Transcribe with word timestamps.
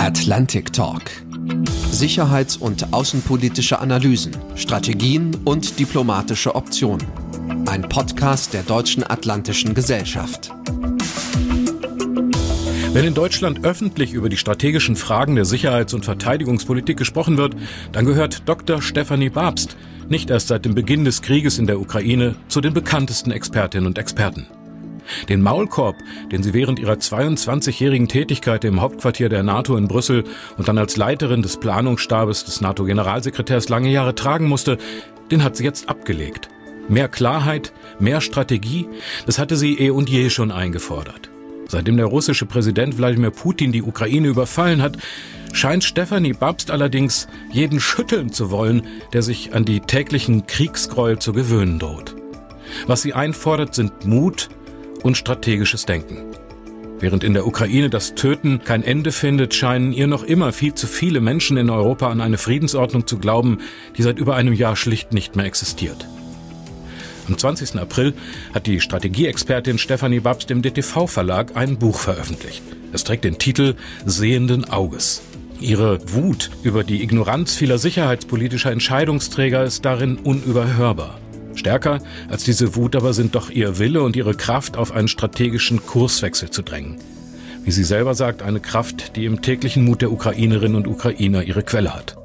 Atlantic 0.00 0.72
Talk. 0.72 1.02
Sicherheits- 1.90 2.56
und 2.56 2.94
außenpolitische 2.94 3.80
Analysen, 3.80 4.34
Strategien 4.54 5.36
und 5.44 5.78
diplomatische 5.78 6.54
Optionen. 6.54 7.06
Ein 7.66 7.82
Podcast 7.82 8.54
der 8.54 8.62
Deutschen 8.62 9.04
Atlantischen 9.04 9.74
Gesellschaft. 9.74 10.52
Wenn 12.94 13.04
in 13.04 13.12
Deutschland 13.12 13.62
öffentlich 13.62 14.14
über 14.14 14.30
die 14.30 14.38
strategischen 14.38 14.96
Fragen 14.96 15.36
der 15.36 15.44
Sicherheits- 15.44 15.92
und 15.92 16.06
Verteidigungspolitik 16.06 16.96
gesprochen 16.96 17.36
wird, 17.36 17.54
dann 17.92 18.06
gehört 18.06 18.48
Dr. 18.48 18.80
Stefanie 18.80 19.28
Babst 19.28 19.76
nicht 20.08 20.30
erst 20.30 20.48
seit 20.48 20.64
dem 20.64 20.74
Beginn 20.74 21.04
des 21.04 21.20
Krieges 21.20 21.58
in 21.58 21.66
der 21.66 21.78
Ukraine 21.78 22.36
zu 22.48 22.62
den 22.62 22.72
bekanntesten 22.72 23.32
Expertinnen 23.32 23.86
und 23.86 23.98
Experten. 23.98 24.46
Den 25.28 25.42
Maulkorb, 25.42 25.96
den 26.32 26.42
sie 26.42 26.54
während 26.54 26.78
ihrer 26.78 26.94
22-jährigen 26.94 28.08
Tätigkeit 28.08 28.64
im 28.64 28.80
Hauptquartier 28.80 29.28
der 29.28 29.42
NATO 29.42 29.76
in 29.76 29.88
Brüssel 29.88 30.24
und 30.56 30.68
dann 30.68 30.78
als 30.78 30.96
Leiterin 30.96 31.42
des 31.42 31.58
Planungsstabes 31.58 32.44
des 32.44 32.60
NATO-Generalsekretärs 32.60 33.68
lange 33.68 33.90
Jahre 33.90 34.14
tragen 34.14 34.48
musste, 34.48 34.78
den 35.30 35.44
hat 35.44 35.56
sie 35.56 35.64
jetzt 35.64 35.88
abgelegt. 35.88 36.48
Mehr 36.88 37.08
Klarheit, 37.08 37.72
mehr 37.98 38.20
Strategie, 38.20 38.88
das 39.26 39.38
hatte 39.38 39.56
sie 39.56 39.78
eh 39.78 39.90
und 39.90 40.10
je 40.10 40.30
schon 40.30 40.50
eingefordert. 40.50 41.30
Seitdem 41.68 41.96
der 41.96 42.06
russische 42.06 42.46
Präsident 42.46 42.98
Wladimir 42.98 43.30
Putin 43.30 43.70
die 43.70 43.82
Ukraine 43.82 44.26
überfallen 44.26 44.82
hat, 44.82 44.96
scheint 45.52 45.84
Stefanie 45.84 46.32
Babst 46.32 46.72
allerdings 46.72 47.28
jeden 47.52 47.78
schütteln 47.78 48.32
zu 48.32 48.50
wollen, 48.50 48.82
der 49.12 49.22
sich 49.22 49.54
an 49.54 49.64
die 49.64 49.78
täglichen 49.78 50.46
Kriegsgräuel 50.46 51.20
zu 51.20 51.32
gewöhnen 51.32 51.78
droht. 51.78 52.16
Was 52.86 53.02
sie 53.02 53.14
einfordert, 53.14 53.74
sind 53.74 54.04
Mut 54.04 54.48
und 55.02 55.16
strategisches 55.16 55.86
Denken. 55.86 56.24
Während 57.00 57.24
in 57.24 57.32
der 57.32 57.46
Ukraine 57.46 57.88
das 57.88 58.14
Töten 58.14 58.62
kein 58.62 58.82
Ende 58.82 59.10
findet, 59.10 59.54
scheinen 59.54 59.92
ihr 59.92 60.06
noch 60.06 60.22
immer 60.22 60.52
viel 60.52 60.74
zu 60.74 60.86
viele 60.86 61.20
Menschen 61.20 61.56
in 61.56 61.70
Europa 61.70 62.10
an 62.10 62.20
eine 62.20 62.36
Friedensordnung 62.36 63.06
zu 63.06 63.18
glauben, 63.18 63.58
die 63.96 64.02
seit 64.02 64.18
über 64.18 64.36
einem 64.36 64.52
Jahr 64.52 64.76
schlicht 64.76 65.14
nicht 65.14 65.34
mehr 65.34 65.46
existiert. 65.46 66.06
Am 67.26 67.38
20. 67.38 67.76
April 67.76 68.12
hat 68.52 68.66
die 68.66 68.80
Strategieexpertin 68.80 69.78
Stefanie 69.78 70.20
Babst 70.20 70.50
im 70.50 70.62
DTV-Verlag 70.62 71.56
ein 71.56 71.78
Buch 71.78 72.00
veröffentlicht. 72.00 72.62
Es 72.92 73.04
trägt 73.04 73.24
den 73.24 73.38
Titel 73.38 73.76
Sehenden 74.04 74.68
Auges. 74.68 75.22
Ihre 75.60 76.00
Wut 76.12 76.50
über 76.62 76.84
die 76.84 77.02
Ignoranz 77.02 77.54
vieler 77.54 77.78
sicherheitspolitischer 77.78 78.72
Entscheidungsträger 78.72 79.62
ist 79.62 79.84
darin 79.84 80.16
unüberhörbar. 80.16 81.18
Stärker 81.60 82.00
als 82.30 82.42
diese 82.42 82.74
Wut 82.74 82.96
aber 82.96 83.12
sind 83.12 83.34
doch 83.34 83.50
ihr 83.50 83.78
Wille 83.78 84.02
und 84.02 84.16
ihre 84.16 84.34
Kraft, 84.34 84.78
auf 84.78 84.92
einen 84.92 85.08
strategischen 85.08 85.84
Kurswechsel 85.84 86.50
zu 86.50 86.62
drängen. 86.62 86.96
Wie 87.64 87.70
sie 87.70 87.84
selber 87.84 88.14
sagt, 88.14 88.42
eine 88.42 88.60
Kraft, 88.60 89.14
die 89.14 89.26
im 89.26 89.42
täglichen 89.42 89.84
Mut 89.84 90.00
der 90.00 90.10
Ukrainerinnen 90.10 90.74
und 90.74 90.88
Ukrainer 90.88 91.42
ihre 91.42 91.62
Quelle 91.62 91.94
hat. 91.94 92.16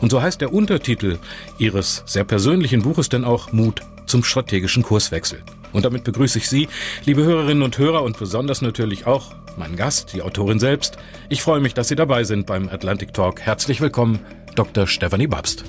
Und 0.00 0.10
so 0.10 0.20
heißt 0.20 0.40
der 0.40 0.52
Untertitel 0.52 1.18
ihres 1.58 2.02
sehr 2.04 2.24
persönlichen 2.24 2.82
Buches 2.82 3.08
denn 3.08 3.24
auch 3.24 3.52
Mut 3.52 3.80
zum 4.06 4.24
strategischen 4.24 4.82
Kurswechsel. 4.82 5.38
Und 5.72 5.84
damit 5.84 6.02
begrüße 6.02 6.38
ich 6.38 6.48
Sie, 6.48 6.68
liebe 7.04 7.22
Hörerinnen 7.22 7.62
und 7.62 7.78
Hörer 7.78 8.02
und 8.02 8.18
besonders 8.18 8.60
natürlich 8.60 9.06
auch 9.06 9.34
meinen 9.56 9.76
Gast, 9.76 10.12
die 10.14 10.22
Autorin 10.22 10.58
selbst. 10.58 10.96
Ich 11.28 11.42
freue 11.42 11.60
mich, 11.60 11.74
dass 11.74 11.88
Sie 11.88 11.96
dabei 11.96 12.24
sind 12.24 12.46
beim 12.46 12.68
Atlantic 12.68 13.14
Talk. 13.14 13.40
Herzlich 13.40 13.80
willkommen, 13.80 14.18
Dr. 14.56 14.88
Stephanie 14.88 15.28
Babst. 15.28 15.64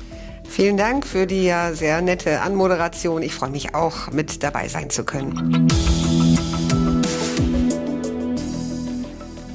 Vielen 0.48 0.78
Dank 0.78 1.06
für 1.06 1.28
die 1.28 1.46
ja 1.46 1.74
sehr 1.74 2.02
nette 2.02 2.42
Anmoderation. 2.42 3.22
Ich 3.22 3.34
freue 3.34 3.50
mich 3.50 3.76
auch, 3.76 4.12
mit 4.12 4.44
dabei 4.44 4.68
sein 4.68 4.90
zu 4.90 5.04
können. 5.04 5.68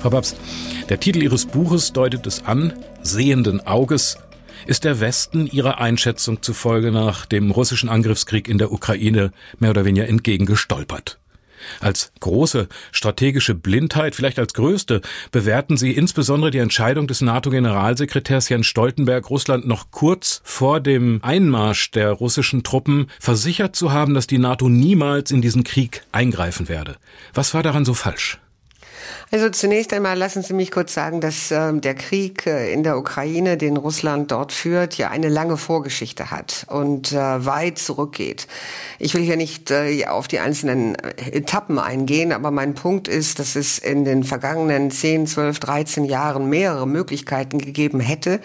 Frau 0.00 0.11
Babst, 0.11 0.36
der 0.88 0.98
Titel 0.98 1.22
Ihres 1.22 1.46
Buches 1.46 1.92
deutet 1.92 2.27
es 2.27 2.44
an, 2.44 2.72
Sehenden 3.02 3.66
Auges 3.66 4.18
ist 4.66 4.84
der 4.84 5.00
Westen 5.00 5.46
ihrer 5.46 5.78
Einschätzung 5.78 6.42
zufolge 6.42 6.91
nach 6.91 7.27
dem 7.27 7.50
russischen 7.50 7.88
Angriffskrieg 7.88 8.48
in 8.48 8.58
der 8.58 8.72
Ukraine 8.72 9.33
mehr 9.58 9.70
oder 9.70 9.84
weniger 9.84 10.08
entgegengestolpert. 10.08 11.20
Als 11.81 12.13
große 12.20 12.69
strategische 12.92 13.55
Blindheit, 13.55 14.14
vielleicht 14.14 14.39
als 14.39 14.55
größte, 14.55 15.01
bewerten 15.31 15.77
sie 15.77 15.92
insbesondere 15.92 16.51
die 16.51 16.58
Entscheidung 16.58 17.07
des 17.07 17.20
NATO-Generalsekretärs 17.20 18.48
Jens 18.48 18.67
Stoltenberg, 18.67 19.31
Russland 19.31 19.67
noch 19.67 19.91
kurz 19.91 20.41
vor 20.45 20.81
dem 20.81 21.20
Einmarsch 21.23 21.91
der 21.92 22.11
russischen 22.13 22.63
Truppen 22.63 23.07
versichert 23.19 23.77
zu 23.77 23.92
haben, 23.92 24.14
dass 24.14 24.27
die 24.27 24.39
NATO 24.39 24.69
niemals 24.69 25.31
in 25.31 25.42
diesen 25.42 25.64
Krieg 25.64 26.03
eingreifen 26.13 26.69
werde. 26.69 26.97
Was 27.35 27.55
war 27.55 27.63
daran 27.63 27.85
so 27.85 27.95
falsch? 27.95 28.39
Also 29.30 29.48
zunächst 29.50 29.92
einmal 29.92 30.18
lassen 30.18 30.42
Sie 30.42 30.54
mich 30.54 30.70
kurz 30.70 30.94
sagen, 30.94 31.20
dass 31.20 31.50
äh, 31.50 31.72
der 31.72 31.94
Krieg 31.94 32.46
äh, 32.46 32.72
in 32.72 32.82
der 32.82 32.98
Ukraine, 32.98 33.56
den 33.56 33.76
Russland 33.76 34.30
dort 34.30 34.52
führt, 34.52 34.98
ja 34.98 35.10
eine 35.10 35.28
lange 35.28 35.56
Vorgeschichte 35.56 36.30
hat 36.30 36.66
und 36.68 37.12
äh, 37.12 37.16
weit 37.16 37.78
zurückgeht. 37.78 38.46
Ich 38.98 39.14
will 39.14 39.22
hier 39.22 39.36
nicht 39.36 39.70
äh, 39.70 40.06
auf 40.06 40.28
die 40.28 40.40
einzelnen 40.40 40.96
äh, 40.96 41.30
Etappen 41.32 41.78
eingehen, 41.78 42.32
aber 42.32 42.50
mein 42.50 42.74
Punkt 42.74 43.08
ist, 43.08 43.38
dass 43.38 43.56
es 43.56 43.78
in 43.78 44.04
den 44.04 44.24
vergangenen 44.24 44.90
10, 44.90 45.27
12, 45.27 45.60
13 45.60 46.04
Jahren 46.04 46.48
mehrere 46.48 46.86
Möglichkeiten 46.86 47.58
gegeben 47.58 48.00
hätte 48.00 48.40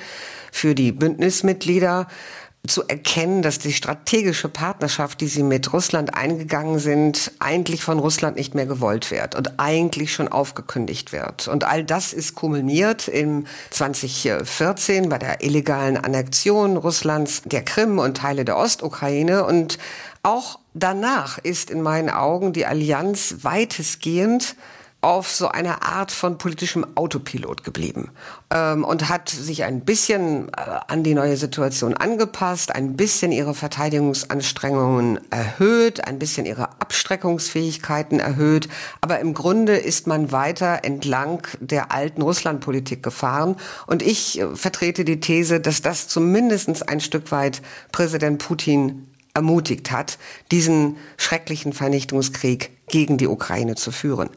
für 0.51 0.73
die 0.73 0.91
Bündnismitglieder, 0.91 2.07
zu 2.67 2.87
erkennen, 2.87 3.41
dass 3.41 3.59
die 3.59 3.73
strategische 3.73 4.49
Partnerschaft, 4.49 5.21
die 5.21 5.27
sie 5.27 5.43
mit 5.43 5.73
Russland 5.73 6.13
eingegangen 6.13 6.79
sind, 6.79 7.31
eigentlich 7.39 7.83
von 7.83 7.99
Russland 7.99 8.35
nicht 8.35 8.55
mehr 8.55 8.65
gewollt 8.65 9.11
wird 9.11 9.35
und 9.35 9.59
eigentlich 9.59 10.13
schon 10.13 10.27
aufgekündigt 10.27 11.11
wird. 11.11 11.47
Und 11.47 11.63
all 11.63 11.83
das 11.83 12.13
ist 12.13 12.35
kumuliert 12.35 13.07
im 13.07 13.45
2014 13.71 15.09
bei 15.09 15.17
der 15.17 15.43
illegalen 15.43 15.97
Annexion 15.97 16.77
Russlands 16.77 17.41
der 17.45 17.63
Krim 17.63 17.99
und 17.99 18.17
Teile 18.17 18.45
der 18.45 18.57
Ostukraine 18.57 19.45
und 19.45 19.77
auch 20.23 20.59
danach 20.73 21.37
ist 21.37 21.69
in 21.69 21.81
meinen 21.81 22.09
Augen 22.09 22.51
die 22.51 22.65
Allianz 22.65 23.35
weitestgehend 23.41 24.55
auf 25.05 25.29
so 25.29 25.49
eine 25.49 25.83
Art 25.83 26.11
von 26.11 26.39
politischem 26.39 26.83
Autopilot 26.95 27.63
geblieben 27.63 28.09
ähm, 28.49 28.83
und 28.83 29.07
hat 29.07 29.29
sich 29.29 29.63
ein 29.63 29.81
bisschen 29.81 30.49
äh, 30.49 30.79
an 30.87 31.03
die 31.03 31.13
neue 31.13 31.37
Situation 31.37 31.93
angepasst, 31.93 32.73
ein 32.73 32.97
bisschen 32.97 33.31
ihre 33.31 33.53
Verteidigungsanstrengungen 33.53 35.19
erhöht, 35.29 36.07
ein 36.07 36.17
bisschen 36.17 36.47
ihre 36.47 36.81
Abstreckungsfähigkeiten 36.81 38.19
erhöht. 38.19 38.67
Aber 38.99 39.19
im 39.19 39.35
Grunde 39.35 39.75
ist 39.75 40.07
man 40.07 40.31
weiter 40.31 40.79
entlang 40.81 41.47
der 41.59 41.91
alten 41.91 42.23
Russlandpolitik 42.23 43.03
gefahren. 43.03 43.57
Und 43.85 44.01
ich 44.01 44.39
äh, 44.39 44.55
vertrete 44.55 45.05
die 45.05 45.19
These, 45.19 45.59
dass 45.59 45.83
das 45.83 46.07
zumindest 46.07 46.89
ein 46.89 46.99
Stück 46.99 47.31
weit 47.31 47.61
Präsident 47.91 48.39
Putin 48.39 49.05
ermutigt 49.35 49.91
hat, 49.91 50.17
diesen 50.49 50.97
schrecklichen 51.17 51.73
Vernichtungskrieg 51.73 52.74
gegen 52.87 53.17
die 53.17 53.27
Ukraine 53.27 53.75
zu 53.75 53.91
führen. 53.91 54.29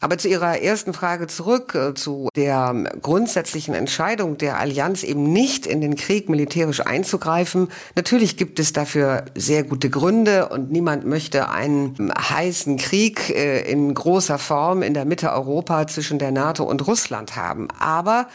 Aber 0.00 0.16
zu 0.16 0.28
Ihrer 0.28 0.60
ersten 0.60 0.94
Frage 0.94 1.26
zurück, 1.26 1.74
äh, 1.74 1.94
zu 1.94 2.28
der 2.34 2.74
grundsätzlichen 3.02 3.74
Entscheidung 3.74 4.38
der 4.38 4.58
Allianz 4.58 5.02
eben 5.02 5.24
nicht 5.24 5.66
in 5.66 5.80
den 5.80 5.96
Krieg 5.96 6.28
militärisch 6.28 6.80
einzugreifen. 6.80 7.68
Natürlich 7.96 8.36
gibt 8.36 8.58
es 8.58 8.72
dafür 8.72 9.26
sehr 9.34 9.64
gute 9.64 9.90
Gründe 9.90 10.48
und 10.48 10.70
niemand 10.70 11.04
möchte 11.04 11.50
einen 11.50 12.12
heißen 12.16 12.78
Krieg 12.78 13.30
äh, 13.30 13.70
in 13.70 13.92
großer 13.92 14.38
Form 14.38 14.82
in 14.82 14.94
der 14.94 15.04
Mitte 15.04 15.30
Europa 15.30 15.86
zwischen 15.86 16.18
der 16.18 16.32
NATO 16.32 16.64
und 16.64 16.86
Russland 16.86 17.36
haben. 17.36 17.68
Aber 17.78 18.28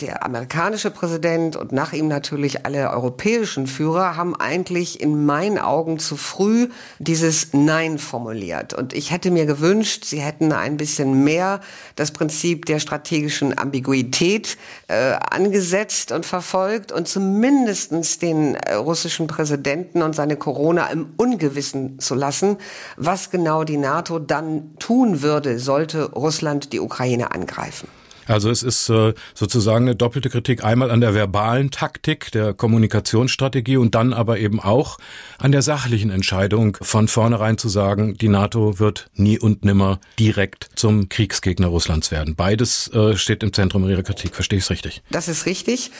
der 0.00 0.24
amerikanische 0.24 0.90
Präsident 0.90 1.54
und 1.54 1.70
nach 1.70 1.92
ihm 1.92 2.08
natürlich 2.08 2.64
alle 2.64 2.90
europäischen 2.90 3.66
Führer 3.66 4.16
haben 4.16 4.34
eigentlich 4.34 5.02
in 5.02 5.26
meinen 5.26 5.58
Augen 5.58 5.98
zu 5.98 6.16
früh 6.16 6.70
dieses 6.98 7.52
Nein 7.52 7.98
formuliert. 7.98 8.72
Und 8.72 8.94
ich 8.94 9.11
hätte 9.12 9.30
mir 9.30 9.46
gewünscht, 9.46 10.04
sie 10.04 10.20
hätten 10.20 10.52
ein 10.52 10.76
bisschen 10.76 11.22
mehr 11.22 11.60
das 11.96 12.10
Prinzip 12.10 12.66
der 12.66 12.80
strategischen 12.80 13.56
Ambiguität 13.56 14.56
äh, 14.88 15.12
angesetzt 15.30 16.10
und 16.10 16.26
verfolgt 16.26 16.90
und 16.90 17.06
zumindestens 17.06 18.18
den 18.18 18.54
äh, 18.54 18.74
russischen 18.74 19.26
Präsidenten 19.26 20.02
und 20.02 20.14
seine 20.14 20.36
Corona 20.36 20.86
im 20.86 21.12
Ungewissen 21.16 21.98
zu 21.98 22.14
lassen, 22.14 22.56
was 22.96 23.30
genau 23.30 23.64
die 23.64 23.76
NATO 23.76 24.18
dann 24.18 24.76
tun 24.78 25.22
würde, 25.22 25.58
sollte 25.58 26.10
Russland 26.12 26.72
die 26.72 26.80
Ukraine 26.80 27.30
angreifen. 27.32 27.88
Also 28.26 28.50
es 28.50 28.62
ist 28.62 28.88
äh, 28.88 29.14
sozusagen 29.34 29.86
eine 29.86 29.96
doppelte 29.96 30.30
Kritik 30.30 30.64
einmal 30.64 30.90
an 30.90 31.00
der 31.00 31.14
verbalen 31.14 31.70
Taktik, 31.70 32.30
der 32.32 32.54
Kommunikationsstrategie 32.54 33.76
und 33.76 33.94
dann 33.94 34.12
aber 34.12 34.38
eben 34.38 34.60
auch 34.60 34.98
an 35.38 35.52
der 35.52 35.62
sachlichen 35.62 36.10
Entscheidung 36.10 36.76
von 36.80 37.08
vornherein 37.08 37.58
zu 37.58 37.68
sagen, 37.68 38.16
die 38.16 38.28
NATO 38.28 38.78
wird 38.78 39.10
nie 39.14 39.38
und 39.38 39.64
nimmer 39.64 40.00
direkt 40.18 40.70
zum 40.74 41.08
Kriegsgegner 41.08 41.68
Russlands 41.68 42.10
werden. 42.10 42.34
Beides 42.34 42.88
äh, 42.94 43.16
steht 43.16 43.42
im 43.42 43.52
Zentrum 43.52 43.88
Ihrer 43.88 44.02
Kritik, 44.02 44.34
verstehe 44.34 44.58
ich 44.58 44.64
es 44.64 44.70
richtig? 44.70 45.02
Das 45.10 45.28
ist 45.28 45.46
richtig. 45.46 45.90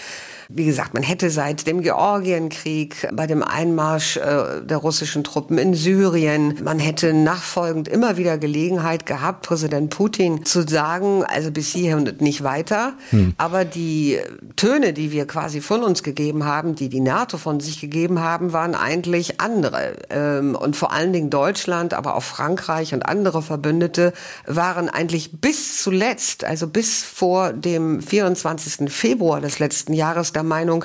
Wie 0.48 0.64
gesagt, 0.64 0.94
man 0.94 1.02
hätte 1.02 1.30
seit 1.30 1.66
dem 1.66 1.82
Georgienkrieg, 1.82 3.08
bei 3.12 3.26
dem 3.26 3.42
Einmarsch 3.42 4.16
äh, 4.16 4.62
der 4.62 4.76
russischen 4.76 5.24
Truppen 5.24 5.58
in 5.58 5.74
Syrien, 5.74 6.58
man 6.62 6.78
hätte 6.78 7.12
nachfolgend 7.12 7.88
immer 7.88 8.16
wieder 8.16 8.38
Gelegenheit 8.38 9.06
gehabt, 9.06 9.46
Präsident 9.46 9.90
Putin 9.90 10.44
zu 10.44 10.66
sagen, 10.66 11.24
also 11.24 11.50
bis 11.50 11.68
hierher 11.68 11.96
und 11.96 12.20
nicht 12.20 12.42
weiter. 12.42 12.94
Hm. 13.10 13.34
Aber 13.38 13.64
die 13.64 14.18
Töne, 14.56 14.92
die 14.92 15.12
wir 15.12 15.26
quasi 15.26 15.60
von 15.60 15.82
uns 15.82 16.02
gegeben 16.02 16.44
haben, 16.44 16.74
die 16.74 16.88
die 16.88 17.00
NATO 17.00 17.38
von 17.38 17.60
sich 17.60 17.80
gegeben 17.80 18.20
haben, 18.20 18.52
waren 18.52 18.74
eigentlich 18.74 19.40
andere. 19.40 19.94
Ähm, 20.10 20.54
und 20.54 20.76
vor 20.76 20.92
allen 20.92 21.12
Dingen 21.12 21.30
Deutschland, 21.30 21.94
aber 21.94 22.16
auch 22.16 22.22
Frankreich 22.22 22.94
und 22.94 23.06
andere 23.06 23.42
Verbündete 23.42 24.12
waren 24.46 24.88
eigentlich 24.88 25.40
bis 25.40 25.82
zuletzt, 25.82 26.44
also 26.44 26.66
bis 26.66 27.02
vor 27.02 27.52
dem 27.52 28.00
24. 28.00 28.92
Februar 28.92 29.40
des 29.40 29.58
letzten 29.58 29.92
Jahres 29.92 30.32
der 30.42 30.48
Meinung, 30.48 30.84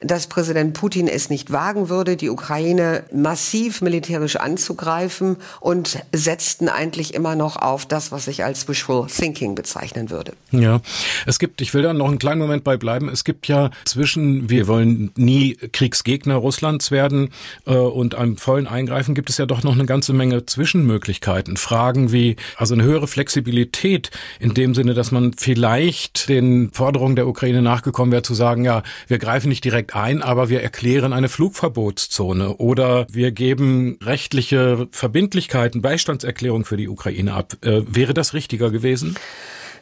dass 0.00 0.26
Präsident 0.26 0.74
Putin 0.74 1.08
es 1.08 1.30
nicht 1.30 1.50
wagen 1.50 1.88
würde, 1.88 2.16
die 2.16 2.28
Ukraine 2.28 3.04
massiv 3.12 3.80
militärisch 3.80 4.36
anzugreifen 4.36 5.36
und 5.60 5.98
setzten 6.12 6.68
eigentlich 6.68 7.14
immer 7.14 7.34
noch 7.34 7.56
auf 7.56 7.86
das, 7.86 8.12
was 8.12 8.28
ich 8.28 8.44
als 8.44 8.68
wishful 8.68 9.06
thinking 9.06 9.54
bezeichnen 9.54 10.10
würde. 10.10 10.34
Ja, 10.50 10.80
es 11.26 11.38
gibt, 11.38 11.60
ich 11.60 11.74
will 11.74 11.82
da 11.82 11.92
noch 11.92 12.08
einen 12.08 12.18
kleinen 12.18 12.40
Moment 12.40 12.64
bei 12.64 12.76
bleiben, 12.76 13.08
es 13.08 13.24
gibt 13.24 13.48
ja 13.48 13.70
zwischen, 13.84 14.50
wir 14.50 14.68
wollen 14.68 15.10
nie 15.16 15.56
Kriegsgegner 15.72 16.36
Russlands 16.36 16.90
werden 16.90 17.30
äh, 17.66 17.74
und 17.74 18.14
einem 18.14 18.36
vollen 18.36 18.66
Eingreifen 18.66 19.14
gibt 19.14 19.30
es 19.30 19.38
ja 19.38 19.46
doch 19.46 19.62
noch 19.62 19.72
eine 19.72 19.86
ganze 19.86 20.12
Menge 20.12 20.44
Zwischenmöglichkeiten. 20.46 21.56
Fragen 21.56 22.12
wie, 22.12 22.36
also 22.56 22.74
eine 22.74 22.84
höhere 22.84 23.08
Flexibilität 23.08 24.10
in 24.38 24.54
dem 24.54 24.74
Sinne, 24.74 24.94
dass 24.94 25.10
man 25.10 25.32
vielleicht 25.32 26.28
den 26.28 26.70
Forderungen 26.72 27.16
der 27.16 27.26
Ukraine 27.26 27.62
nachgekommen 27.62 28.12
wäre, 28.12 28.22
zu 28.22 28.34
sagen, 28.34 28.64
ja, 28.64 28.82
wir 29.06 29.18
greifen 29.18 29.48
nicht 29.48 29.64
direkt 29.64 29.94
ein, 29.94 30.22
aber 30.22 30.48
wir 30.48 30.62
erklären 30.62 31.12
eine 31.12 31.28
Flugverbotszone 31.28 32.56
oder 32.56 33.06
wir 33.10 33.32
geben 33.32 33.98
rechtliche 34.02 34.88
Verbindlichkeiten, 34.90 35.82
Beistandserklärung 35.82 36.64
für 36.64 36.76
die 36.76 36.88
Ukraine 36.88 37.34
ab. 37.34 37.54
Äh, 37.62 37.82
wäre 37.86 38.14
das 38.14 38.34
richtiger 38.34 38.70
gewesen? 38.70 39.16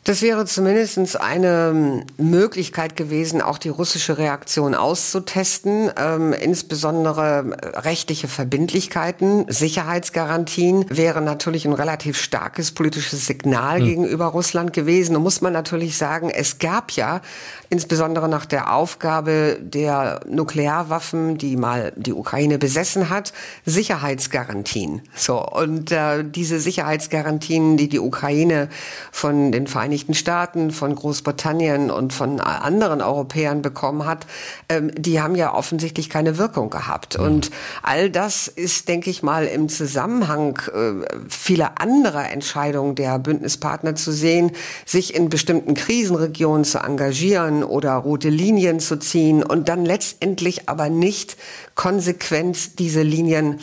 Das 0.06 0.22
wäre 0.22 0.44
zumindest 0.46 1.20
eine 1.20 1.72
ähm, 1.74 2.04
Möglichkeit 2.16 2.94
gewesen, 2.94 3.42
auch 3.42 3.58
die 3.58 3.70
russische 3.70 4.18
Reaktion 4.18 4.76
auszutesten, 4.76 5.90
ähm, 5.96 6.32
insbesondere 6.32 7.56
äh, 7.60 7.78
rechtliche 7.80 8.28
Verbindlichkeiten, 8.28 9.46
Sicherheitsgarantien 9.48 10.86
wäre 10.90 11.22
natürlich 11.22 11.64
ein 11.64 11.72
relativ 11.72 12.20
starkes 12.20 12.70
politisches 12.70 13.26
Signal 13.26 13.80
hm. 13.80 13.84
gegenüber 13.84 14.26
Russland 14.26 14.72
gewesen. 14.72 15.16
Und 15.16 15.24
muss 15.24 15.40
man 15.40 15.52
natürlich 15.52 15.96
sagen, 15.96 16.30
es 16.30 16.60
gab 16.60 16.92
ja 16.92 17.20
insbesondere 17.68 18.28
nach 18.28 18.46
der 18.46 18.72
Aufgabe 18.72 19.58
der 19.60 20.20
Nuklearwaffen, 20.28 21.36
die 21.36 21.56
mal 21.56 21.92
die 21.96 22.12
Ukraine 22.12 22.58
besessen 22.58 23.10
hat, 23.10 23.32
Sicherheitsgarantien. 23.64 25.02
So 25.16 25.44
und 25.44 25.90
äh, 25.90 26.22
diese 26.22 26.60
Sicherheitsgarantien, 26.60 27.76
die 27.76 27.88
die 27.88 27.98
Ukraine 27.98 28.68
von 29.10 29.50
den 29.50 29.66
Vereinigten 29.66 29.95
Staaten, 30.14 30.70
von 30.70 30.94
Großbritannien 30.94 31.90
und 31.90 32.12
von 32.12 32.40
anderen 32.40 33.00
Europäern 33.00 33.62
bekommen 33.62 34.04
hat, 34.04 34.26
ähm, 34.69 34.90
die 34.96 35.20
haben 35.20 35.34
ja 35.34 35.54
offensichtlich 35.54 36.10
keine 36.10 36.38
Wirkung 36.38 36.70
gehabt. 36.70 37.19
Mhm. 37.19 37.25
Und 37.25 37.50
all 37.82 38.10
das 38.10 38.48
ist, 38.48 38.88
denke 38.88 39.10
ich 39.10 39.22
mal, 39.22 39.46
im 39.46 39.69
Zusammenhang 39.69 40.58
äh, 40.72 41.06
vieler 41.28 41.81
anderer 41.81 42.31
Entscheidungen 42.31 42.94
der 42.94 43.19
Bündnispartner 43.19 43.94
zu 43.94 44.12
sehen, 44.12 44.52
sich 44.84 45.14
in 45.14 45.28
bestimmten 45.28 45.75
Krisenregionen 45.75 46.64
zu 46.64 46.78
engagieren 46.78 47.64
oder 47.64 47.94
rote 47.94 48.28
Linien 48.28 48.81
zu 48.81 48.99
ziehen 48.99 49.42
und 49.42 49.69
dann 49.69 49.84
letztendlich 49.84 50.69
aber 50.69 50.88
nicht 50.88 51.37
konsequent 51.75 52.78
diese 52.78 53.02
Linien 53.02 53.60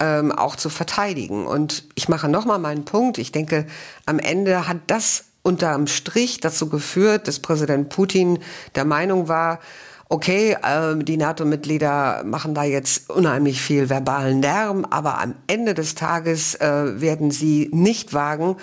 ähm, 0.00 0.32
auch 0.32 0.56
zu 0.56 0.70
verteidigen. 0.70 1.46
Und 1.46 1.84
ich 1.94 2.08
mache 2.08 2.28
nochmal 2.28 2.58
meinen 2.58 2.84
Punkt. 2.84 3.18
Ich 3.18 3.32
denke, 3.32 3.66
am 4.04 4.18
Ende 4.18 4.68
hat 4.68 4.78
das 4.86 5.24
unterm 5.46 5.86
Strich 5.86 6.40
dazu 6.40 6.68
geführt, 6.68 7.28
dass 7.28 7.38
Präsident 7.38 7.88
Putin 7.88 8.40
der 8.74 8.84
Meinung 8.84 9.28
war, 9.28 9.60
okay, 10.08 10.56
äh, 10.62 10.96
die 10.96 11.16
NATO-Mitglieder 11.16 12.22
machen 12.24 12.54
da 12.54 12.64
jetzt 12.64 13.08
unheimlich 13.10 13.60
viel 13.60 13.88
verbalen 13.88 14.42
Lärm, 14.42 14.84
aber 14.90 15.20
am 15.20 15.34
Ende 15.46 15.74
des 15.74 15.94
Tages 15.94 16.56
äh, 16.56 17.00
werden 17.00 17.30
sie 17.30 17.70
nicht 17.72 18.12
wagen, 18.12 18.56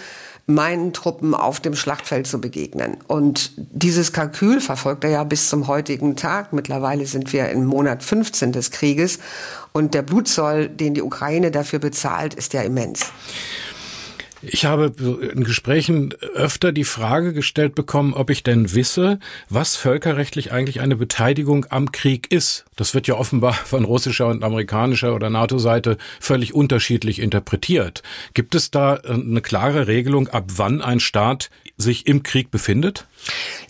meinen 0.45 0.91
Truppen 0.91 1.33
auf 1.33 1.61
dem 1.61 1.73
Schlachtfeld 1.73 2.27
zu 2.27 2.41
begegnen. 2.41 2.97
Und 3.07 3.51
dieses 3.55 4.11
Kalkül 4.11 4.59
verfolgt 4.59 5.05
er 5.05 5.09
ja 5.09 5.23
bis 5.23 5.47
zum 5.47 5.67
heutigen 5.67 6.17
Tag. 6.17 6.51
Mittlerweile 6.51 7.05
sind 7.05 7.31
wir 7.31 7.47
im 7.49 7.63
Monat 7.65 8.03
15 8.03 8.51
des 8.51 8.71
Krieges 8.71 9.19
und 9.71 9.93
der 9.93 10.01
Blutzoll, 10.01 10.67
den 10.67 10.95
die 10.95 11.01
Ukraine 11.01 11.49
dafür 11.49 11.79
bezahlt, 11.79 12.33
ist 12.33 12.51
ja 12.51 12.61
immens. 12.61 13.05
Ich 14.45 14.65
habe 14.65 14.93
in 15.33 15.45
Gesprächen 15.45 16.13
öfter 16.33 16.73
die 16.73 16.83
Frage 16.83 17.31
gestellt 17.31 17.75
bekommen, 17.75 18.13
ob 18.13 18.29
ich 18.29 18.43
denn 18.43 18.73
wisse, 18.73 19.19
was 19.47 19.77
völkerrechtlich 19.77 20.51
eigentlich 20.51 20.81
eine 20.81 20.97
Beteiligung 20.97 21.65
am 21.69 21.93
Krieg 21.93 22.29
ist. 22.29 22.65
Das 22.75 22.93
wird 22.93 23.07
ja 23.07 23.15
offenbar 23.15 23.53
von 23.65 23.85
russischer 23.85 24.27
und 24.27 24.43
amerikanischer 24.43 25.15
oder 25.15 25.29
NATO-Seite 25.29 25.97
völlig 26.19 26.53
unterschiedlich 26.53 27.19
interpretiert. 27.19 28.03
Gibt 28.33 28.53
es 28.55 28.69
da 28.69 28.95
eine 28.95 29.41
klare 29.41 29.87
Regelung, 29.87 30.27
ab 30.27 30.45
wann 30.57 30.81
ein 30.81 30.99
Staat 30.99 31.49
sich 31.77 32.05
im 32.05 32.21
Krieg 32.23 32.51
befindet? 32.51 33.07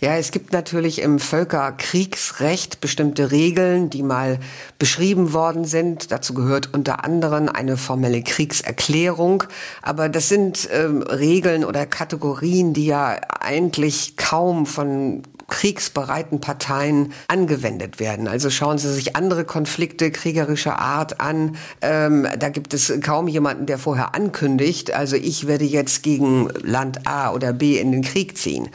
Ja, 0.00 0.16
es 0.16 0.32
gibt 0.32 0.52
natürlich 0.52 1.00
im 1.00 1.18
Völkerkriegsrecht 1.18 2.80
bestimmte 2.80 3.30
Regeln, 3.30 3.88
die 3.88 4.02
mal 4.02 4.40
beschrieben 4.78 5.32
worden 5.32 5.64
sind. 5.64 6.10
Dazu 6.10 6.34
gehört 6.34 6.74
unter 6.74 7.04
anderem 7.04 7.48
eine 7.48 7.76
formelle 7.76 8.22
Kriegserklärung. 8.22 9.44
Aber 9.80 10.08
das 10.08 10.28
sind 10.28 10.63
ähm, 10.72 11.02
Regeln 11.02 11.64
oder 11.64 11.86
Kategorien, 11.86 12.72
die 12.72 12.86
ja 12.86 13.18
eigentlich 13.40 14.16
kaum 14.16 14.66
von 14.66 15.22
kriegsbereiten 15.48 16.40
Parteien 16.40 17.12
angewendet 17.28 18.00
werden. 18.00 18.28
Also 18.28 18.50
schauen 18.50 18.78
Sie 18.78 18.92
sich 18.92 19.16
andere 19.16 19.44
Konflikte 19.44 20.10
kriegerischer 20.10 20.78
Art 20.78 21.20
an. 21.20 21.56
Ähm, 21.80 22.26
da 22.38 22.48
gibt 22.48 22.74
es 22.74 22.92
kaum 23.02 23.28
jemanden, 23.28 23.66
der 23.66 23.78
vorher 23.78 24.14
ankündigt, 24.14 24.92
also 24.94 25.16
ich 25.16 25.46
werde 25.46 25.64
jetzt 25.64 26.02
gegen 26.02 26.48
Land 26.62 27.06
A 27.06 27.32
oder 27.32 27.52
B 27.52 27.78
in 27.78 27.92
den 27.92 28.02
Krieg 28.02 28.38
ziehen. 28.38 28.68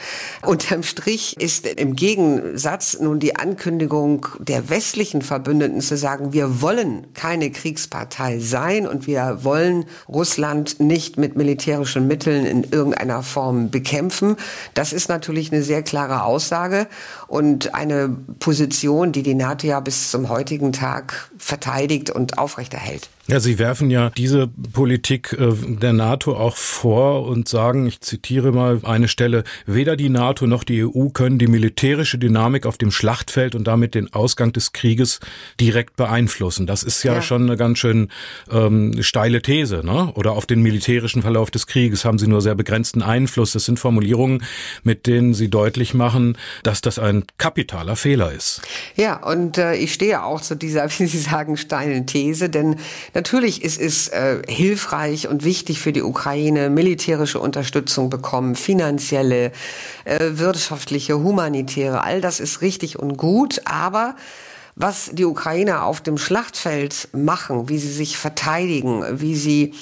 Unterm 0.45 0.83
Strich 0.83 1.39
ist 1.39 1.65
im 1.65 1.95
Gegensatz 1.95 2.99
nun 2.99 3.19
die 3.19 3.35
Ankündigung 3.35 4.27
der 4.39 4.69
westlichen 4.69 5.21
Verbündeten 5.21 5.81
zu 5.81 5.97
sagen, 5.97 6.33
wir 6.33 6.61
wollen 6.61 7.07
keine 7.13 7.51
Kriegspartei 7.51 8.39
sein 8.39 8.87
und 8.87 9.07
wir 9.07 9.39
wollen 9.43 9.85
Russland 10.07 10.79
nicht 10.79 11.17
mit 11.17 11.35
militärischen 11.35 12.07
Mitteln 12.07 12.45
in 12.45 12.63
irgendeiner 12.63 13.23
Form 13.23 13.69
bekämpfen. 13.69 14.35
Das 14.73 14.93
ist 14.93 15.09
natürlich 15.09 15.51
eine 15.51 15.63
sehr 15.63 15.83
klare 15.83 16.23
Aussage. 16.23 16.58
Aussage 16.59 16.87
und 17.27 17.73
eine 17.73 18.09
Position, 18.39 19.11
die 19.11 19.23
die 19.23 19.35
NATO 19.35 19.67
ja 19.67 19.79
bis 19.79 20.11
zum 20.11 20.29
heutigen 20.29 20.71
Tag 20.71 21.29
verteidigt 21.37 22.09
und 22.09 22.37
aufrechterhält. 22.37 23.09
Ja, 23.29 23.39
Sie 23.39 23.59
werfen 23.59 23.91
ja 23.91 24.09
diese 24.09 24.47
Politik 24.47 25.33
äh, 25.33 25.53
der 25.53 25.93
NATO 25.93 26.35
auch 26.35 26.57
vor 26.57 27.27
und 27.27 27.47
sagen, 27.47 27.85
ich 27.85 28.01
zitiere 28.01 28.51
mal 28.51 28.79
eine 28.81 29.07
Stelle, 29.07 29.43
weder 29.67 29.95
die 29.95 30.09
NATO 30.09 30.47
noch 30.47 30.63
die 30.63 30.83
EU 30.83 31.09
können 31.09 31.37
die 31.37 31.45
militärische 31.45 32.17
Dynamik 32.17 32.65
auf 32.65 32.79
dem 32.79 32.89
Schlachtfeld 32.89 33.53
und 33.53 33.65
damit 33.65 33.93
den 33.93 34.11
Ausgang 34.13 34.51
des 34.51 34.73
Krieges 34.73 35.19
direkt 35.59 35.95
beeinflussen. 35.95 36.65
Das 36.65 36.81
ist 36.81 37.03
ja, 37.03 37.13
ja. 37.13 37.21
schon 37.21 37.43
eine 37.43 37.55
ganz 37.55 37.77
schön 37.77 38.09
ähm, 38.49 38.97
steile 39.03 39.43
These, 39.43 39.83
ne? 39.85 40.11
Oder 40.15 40.31
auf 40.31 40.47
den 40.47 40.63
militärischen 40.63 41.21
Verlauf 41.21 41.51
des 41.51 41.67
Krieges 41.67 42.05
haben 42.05 42.17
Sie 42.17 42.27
nur 42.27 42.41
sehr 42.41 42.55
begrenzten 42.55 43.03
Einfluss. 43.03 43.51
Das 43.51 43.63
sind 43.63 43.79
Formulierungen, 43.79 44.43
mit 44.81 45.05
denen 45.05 45.35
Sie 45.35 45.51
deutlich 45.51 45.93
machen, 45.93 46.35
dass 46.63 46.81
das 46.81 46.97
ein 46.97 47.25
kapitaler 47.37 47.95
Fehler 47.95 48.31
ist. 48.31 48.63
Ja, 48.95 49.23
und 49.23 49.59
äh, 49.59 49.75
ich 49.75 49.93
stehe 49.93 50.23
auch 50.23 50.41
zu 50.41 50.55
dieser, 50.55 50.89
wie 50.97 51.05
Sie 51.05 51.19
sagen, 51.19 51.57
steilen 51.57 52.07
These, 52.07 52.49
denn 52.49 52.77
Natürlich 53.19 53.65
ist 53.65 53.81
es 53.81 54.07
äh, 54.07 54.41
hilfreich 54.47 55.27
und 55.27 55.43
wichtig 55.43 55.81
für 55.81 55.91
die 55.91 56.03
Ukraine, 56.03 56.69
militärische 56.69 57.41
Unterstützung 57.41 58.09
bekommen, 58.09 58.55
finanzielle, 58.55 59.51
äh, 60.05 60.19
wirtschaftliche, 60.35 61.19
humanitäre, 61.19 62.05
all 62.05 62.21
das 62.21 62.39
ist 62.39 62.61
richtig 62.61 62.97
und 62.97 63.17
gut, 63.17 63.61
aber 63.65 64.15
was 64.77 65.09
die 65.11 65.25
Ukrainer 65.25 65.83
auf 65.83 65.99
dem 65.99 66.17
Schlachtfeld 66.17 67.09
machen, 67.11 67.67
wie 67.67 67.77
sie 67.77 67.91
sich 67.91 68.17
verteidigen, 68.17 69.03
wie 69.19 69.35
sie 69.35 69.73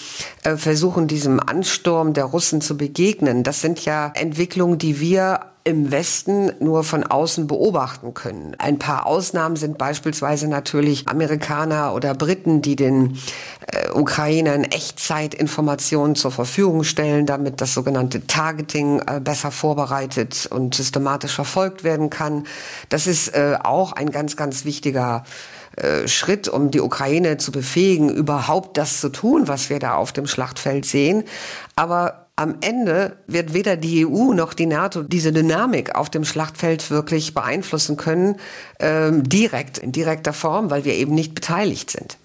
äh, 0.43 0.57
versuchen, 0.57 1.07
diesem 1.07 1.39
Ansturm 1.39 2.15
der 2.15 2.25
Russen 2.25 2.59
zu 2.59 2.75
begegnen, 2.75 3.43
das 3.43 3.61
sind 3.61 3.85
ja 3.85 4.11
Entwicklungen, 4.15 4.79
die 4.79 4.99
wir 4.99 5.41
im 5.67 5.91
Westen 5.91 6.53
nur 6.61 6.85
von 6.85 7.03
außen 7.03 7.45
beobachten 7.45 8.13
können. 8.13 8.55
Ein 8.57 8.79
paar 8.79 9.05
Ausnahmen 9.05 9.57
sind 9.57 9.77
beispielsweise 9.77 10.47
natürlich 10.47 11.09
Amerikaner 11.09 11.93
oder 11.93 12.13
Briten, 12.13 12.61
die 12.61 12.77
den 12.77 13.17
äh, 13.67 13.91
Ukrainern 13.91 14.63
Echtzeitinformationen 14.63 16.15
zur 16.15 16.31
Verfügung 16.31 16.85
stellen, 16.85 17.25
damit 17.25 17.59
das 17.59 17.73
sogenannte 17.73 18.25
Targeting 18.25 19.01
äh, 19.01 19.19
besser 19.19 19.51
vorbereitet 19.51 20.47
und 20.49 20.73
systematisch 20.73 21.35
verfolgt 21.35 21.83
werden 21.83 22.09
kann. 22.09 22.45
Das 22.87 23.05
ist 23.05 23.35
äh, 23.35 23.57
auch 23.61 23.91
ein 23.91 24.09
ganz, 24.09 24.37
ganz 24.37 24.63
wichtiger 24.63 25.25
äh, 25.75 26.07
Schritt, 26.07 26.47
um 26.47 26.71
die 26.71 26.79
Ukraine 26.79 27.35
zu 27.35 27.51
befähigen, 27.51 28.09
überhaupt 28.09 28.77
das 28.77 29.01
zu 29.01 29.09
tun, 29.09 29.49
was 29.49 29.69
wir 29.69 29.79
da 29.79 29.95
auf 29.95 30.13
dem 30.13 30.27
Schlachtfeld 30.27 30.85
sehen. 30.85 31.25
Aber 31.75 32.26
am 32.37 32.57
Ende 32.61 33.17
wird 33.25 33.55
weder 33.55 33.75
die 33.75 34.05
EU 34.05 34.31
noch 34.33 34.53
die 34.53 34.67
NATO 34.67 35.01
diese 35.01 35.33
Dynamik 35.33 35.95
auf 35.95 36.09
dem 36.11 36.23
Schlachtfeld 36.23 36.91
wirklich 36.91 37.33
beeinflussen 37.33 37.97
können, 37.97 38.37
ähm, 38.79 39.23
direkt, 39.27 39.79
in 39.79 39.91
direkter 39.91 40.33
Form, 40.33 40.69
weil 40.69 40.85
wir 40.85 40.93
eben 40.93 41.15
nicht 41.15 41.33
beteiligt 41.33 41.89
sind. 41.89 42.17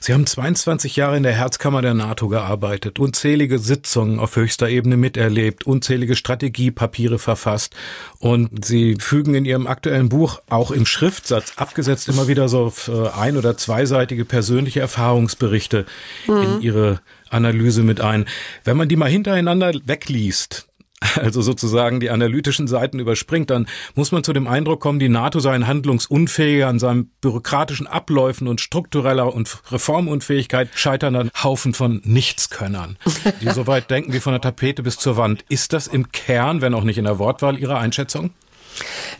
Sie 0.00 0.12
haben 0.12 0.26
22 0.26 0.96
Jahre 0.96 1.16
in 1.16 1.22
der 1.22 1.32
Herzkammer 1.32 1.82
der 1.82 1.94
NATO 1.94 2.28
gearbeitet, 2.28 2.98
unzählige 2.98 3.58
Sitzungen 3.58 4.18
auf 4.18 4.36
höchster 4.36 4.68
Ebene 4.68 4.96
miterlebt, 4.96 5.64
unzählige 5.64 6.16
Strategiepapiere 6.16 7.18
verfasst 7.18 7.74
und 8.18 8.64
Sie 8.64 8.96
fügen 8.98 9.34
in 9.34 9.44
Ihrem 9.44 9.66
aktuellen 9.66 10.08
Buch 10.08 10.40
auch 10.48 10.70
im 10.70 10.86
Schriftsatz 10.86 11.54
abgesetzt 11.56 12.08
immer 12.08 12.28
wieder 12.28 12.48
so 12.48 12.72
äh, 12.88 13.08
ein- 13.10 13.36
oder 13.36 13.56
zweiseitige 13.56 14.24
persönliche 14.24 14.80
Erfahrungsberichte 14.80 15.86
mhm. 16.26 16.42
in 16.42 16.60
Ihre 16.62 17.00
Analyse 17.30 17.82
mit 17.82 18.00
ein. 18.00 18.26
Wenn 18.64 18.76
man 18.76 18.88
die 18.88 18.96
mal 18.96 19.08
hintereinander 19.08 19.72
wegliest, 19.84 20.68
also 21.16 21.42
sozusagen 21.42 22.00
die 22.00 22.10
analytischen 22.10 22.66
Seiten 22.66 22.98
überspringt, 22.98 23.50
dann 23.50 23.66
muss 23.94 24.12
man 24.12 24.24
zu 24.24 24.32
dem 24.32 24.46
Eindruck 24.46 24.80
kommen, 24.80 24.98
die 24.98 25.08
NATO 25.08 25.40
sei 25.40 25.52
ein 25.52 25.66
handlungsunfähiger 25.66 26.68
an 26.68 26.78
seinen 26.78 27.10
bürokratischen 27.20 27.86
Abläufen 27.86 28.48
und 28.48 28.60
struktureller 28.60 29.34
und 29.34 29.62
Reformunfähigkeit 29.70 30.68
scheitern 30.74 31.16
an 31.16 31.30
Haufen 31.42 31.74
von 31.74 32.00
Nichtskönnern, 32.04 32.96
die 33.40 33.50
so 33.50 33.66
weit 33.66 33.90
denken 33.90 34.12
wie 34.12 34.20
von 34.20 34.32
der 34.32 34.40
Tapete 34.40 34.82
bis 34.82 34.98
zur 34.98 35.16
Wand. 35.16 35.44
Ist 35.48 35.72
das 35.72 35.86
im 35.86 36.12
Kern, 36.12 36.60
wenn 36.60 36.74
auch 36.74 36.84
nicht 36.84 36.98
in 36.98 37.04
der 37.04 37.18
Wortwahl, 37.18 37.58
Ihre 37.58 37.78
Einschätzung? 37.78 38.30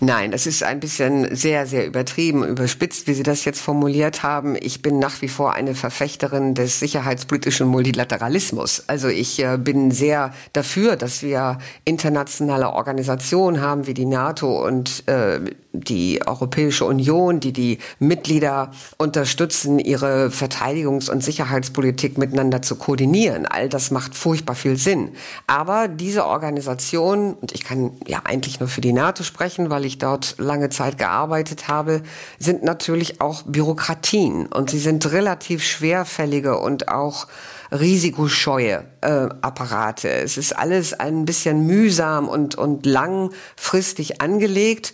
Nein, 0.00 0.32
das 0.32 0.46
ist 0.46 0.62
ein 0.62 0.80
bisschen 0.80 1.34
sehr, 1.34 1.66
sehr 1.66 1.86
übertrieben, 1.86 2.44
überspitzt, 2.44 3.06
wie 3.06 3.14
Sie 3.14 3.22
das 3.22 3.44
jetzt 3.44 3.60
formuliert 3.60 4.22
haben. 4.22 4.56
Ich 4.60 4.82
bin 4.82 4.98
nach 4.98 5.22
wie 5.22 5.28
vor 5.28 5.52
eine 5.52 5.74
Verfechterin 5.74 6.54
des 6.54 6.80
sicherheitspolitischen 6.80 7.68
Multilateralismus. 7.68 8.84
Also 8.88 9.08
ich 9.08 9.42
äh, 9.42 9.58
bin 9.58 9.90
sehr 9.90 10.34
dafür, 10.52 10.96
dass 10.96 11.22
wir 11.22 11.58
internationale 11.84 12.70
Organisationen 12.70 13.60
haben 13.60 13.86
wie 13.86 13.94
die 13.94 14.06
NATO 14.06 14.66
und 14.66 15.06
äh, 15.06 15.40
die 15.72 16.20
Europäische 16.26 16.84
Union, 16.84 17.40
die 17.40 17.52
die 17.52 17.78
Mitglieder 17.98 18.72
unterstützen, 18.98 19.78
ihre 19.78 20.28
Verteidigungs- 20.28 21.10
und 21.10 21.24
Sicherheitspolitik 21.24 22.18
miteinander 22.18 22.60
zu 22.60 22.76
koordinieren. 22.76 23.46
All 23.46 23.68
das 23.68 23.90
macht 23.90 24.14
furchtbar 24.14 24.54
viel 24.54 24.76
Sinn. 24.76 25.12
Aber 25.46 25.88
diese 25.88 26.26
Organisation, 26.26 27.34
und 27.34 27.52
ich 27.52 27.64
kann 27.64 27.92
ja 28.06 28.22
eigentlich 28.24 28.60
nur 28.60 28.68
für 28.68 28.82
die 28.82 28.92
NATO 28.92 29.22
sprechen, 29.22 29.41
weil 29.70 29.84
ich 29.84 29.98
dort 29.98 30.36
lange 30.38 30.70
Zeit 30.70 30.98
gearbeitet 30.98 31.66
habe, 31.66 32.02
sind 32.38 32.62
natürlich 32.62 33.20
auch 33.20 33.42
Bürokratien 33.42 34.46
und 34.46 34.70
sie 34.70 34.78
sind 34.78 35.10
relativ 35.10 35.64
schwerfällige 35.64 36.58
und 36.58 36.86
auch 36.86 37.26
risikoscheue 37.72 38.84
äh, 39.00 39.28
Apparate. 39.40 40.10
Es 40.10 40.36
ist 40.36 40.52
alles 40.56 40.92
ein 40.92 41.24
bisschen 41.24 41.66
mühsam 41.66 42.28
und, 42.28 42.54
und 42.54 42.86
langfristig 42.86 44.20
angelegt, 44.20 44.92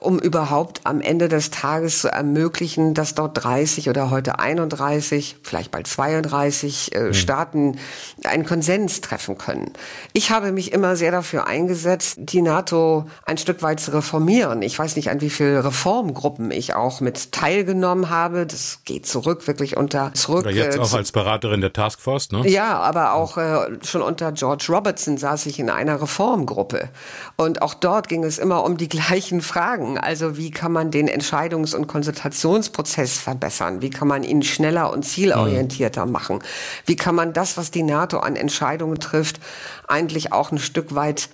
um 0.00 0.18
überhaupt 0.18 0.82
am 0.84 1.00
Ende 1.00 1.28
des 1.28 1.50
Tages 1.50 2.00
zu 2.00 2.12
ermöglichen, 2.12 2.94
dass 2.94 3.14
dort 3.14 3.42
30 3.42 3.88
oder 3.88 4.10
heute 4.10 4.38
31, 4.38 5.36
vielleicht 5.42 5.70
bald 5.70 5.86
32 5.86 6.94
äh, 6.94 7.00
mhm. 7.00 7.14
Staaten 7.14 7.78
einen 8.24 8.44
Konsens 8.44 9.00
treffen 9.00 9.38
können. 9.38 9.72
Ich 10.12 10.30
habe 10.30 10.52
mich 10.52 10.72
immer 10.72 10.96
sehr 10.96 11.12
dafür 11.12 11.46
eingesetzt, 11.46 12.16
die 12.18 12.42
NATO 12.42 13.06
ein 13.24 13.38
Stück 13.38 13.62
weit 13.62 13.80
zu 13.80 13.92
reformieren. 13.92 14.62
Ich 14.62 14.78
weiß 14.78 14.96
nicht, 14.96 15.10
an 15.10 15.20
wie 15.20 15.30
viele 15.30 15.64
Reformgruppen 15.64 16.50
ich 16.50 16.74
auch 16.74 17.00
mit 17.00 17.32
teilgenommen 17.32 18.10
habe. 18.10 18.46
Das 18.46 18.80
geht 18.84 19.06
zurück, 19.06 19.46
wirklich 19.46 19.76
unter 19.76 20.12
zurück. 20.14 20.42
Oder 20.42 20.50
jetzt 20.50 20.76
äh, 20.76 20.80
auch 20.80 20.92
als 20.92 21.12
Beraterin 21.12 21.60
der 21.60 21.72
Taskforce, 21.72 22.32
ne? 22.32 22.48
Ja, 22.48 22.80
aber 22.80 23.14
auch 23.14 23.38
äh, 23.38 23.78
schon 23.84 24.02
unter 24.02 24.32
George 24.32 24.66
Robertson 24.68 25.16
saß 25.16 25.46
ich 25.46 25.58
in 25.58 25.70
einer 25.70 26.00
Reformgruppe. 26.02 26.90
Und 27.36 27.62
auch 27.62 27.74
dort 27.74 28.08
ging 28.08 28.24
es 28.24 28.38
immer 28.38 28.64
um 28.64 28.76
die 28.76 28.88
gleichen 29.22 29.40
Fragen. 29.40 29.98
Also 29.98 30.36
wie 30.36 30.50
kann 30.50 30.72
man 30.72 30.90
den 30.90 31.08
Entscheidungs- 31.08 31.76
und 31.76 31.86
Konsultationsprozess 31.86 33.18
verbessern? 33.18 33.80
Wie 33.80 33.90
kann 33.90 34.08
man 34.08 34.24
ihn 34.24 34.42
schneller 34.42 34.92
und 34.92 35.04
zielorientierter 35.04 36.06
machen? 36.06 36.40
Wie 36.86 36.96
kann 36.96 37.14
man 37.14 37.32
das, 37.32 37.56
was 37.56 37.70
die 37.70 37.84
NATO 37.84 38.18
an 38.18 38.34
Entscheidungen 38.34 38.98
trifft, 38.98 39.38
eigentlich 39.86 40.32
auch 40.32 40.50
ein 40.50 40.58
Stück 40.58 40.96
weit 40.96 41.28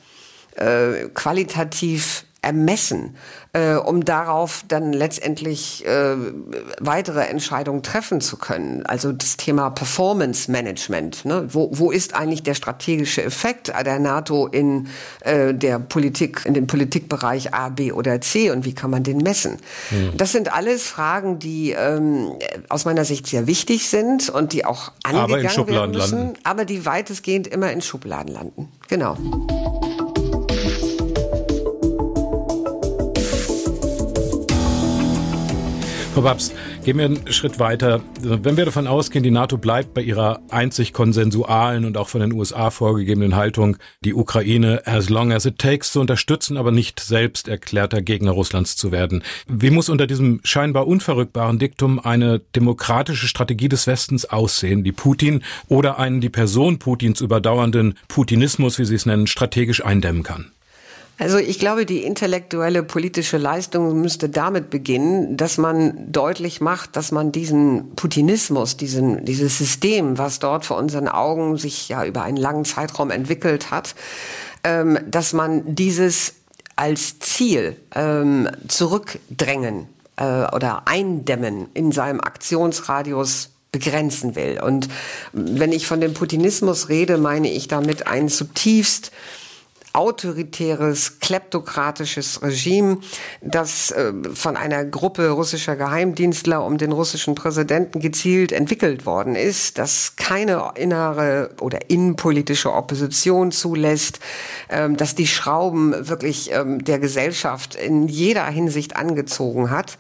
äh, 0.57 1.09
qualitativ 1.15 2.25
ermessen, 2.41 3.17
äh, 3.53 3.75
um 3.75 4.05
darauf 4.05 4.65
dann 4.69 4.93
letztendlich 4.93 5.85
äh, 5.85 6.17
weitere 6.79 7.23
Entscheidungen 7.23 7.83
treffen 7.83 8.21
zu 8.21 8.37
können. 8.37 8.87
Also 8.87 9.13
das 9.13 9.37
Thema 9.37 9.71
Performance 9.71 10.51
Management. 10.51 11.25
Ne? 11.25 11.49
Wo, 11.53 11.71
wo 11.73 11.91
ist 11.91 12.15
eigentlich 12.15 12.45
der 12.45 12.55
strategische 12.55 13.25
Effekt 13.25 13.69
der 13.69 13.99
NATO 13.99 14.47
in 14.47 14.89
äh, 15.21 15.53
der 15.53 15.81
Politik, 15.81 16.43
in 16.45 16.55
dem 16.55 16.69
Politikbereich 16.69 17.55
A, 17.55 17.71
B 17.71 17.91
oder 17.91 18.21
C 18.21 18.51
und 18.51 18.65
wie 18.65 18.75
kann 18.75 18.91
man 18.91 19.03
den 19.03 19.19
messen? 19.19 19.59
Mhm. 19.91 20.17
Das 20.17 20.31
sind 20.31 20.53
alles 20.53 20.85
Fragen, 20.85 21.41
die 21.41 21.73
ähm, 21.73 22.33
aus 22.69 22.85
meiner 22.85 23.05
Sicht 23.05 23.27
sehr 23.27 23.49
wichtig 23.49 23.89
sind 23.89 24.29
und 24.31 24.53
die 24.53 24.65
auch 24.65 24.93
angegangen 25.03 25.67
werden 25.69 25.91
müssen, 25.91 26.19
landen. 26.19 26.39
aber 26.45 26.65
die 26.65 26.87
weitestgehend 26.87 27.49
immer 27.49 27.73
in 27.73 27.83
Schubladen 27.83 28.33
landen. 28.33 28.69
Genau. 28.89 29.17
Frau 36.19 36.25
Babs, 36.25 36.53
gehen 36.85 36.99
wir 36.99 37.05
einen 37.05 37.33
Schritt 37.33 37.61
weiter. 37.61 38.01
Wenn 38.21 38.57
wir 38.57 38.65
davon 38.65 38.89
ausgehen, 38.89 39.23
die 39.23 39.31
NATO 39.31 39.57
bleibt 39.57 39.95
bei 39.95 40.01
ihrer 40.01 40.41
einzig 40.51 40.93
konsensualen 40.93 41.85
und 41.85 41.97
auch 41.97 42.09
von 42.09 42.21
den 42.21 42.33
USA 42.33 42.71
vorgegebenen 42.71 43.37
Haltung, 43.37 43.77
die 44.01 44.15
Ukraine 44.15 44.85
as 44.85 45.11
long 45.11 45.31
as 45.31 45.47
it 45.47 45.61
takes 45.61 45.93
zu 45.93 46.01
unterstützen, 46.01 46.57
aber 46.57 46.73
nicht 46.73 46.99
selbst 46.99 47.47
erklärter 47.47 48.03
Gegner 48.03 48.33
Russlands 48.33 48.75
zu 48.75 48.91
werden. 48.91 49.23
Wie 49.47 49.71
muss 49.71 49.89
unter 49.89 50.09
diesem 50.09 50.41
scheinbar 50.43 50.89
unverrückbaren 50.89 51.61
Diktum 51.61 52.01
eine 52.01 52.41
demokratische 52.41 53.29
Strategie 53.29 53.69
des 53.69 53.87
Westens 53.87 54.25
aussehen, 54.25 54.83
die 54.83 54.91
Putin 54.91 55.45
oder 55.69 56.01
einen 56.01 56.21
die 56.21 56.31
Person 56.31 56.81
Putins 56.81 57.21
überdauernden 57.21 57.95
Putinismus, 58.09 58.81
wie 58.81 58.87
Sie 58.87 58.97
es 58.97 59.07
nennen, 59.07 59.29
strategisch 59.29 59.85
eindämmen 59.85 60.25
kann? 60.25 60.51
Also 61.21 61.39
ich 61.39 61.59
glaube, 61.59 61.85
die 61.85 62.05
intellektuelle 62.05 62.85
politische 62.85 63.39
Leistung 63.39 64.01
müsste 64.01 64.29
damit 64.29 64.71
beginnen, 64.71 65.37
dass 65.37 65.59
man 65.59 66.13
deutlich 66.13 66.61
macht, 66.61 66.95
dass 66.95 67.11
man 67.11 67.33
diesen 67.33 67.97
Putinismus, 67.97 68.77
diesen, 68.77 69.25
dieses 69.25 69.59
System, 69.59 70.17
was 70.17 70.39
dort 70.39 70.65
vor 70.65 70.77
unseren 70.77 71.09
Augen 71.09 71.57
sich 71.57 71.89
ja 71.89 72.05
über 72.05 72.23
einen 72.23 72.37
langen 72.37 72.65
Zeitraum 72.65 73.11
entwickelt 73.11 73.73
hat, 73.73 73.97
ähm, 74.63 74.99
dass 75.11 75.33
man 75.33 75.75
dieses 75.75 76.35
als 76.77 77.19
Ziel 77.19 77.75
ähm, 77.97 78.49
zurückdrängen 78.69 79.89
äh, 80.17 80.45
oder 80.55 80.83
eindämmen 80.87 81.67
in 81.75 81.91
seinem 81.91 82.21
Aktionsradius 82.21 83.51
begrenzen 83.73 84.37
will. 84.37 84.61
Und 84.63 84.89
wenn 85.33 85.73
ich 85.73 85.89
von 85.89 86.01
dem 86.01 86.15
Putinismus 86.15 86.89
rede, 86.89 87.19
meine 87.19 87.51
ich 87.51 87.67
damit 87.67 88.07
ein 88.07 88.29
zutiefst 88.29 89.11
autoritäres, 89.99 91.19
kleptokratisches 91.19 92.41
Regime, 92.41 92.99
das 93.43 93.91
äh, 93.91 94.13
von 94.33 94.57
einer 94.57 94.85
Gruppe 94.85 95.31
russischer 95.31 95.75
Geheimdienstler 95.75 96.65
um 96.65 96.79
den 96.79 96.93
russischen 96.93 97.35
Präsidenten 97.35 97.99
gezielt 97.99 98.53
entwickelt 98.53 99.07
worden 99.07 99.35
ist, 99.35 99.77
das 99.77 100.15
keine 100.15 100.71
innere 100.77 101.51
oder 101.61 101.91
innenpolitische 101.91 102.73
Opposition 102.73 103.51
zulässt, 103.51 104.21
ähm, 104.71 104.97
dass 104.97 105.17
die 105.17 105.27
Schrauben 105.27 106.09
wirklich 106.09 106.53
ähm, 106.53 106.85
der 106.85 107.01
Gesellschaft 107.01 107.75
in 107.75 108.07
jeder 108.07 108.47
Hinsicht 108.47 108.95
angezogen 108.95 109.73
hat. 109.73 109.99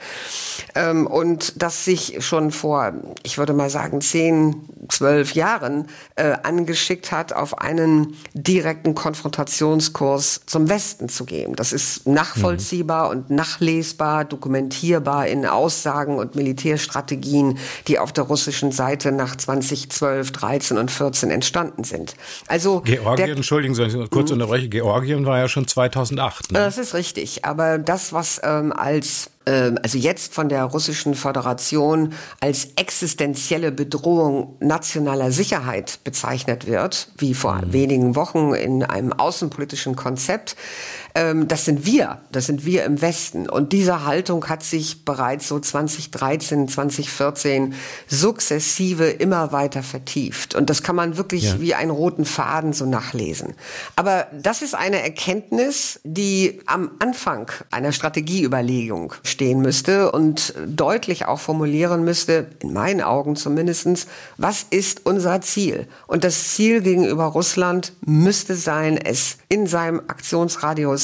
Ähm, 0.76 1.09
und 1.09 1.61
das 1.61 1.85
sich 1.85 2.25
schon 2.25 2.52
vor, 2.52 2.93
ich 3.25 3.37
würde 3.37 3.52
mal 3.52 3.69
sagen, 3.69 4.00
zehn, 4.00 4.62
zwölf 4.88 5.35
Jahren 5.35 5.88
äh, 6.14 6.37
angeschickt 6.45 7.11
hat 7.11 7.33
auf 7.33 7.59
einen 7.59 8.17
direkten 8.33 8.95
Konfrontations 8.95 9.88
Diskurs 9.88 10.42
zum 10.47 10.68
Westen 10.68 11.09
zu 11.09 11.25
geben. 11.25 11.57
Das 11.57 11.73
ist 11.73 12.07
nachvollziehbar 12.07 13.07
mhm. 13.07 13.11
und 13.11 13.30
nachlesbar, 13.30 14.25
dokumentierbar 14.25 15.26
in 15.26 15.47
Aussagen 15.47 16.18
und 16.18 16.35
Militärstrategien, 16.35 17.59
die 17.87 17.99
auf 17.99 18.12
der 18.12 18.25
russischen 18.25 18.71
Seite 18.71 19.12
nach 19.12 19.37
2012, 19.37 20.30
13 20.33 20.78
und 20.78 20.90
14 20.90 21.30
entstanden 21.30 21.85
sind. 21.85 22.14
Also 22.49 22.80
Georgien, 22.80 23.26
der, 23.26 23.37
entschuldigen 23.37 23.75
Sie, 23.75 23.88
kurz 24.11 24.30
mhm. 24.30 24.35
unterbreche, 24.35 24.68
Georgien 24.68 25.25
war 25.25 25.38
ja 25.38 25.49
schon 25.49 25.66
2008. 25.66 26.52
Ne? 26.52 26.59
Das 26.59 26.76
ist 26.76 26.95
richtig, 26.95 27.45
aber 27.45 27.78
das, 27.78 28.12
was 28.12 28.40
ähm, 28.45 28.73
als 28.73 29.30
also 29.83 29.99
jetzt 29.99 30.35
von 30.35 30.49
der 30.49 30.64
russischen 30.64 31.14
Föderation 31.14 32.12
als 32.40 32.69
existenzielle 32.76 33.73
Bedrohung 33.73 34.57
nationaler 34.61 35.33
Sicherheit 35.33 36.00
bezeichnet 36.05 36.67
wird, 36.67 37.09
wie 37.19 37.35
vor 37.35 37.55
mhm. 37.57 37.73
wenigen 37.73 38.17
Wochen 38.17 38.55
in 38.55 38.83
einem 38.83 39.12
außenpolitischen 39.12 39.97
Konzept, 39.97 40.55
ähm, 40.55 40.59
das 41.15 41.65
sind 41.65 41.85
wir, 41.85 42.21
das 42.31 42.47
sind 42.47 42.65
wir 42.65 42.85
im 42.85 43.00
Westen. 43.00 43.49
Und 43.49 43.73
diese 43.73 44.05
Haltung 44.05 44.49
hat 44.49 44.62
sich 44.62 45.05
bereits 45.05 45.49
so 45.49 45.59
2013, 45.59 46.69
2014 46.69 47.75
sukzessive 48.07 49.09
immer 49.09 49.50
weiter 49.50 49.83
vertieft. 49.83 50.55
Und 50.55 50.71
das 50.71 50.83
kann 50.83 50.95
man 50.95 51.17
wirklich 51.17 51.45
ja. 51.45 51.61
wie 51.61 51.75
einen 51.75 51.91
roten 51.91 52.25
Faden 52.25 52.73
so 52.73 52.87
nachlesen. 52.87 53.55
Aber 53.97 54.29
das 54.33 54.62
ist 54.62 54.75
eine 54.75 55.03
Erkenntnis, 55.03 56.00
die 56.05 56.61
am 56.67 56.91
Anfang 57.00 57.50
einer 57.71 57.93
Strategieüberlegung 57.93 59.15
stehen 59.25 59.61
müsste 59.61 60.12
und 60.12 60.55
deutlich 60.67 61.27
auch 61.27 61.41
formulieren 61.41 62.05
müsste, 62.05 62.47
in 62.61 62.73
meinen 62.73 63.00
Augen 63.00 63.35
zumindestens, 63.35 64.07
was 64.37 64.67
ist 64.71 65.05
unser 65.05 65.41
Ziel? 65.41 65.88
Und 66.07 66.23
das 66.25 66.55
Ziel 66.55 66.81
gegenüber 66.81 67.25
Russland 67.25 67.93
müsste 68.05 68.55
sein, 68.55 68.99
es 68.99 69.38
in 69.49 69.67
seinem 69.67 70.00
Aktionsradius 70.00 70.98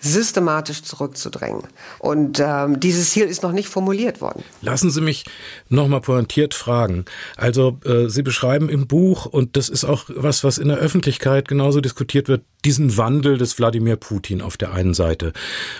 systematisch 0.00 0.82
zurückzudrängen. 0.82 1.62
Und 1.98 2.40
ähm, 2.40 2.80
dieses 2.80 3.10
Ziel 3.10 3.24
ist 3.24 3.42
noch 3.42 3.52
nicht 3.52 3.68
formuliert 3.68 4.20
worden. 4.20 4.44
Lassen 4.60 4.90
Sie 4.90 5.00
mich 5.00 5.24
nochmal 5.68 6.00
pointiert 6.00 6.54
fragen. 6.54 7.06
Also 7.36 7.78
äh, 7.84 8.08
Sie 8.08 8.22
beschreiben 8.22 8.68
im 8.68 8.86
Buch, 8.86 9.26
und 9.26 9.56
das 9.56 9.68
ist 9.68 9.84
auch 9.84 10.04
was, 10.08 10.44
was 10.44 10.58
in 10.58 10.68
der 10.68 10.78
Öffentlichkeit 10.78 11.48
genauso 11.48 11.80
diskutiert 11.80 12.28
wird, 12.28 12.42
diesen 12.66 12.96
Wandel 12.96 13.38
des 13.38 13.60
Wladimir 13.60 13.94
Putin 13.94 14.42
auf 14.42 14.56
der 14.56 14.72
einen 14.72 14.92
Seite. 14.92 15.32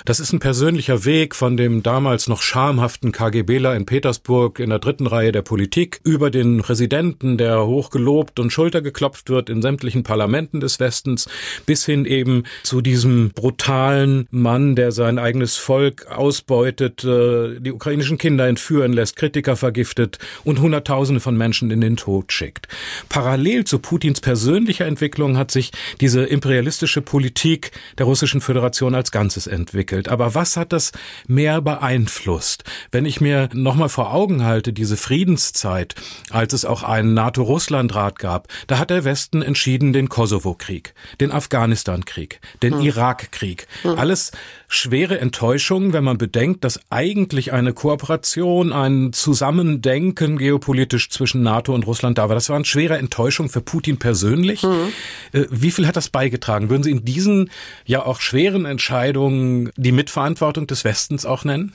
Das 0.04 0.20
ist 0.20 0.32
ein 0.32 0.38
persönlicher 0.38 1.04
Weg 1.04 1.34
von 1.34 1.56
dem 1.56 1.82
damals 1.82 2.28
noch 2.28 2.42
schamhaften 2.42 3.10
KGBler 3.10 3.74
in 3.74 3.86
Petersburg 3.86 4.60
in 4.60 4.70
der 4.70 4.78
dritten 4.78 5.08
Reihe 5.08 5.32
der 5.32 5.42
Politik 5.42 5.98
über 6.04 6.30
den 6.30 6.62
Präsidenten, 6.62 7.38
der 7.38 7.66
hochgelobt 7.66 8.38
und 8.38 8.52
schultergeklopft 8.52 9.30
wird 9.30 9.50
in 9.50 9.62
sämtlichen 9.62 10.04
Parlamenten 10.04 10.60
des 10.60 10.78
Westens, 10.78 11.28
bis 11.66 11.84
hin 11.84 12.04
eben 12.04 12.44
zu 12.62 12.80
diesem 12.80 13.30
brutalen 13.30 14.28
Mann, 14.30 14.76
der 14.76 14.92
sein 14.92 15.18
eigenes 15.18 15.56
Volk 15.56 16.06
ausbeutet, 16.06 17.02
äh, 17.02 17.58
die 17.58 17.72
ukrainischen 17.72 18.16
Kinder 18.16 18.46
entführen 18.46 18.92
lässt, 18.92 19.16
Kritiker 19.16 19.56
vergiftet 19.56 20.20
und 20.44 20.60
Hunderttausende 20.60 21.20
von 21.20 21.36
Menschen 21.36 21.72
in 21.72 21.80
den 21.80 21.96
Tod 21.96 22.32
schickt. 22.32 22.68
Parallel 23.08 23.64
zu 23.64 23.80
Putins 23.80 24.20
persönlicher 24.20 24.86
Entwicklung 24.86 25.36
hat 25.36 25.50
sich 25.50 25.72
diese 26.00 26.22
imperialistische 26.22 26.75
imperialistische 26.76 27.00
Politik 27.00 27.72
der 27.96 28.06
russischen 28.06 28.40
Föderation 28.40 28.94
als 28.94 29.10
Ganzes 29.10 29.46
entwickelt. 29.46 30.08
Aber 30.08 30.34
was 30.34 30.56
hat 30.56 30.72
das 30.72 30.92
mehr 31.26 31.62
beeinflusst? 31.62 32.64
Wenn 32.90 33.06
ich 33.06 33.20
mir 33.20 33.48
nochmal 33.54 33.88
vor 33.88 34.12
Augen 34.12 34.44
halte, 34.44 34.72
diese 34.72 34.96
Friedenszeit, 34.96 35.94
als 36.30 36.52
es 36.52 36.64
auch 36.64 36.82
einen 36.82 37.14
NATO-Russland-Rat 37.14 38.18
gab, 38.18 38.48
da 38.66 38.78
hat 38.78 38.90
der 38.90 39.04
Westen 39.04 39.42
entschieden 39.42 39.92
den 39.92 40.08
Kosovo-Krieg, 40.08 40.94
den 41.20 41.32
Afghanistan-Krieg, 41.32 42.40
den 42.62 42.74
hm. 42.74 42.80
Irak-Krieg. 42.82 43.66
Hm. 43.82 43.98
Alles 43.98 44.32
schwere 44.68 45.20
Enttäuschungen, 45.20 45.92
wenn 45.92 46.04
man 46.04 46.18
bedenkt, 46.18 46.64
dass 46.64 46.80
eigentlich 46.90 47.52
eine 47.52 47.72
Kooperation, 47.72 48.72
ein 48.72 49.12
Zusammendenken 49.12 50.38
geopolitisch 50.38 51.10
zwischen 51.10 51.42
NATO 51.42 51.74
und 51.74 51.86
Russland 51.86 52.18
da 52.18 52.28
war. 52.28 52.34
Das 52.34 52.48
war 52.48 52.56
eine 52.56 52.64
schwere 52.64 52.98
Enttäuschung 52.98 53.48
für 53.48 53.60
Putin 53.60 53.98
persönlich. 53.98 54.62
Mhm. 54.62 54.92
Wie 55.32 55.70
viel 55.70 55.86
hat 55.86 55.96
das 55.96 56.08
beigetragen? 56.08 56.68
Würden 56.70 56.82
Sie 56.82 56.90
in 56.90 57.04
diesen 57.04 57.50
ja 57.84 58.04
auch 58.04 58.20
schweren 58.20 58.64
Entscheidungen 58.64 59.70
die 59.76 59.92
Mitverantwortung 59.92 60.66
des 60.66 60.84
Westens 60.84 61.26
auch 61.26 61.44
nennen? 61.44 61.72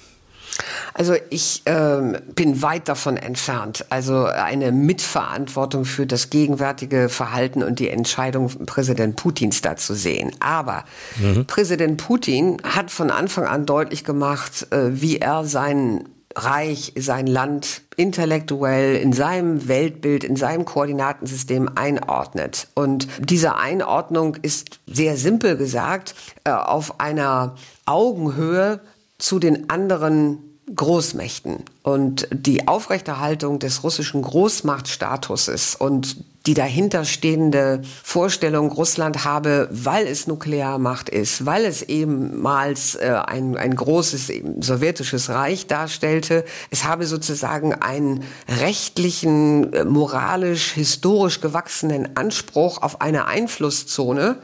Also 0.94 1.16
ich 1.30 1.64
ähm, 1.66 2.18
bin 2.36 2.62
weit 2.62 2.88
davon 2.88 3.18
entfernt, 3.18 3.86
also 3.90 4.26
eine 4.26 4.72
Mitverantwortung 4.72 5.86
für 5.86 6.06
das 6.06 6.30
gegenwärtige 6.30 7.10
Verhalten 7.10 7.64
und 7.64 7.80
die 7.80 7.90
Entscheidung 7.90 8.50
Präsident 8.66 9.16
Putins 9.16 9.62
da 9.62 9.78
zu 9.78 9.94
sehen. 9.94 10.32
Aber 10.40 10.84
mhm. 11.20 11.46
Präsident 11.46 11.98
Putin 11.98 12.58
hat 12.64 12.92
von 12.92 13.12
Anfang 13.12 13.46
an 13.46 13.66
deutlich 13.66 14.04
gemacht, 14.04 14.68
äh, 14.72 15.02
wie 15.02 15.18
er 15.18 15.46
sein 15.46 16.06
Reich, 16.36 16.94
sein 16.98 17.28
Land 17.28 17.82
intellektuell 17.98 18.96
in 18.96 19.14
seinem 19.14 19.68
Weltbild, 19.68 20.24
in 20.24 20.36
seinem 20.36 20.66
Koordinatensystem 20.66 21.72
einordnet. 21.76 22.68
Und 22.74 23.08
diese 23.20 23.58
Einordnung 23.58 24.36
ist 24.42 24.80
sehr 24.88 25.18
simpel 25.18 25.58
gesagt 25.58 26.16
äh, 26.44 26.52
auf 26.52 27.00
einer 27.00 27.56
Augenhöhe 27.86 28.80
zu 29.22 29.40
den 29.40 29.70
anderen 29.70 30.40
Großmächten. 30.76 31.64
Und 31.84 32.28
die 32.32 32.68
Aufrechterhaltung 32.68 33.60
des 33.60 33.84
russischen 33.84 34.22
Großmachtstatuses 34.22 35.76
und 35.76 36.18
die 36.48 36.54
dahinterstehende 36.56 37.82
Vorstellung, 38.04 38.72
Russland 38.72 39.26
habe, 39.26 39.68
weil 39.72 40.08
es 40.08 40.26
Nuklearmacht 40.26 41.10
ist, 41.10 41.46
weil 41.46 41.66
es 41.66 41.84
ehemals 41.84 42.96
äh, 42.96 43.20
ein, 43.26 43.58
ein 43.58 43.76
großes 43.76 44.32
sowjetisches 44.60 45.30
Reich 45.30 45.68
darstellte, 45.68 46.44
es 46.72 46.84
habe 46.84 47.06
sozusagen 47.06 47.76
einen 47.76 48.24
rechtlichen, 48.48 49.72
äh, 49.74 49.86
moralisch, 49.86 50.72
historisch 50.72 51.42
gewachsenen 51.42 52.16
Anspruch 52.18 52.82
auf 52.82 53.02
eine 53.02 53.26
Einflusszone, 53.28 54.38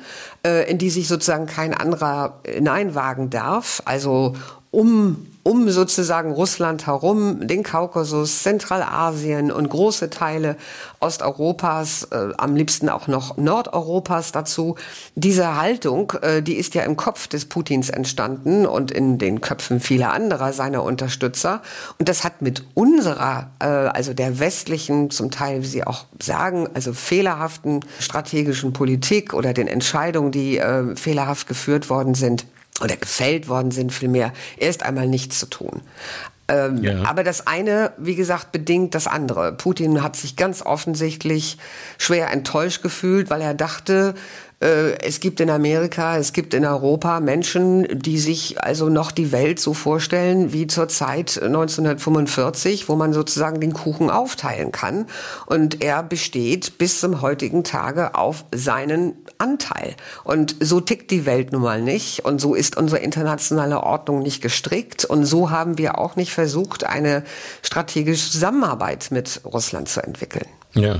äh, 0.46 0.70
in 0.70 0.78
die 0.78 0.92
sich 0.92 1.08
sozusagen 1.08 1.48
kein 1.48 1.74
anderer 1.74 2.42
hineinwagen 2.46 3.32
darf, 3.32 3.82
also 3.86 4.36
um 4.72 5.28
um 5.48 5.70
sozusagen 5.70 6.34
Russland 6.34 6.88
herum, 6.88 7.48
den 7.48 7.64
Kaukasus, 7.64 8.44
Zentralasien 8.44 9.50
und 9.50 9.70
große 9.70 10.10
Teile 10.10 10.58
Osteuropas, 11.00 12.10
äh, 12.12 12.34
am 12.38 12.58
liebsten 12.58 12.90
auch 12.90 13.08
noch 13.08 13.38
Nordeuropas 13.38 14.34
dazu. 14.34 14.76
Diese 15.16 15.56
Haltung, 15.56 16.12
äh, 16.22 16.42
die 16.42 16.56
ist 16.56 16.76
ja 16.76 16.84
im 16.84 16.98
Kopf 16.98 17.28
des 17.28 17.46
Putins 17.46 17.90
entstanden 17.90 18.66
und 18.66 18.92
in 18.92 19.20
den 19.20 19.40
Köpfen 19.40 19.80
vieler 19.80 20.12
anderer 20.12 20.52
seiner 20.52 20.84
Unterstützer. 20.84 21.62
Und 21.98 22.10
das 22.10 22.26
hat 22.26 22.42
mit 22.42 22.66
unserer, 22.74 23.50
äh, 23.60 23.68
also 23.68 24.14
der 24.14 24.40
westlichen, 24.40 25.12
zum 25.12 25.32
Teil, 25.32 25.62
wie 25.62 25.68
Sie 25.68 25.88
auch 25.88 26.08
sagen, 26.22 26.68
also 26.74 26.92
fehlerhaften 26.92 27.86
strategischen 28.02 28.74
Politik 28.74 29.34
oder 29.34 29.54
den 29.54 29.70
Entscheidungen, 29.70 30.34
die 30.34 30.58
äh, 30.58 30.94
fehlerhaft 30.98 31.48
geführt 31.48 31.90
worden 31.90 32.16
sind, 32.16 32.46
oder 32.82 32.96
gefällt 32.96 33.48
worden 33.48 33.72
sind, 33.72 33.92
vielmehr 33.92 34.34
erst 34.58 34.84
einmal 34.84 35.08
nichts 35.08 35.40
zu 35.40 35.48
tun. 35.48 35.82
Ähm, 36.50 36.82
ja. 36.82 37.04
Aber 37.04 37.24
das 37.24 37.46
eine, 37.46 37.92
wie 37.98 38.16
gesagt, 38.16 38.52
bedingt 38.52 38.96
das 38.96 39.08
andere. 39.08 39.52
Putin 39.54 40.02
hat 40.02 40.16
sich 40.16 40.36
ganz 40.38 40.62
offensichtlich 40.62 41.58
schwer 41.98 42.32
enttäuscht 42.32 42.82
gefühlt, 42.82 43.30
weil 43.30 43.42
er 43.42 43.54
dachte, 43.54 44.16
es 44.60 45.20
gibt 45.20 45.40
in 45.40 45.52
Amerika, 45.52 46.18
es 46.18 46.34
gibt 46.34 46.56
in 46.56 46.66
Europa 46.66 47.20
Menschen, 47.20 47.88
die 47.92 48.18
sich 48.18 48.60
also 48.64 48.90
noch 48.90 49.12
die 49.12 49.32
Welt 49.32 49.60
so 49.60 49.76
vorstellen 49.76 50.52
wie 50.52 50.66
zur 50.66 50.88
Zeit 50.88 51.40
1945, 51.42 52.90
wo 52.90 52.96
man 52.96 53.14
sozusagen 53.14 53.62
den 53.62 53.74
Kuchen 53.74 54.10
aufteilen 54.10 54.72
kann. 54.72 55.06
Und 55.46 55.84
er 55.84 56.02
besteht 56.02 56.80
bis 56.80 57.00
zum 57.00 57.22
heutigen 57.22 57.64
Tage 57.64 58.16
auf 58.16 58.46
seinen 58.52 59.14
Anteil. 59.38 59.96
Und 60.24 60.56
so 60.60 60.80
tickt 60.80 61.12
die 61.12 61.28
Welt 61.28 61.52
nun 61.52 61.62
mal 61.62 61.82
nicht. 61.82 62.26
Und 62.26 62.42
so 62.42 62.56
ist 62.56 62.78
unsere 62.78 63.00
internationale 63.00 63.84
Ordnung 63.84 64.24
nicht 64.24 64.42
gestrickt. 64.42 65.06
Und 65.06 65.26
so 65.26 65.52
haben 65.52 65.78
wir 65.78 66.00
auch 66.00 66.16
nicht 66.16 66.34
versucht, 66.34 66.84
eine 66.84 67.24
strategische 67.62 68.32
Zusammenarbeit 68.32 69.10
mit 69.12 69.42
Russland 69.46 69.88
zu 69.88 70.02
entwickeln. 70.02 70.48
Ja. 70.74 70.98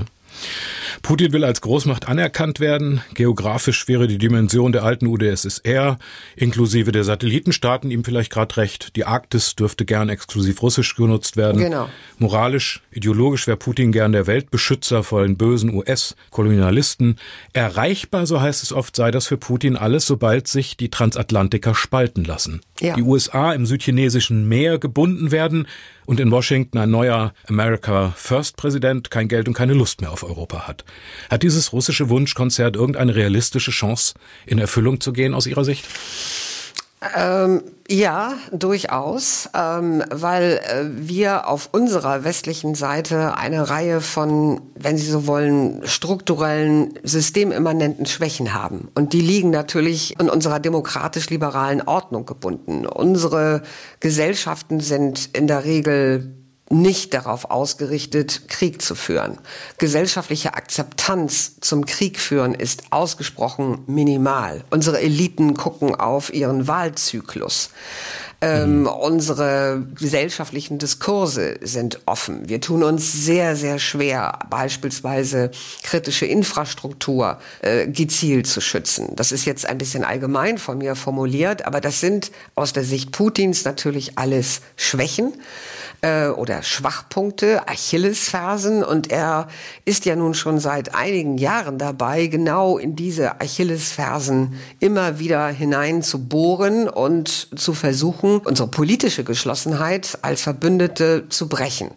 Putin 1.02 1.32
will 1.32 1.44
als 1.44 1.60
Großmacht 1.60 2.08
anerkannt 2.08 2.60
werden. 2.60 3.02
Geografisch 3.14 3.88
wäre 3.88 4.08
die 4.08 4.18
Dimension 4.18 4.72
der 4.72 4.84
alten 4.84 5.06
UdSSR 5.06 5.98
inklusive 6.36 6.92
der 6.92 7.04
Satellitenstaaten 7.04 7.90
ihm 7.90 8.04
vielleicht 8.04 8.32
gerade 8.32 8.56
recht. 8.56 8.96
Die 8.96 9.04
Arktis 9.04 9.56
dürfte 9.56 9.84
gern 9.84 10.08
exklusiv 10.08 10.62
russisch 10.62 10.96
genutzt 10.96 11.36
werden. 11.36 11.60
Genau. 11.60 11.88
Moralisch, 12.18 12.82
ideologisch 12.90 13.46
wäre 13.46 13.56
Putin 13.56 13.92
gern 13.92 14.12
der 14.12 14.26
Weltbeschützer 14.26 15.02
vor 15.02 15.22
den 15.22 15.36
bösen 15.36 15.72
US-Kolonialisten. 15.74 17.16
Erreichbar, 17.52 18.26
so 18.26 18.40
heißt 18.40 18.62
es 18.62 18.72
oft, 18.72 18.96
sei 18.96 19.10
das 19.10 19.26
für 19.26 19.36
Putin 19.38 19.76
alles, 19.76 20.06
sobald 20.06 20.48
sich 20.48 20.76
die 20.76 20.90
Transatlantiker 20.90 21.74
spalten 21.74 22.24
lassen. 22.24 22.60
Ja. 22.80 22.94
Die 22.94 23.02
USA 23.02 23.52
im 23.52 23.66
südchinesischen 23.66 24.48
Meer 24.48 24.78
gebunden 24.78 25.30
werden 25.30 25.66
und 26.06 26.20
in 26.20 26.30
Washington 26.30 26.78
ein 26.78 26.90
neuer 26.90 27.34
America 27.48 28.12
First 28.16 28.56
Präsident 28.56 29.10
kein 29.10 29.28
Geld 29.28 29.48
und 29.48 29.54
keine 29.54 29.74
Lust 29.74 30.00
mehr 30.00 30.12
auf 30.12 30.22
Europa 30.22 30.66
hat. 30.68 30.84
Hat 31.28 31.42
dieses 31.42 31.72
russische 31.72 32.08
Wunschkonzert 32.08 32.76
irgendeine 32.76 33.14
realistische 33.14 33.72
Chance, 33.72 34.14
in 34.46 34.58
Erfüllung 34.58 35.00
zu 35.00 35.12
gehen 35.12 35.34
aus 35.34 35.46
Ihrer 35.46 35.64
Sicht? 35.64 35.84
Ähm, 37.16 37.62
ja, 37.88 38.34
durchaus, 38.50 39.48
ähm, 39.54 40.02
weil 40.10 40.60
äh, 40.64 40.84
wir 40.90 41.46
auf 41.46 41.68
unserer 41.70 42.24
westlichen 42.24 42.74
Seite 42.74 43.36
eine 43.36 43.70
Reihe 43.70 44.00
von, 44.00 44.60
wenn 44.74 44.98
Sie 44.98 45.08
so 45.08 45.28
wollen, 45.28 45.86
strukturellen, 45.86 46.98
systemimmanenten 47.04 48.04
Schwächen 48.04 48.52
haben. 48.52 48.88
Und 48.96 49.12
die 49.12 49.20
liegen 49.20 49.50
natürlich 49.50 50.18
in 50.18 50.28
unserer 50.28 50.58
demokratisch-liberalen 50.58 51.82
Ordnung 51.82 52.26
gebunden. 52.26 52.84
Unsere 52.84 53.62
Gesellschaften 54.00 54.80
sind 54.80 55.30
in 55.34 55.46
der 55.46 55.64
Regel 55.64 56.34
nicht 56.70 57.14
darauf 57.14 57.50
ausgerichtet, 57.50 58.48
Krieg 58.48 58.82
zu 58.82 58.94
führen. 58.94 59.38
Gesellschaftliche 59.78 60.54
Akzeptanz 60.54 61.60
zum 61.60 61.86
Krieg 61.86 62.18
führen 62.18 62.54
ist 62.54 62.84
ausgesprochen 62.90 63.84
minimal. 63.86 64.64
Unsere 64.70 65.00
Eliten 65.00 65.54
gucken 65.54 65.94
auf 65.94 66.32
ihren 66.32 66.68
Wahlzyklus. 66.68 67.70
Ähm, 68.40 68.82
mhm. 68.82 68.86
Unsere 68.86 69.82
gesellschaftlichen 69.96 70.78
Diskurse 70.78 71.56
sind 71.60 72.00
offen. 72.06 72.48
Wir 72.48 72.60
tun 72.60 72.84
uns 72.84 73.12
sehr, 73.24 73.56
sehr 73.56 73.80
schwer, 73.80 74.38
beispielsweise 74.48 75.50
kritische 75.82 76.24
Infrastruktur 76.24 77.38
äh, 77.62 77.88
gezielt 77.88 78.46
zu 78.46 78.60
schützen. 78.60 79.16
Das 79.16 79.32
ist 79.32 79.44
jetzt 79.44 79.66
ein 79.66 79.78
bisschen 79.78 80.04
allgemein 80.04 80.58
von 80.58 80.78
mir 80.78 80.94
formuliert, 80.94 81.66
aber 81.66 81.80
das 81.80 81.98
sind 81.98 82.30
aus 82.54 82.72
der 82.72 82.84
Sicht 82.84 83.10
Putins 83.10 83.64
natürlich 83.64 84.18
alles 84.18 84.60
Schwächen 84.76 85.32
äh, 86.00 86.28
oder 86.28 86.62
Schwachpunkte, 86.62 87.68
Achillesfersen. 87.68 88.84
Und 88.84 89.10
er 89.10 89.48
ist 89.84 90.04
ja 90.04 90.16
nun 90.16 90.34
schon 90.34 90.58
seit 90.58 90.94
einigen 90.94 91.38
Jahren 91.38 91.78
dabei, 91.78 92.26
genau 92.26 92.78
in 92.78 92.96
diese 92.96 93.40
Achillesfersen 93.40 94.58
immer 94.80 95.18
wieder 95.18 95.48
hinein 95.48 96.02
zu 96.02 96.26
bohren 96.26 96.88
und 96.88 97.48
zu 97.58 97.74
versuchen, 97.74 98.38
unsere 98.38 98.68
politische 98.68 99.24
Geschlossenheit 99.24 100.18
als 100.22 100.42
Verbündete 100.42 101.28
zu 101.28 101.48
brechen. 101.48 101.90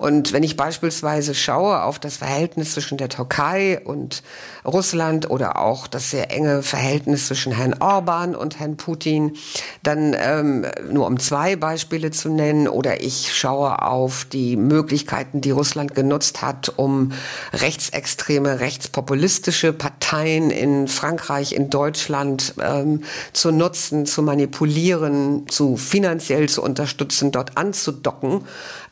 Und 0.00 0.32
wenn 0.32 0.42
ich 0.42 0.56
beispielsweise 0.56 1.34
schaue 1.34 1.82
auf 1.82 1.98
das 1.98 2.16
Verhältnis 2.16 2.72
zwischen 2.72 2.96
der 2.96 3.10
Türkei 3.10 3.82
und 3.84 4.22
Russland 4.64 5.28
oder 5.28 5.58
auch 5.58 5.86
das 5.86 6.10
sehr 6.10 6.30
enge 6.30 6.62
Verhältnis 6.62 7.26
zwischen 7.26 7.52
Herrn 7.52 7.74
Orban 7.80 8.34
und 8.34 8.58
Herrn 8.58 8.78
Putin, 8.78 9.36
dann 9.82 10.16
ähm, 10.18 10.64
nur 10.90 11.06
um 11.06 11.18
zwei 11.18 11.54
Beispiele 11.54 12.10
zu 12.12 12.30
nennen, 12.30 12.66
oder 12.66 13.02
ich 13.02 13.36
schaue 13.36 13.82
auf 13.82 14.24
die 14.24 14.56
Möglichkeiten, 14.56 15.42
die 15.42 15.50
Russland 15.50 15.94
genutzt 15.94 16.40
hat, 16.40 16.72
um 16.76 17.12
rechtsextreme, 17.52 18.58
rechtspopulistische 18.60 19.74
Parteien 19.74 20.48
in 20.48 20.88
Frankreich, 20.88 21.52
in 21.52 21.68
Deutschland 21.68 22.54
ähm, 22.58 23.02
zu 23.34 23.50
nutzen, 23.50 24.06
zu 24.06 24.22
manipulieren, 24.22 25.46
zu 25.48 25.76
finanziell 25.76 26.48
zu 26.48 26.62
unterstützen, 26.62 27.32
dort 27.32 27.58
anzudocken 27.58 28.46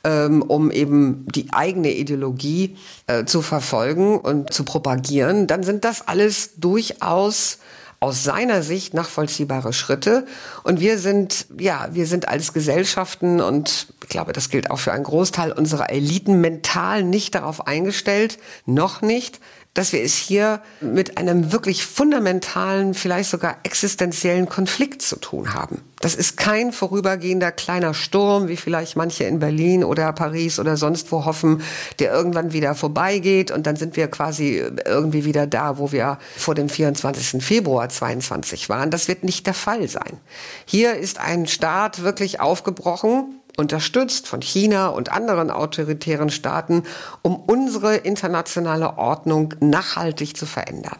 ähm, 0.04 0.42
um 0.42 0.70
eben 0.70 1.26
die 1.34 1.52
eigene 1.52 1.92
Ideologie 1.92 2.76
äh, 3.06 3.24
zu 3.24 3.42
verfolgen 3.42 4.18
und 4.18 4.52
zu 4.52 4.64
propagieren, 4.64 5.46
dann 5.46 5.62
sind 5.62 5.84
das 5.84 6.06
alles 6.06 6.54
durchaus 6.56 7.58
aus 8.00 8.22
seiner 8.22 8.62
Sicht 8.62 8.94
nachvollziehbare 8.94 9.72
Schritte. 9.72 10.24
Und 10.62 10.80
wir 10.80 10.98
sind, 10.98 11.46
ja, 11.58 11.88
wir 11.92 12.06
sind 12.06 12.28
als 12.28 12.52
Gesellschaften 12.52 13.40
und 13.40 13.88
ich 14.02 14.08
glaube, 14.08 14.32
das 14.32 14.50
gilt 14.50 14.70
auch 14.70 14.78
für 14.78 14.92
einen 14.92 15.04
Großteil 15.04 15.52
unserer 15.52 15.90
Eliten 15.90 16.40
mental 16.40 17.02
nicht 17.02 17.34
darauf 17.34 17.66
eingestellt, 17.66 18.38
noch 18.66 19.02
nicht, 19.02 19.40
dass 19.78 19.92
wir 19.92 20.02
es 20.02 20.16
hier 20.16 20.60
mit 20.80 21.18
einem 21.18 21.52
wirklich 21.52 21.86
fundamentalen, 21.86 22.94
vielleicht 22.94 23.30
sogar 23.30 23.58
existenziellen 23.62 24.48
Konflikt 24.48 25.02
zu 25.02 25.14
tun 25.14 25.54
haben. 25.54 25.82
Das 26.00 26.16
ist 26.16 26.36
kein 26.36 26.72
vorübergehender 26.72 27.52
kleiner 27.52 27.94
Sturm, 27.94 28.48
wie 28.48 28.56
vielleicht 28.56 28.96
manche 28.96 29.22
in 29.22 29.38
Berlin 29.38 29.84
oder 29.84 30.12
Paris 30.12 30.58
oder 30.58 30.76
sonst 30.76 31.12
wo 31.12 31.24
hoffen, 31.24 31.62
der 32.00 32.12
irgendwann 32.12 32.52
wieder 32.52 32.74
vorbeigeht 32.74 33.52
und 33.52 33.68
dann 33.68 33.76
sind 33.76 33.96
wir 33.96 34.08
quasi 34.08 34.64
irgendwie 34.84 35.24
wieder 35.24 35.46
da, 35.46 35.78
wo 35.78 35.92
wir 35.92 36.18
vor 36.36 36.56
dem 36.56 36.68
24. 36.68 37.40
Februar 37.40 37.88
22 37.88 38.68
waren. 38.68 38.90
Das 38.90 39.06
wird 39.06 39.22
nicht 39.22 39.46
der 39.46 39.54
Fall 39.54 39.86
sein. 39.86 40.18
Hier 40.64 40.96
ist 40.96 41.20
ein 41.20 41.46
Staat 41.46 42.02
wirklich 42.02 42.40
aufgebrochen, 42.40 43.38
unterstützt 43.58 44.28
von 44.28 44.40
China 44.40 44.88
und 44.88 45.12
anderen 45.12 45.50
autoritären 45.50 46.30
Staaten, 46.30 46.84
um 47.22 47.36
unsere 47.36 47.96
internationale 47.96 48.96
Ordnung 48.96 49.54
nachhaltig 49.60 50.36
zu 50.36 50.46
verändern. 50.46 50.96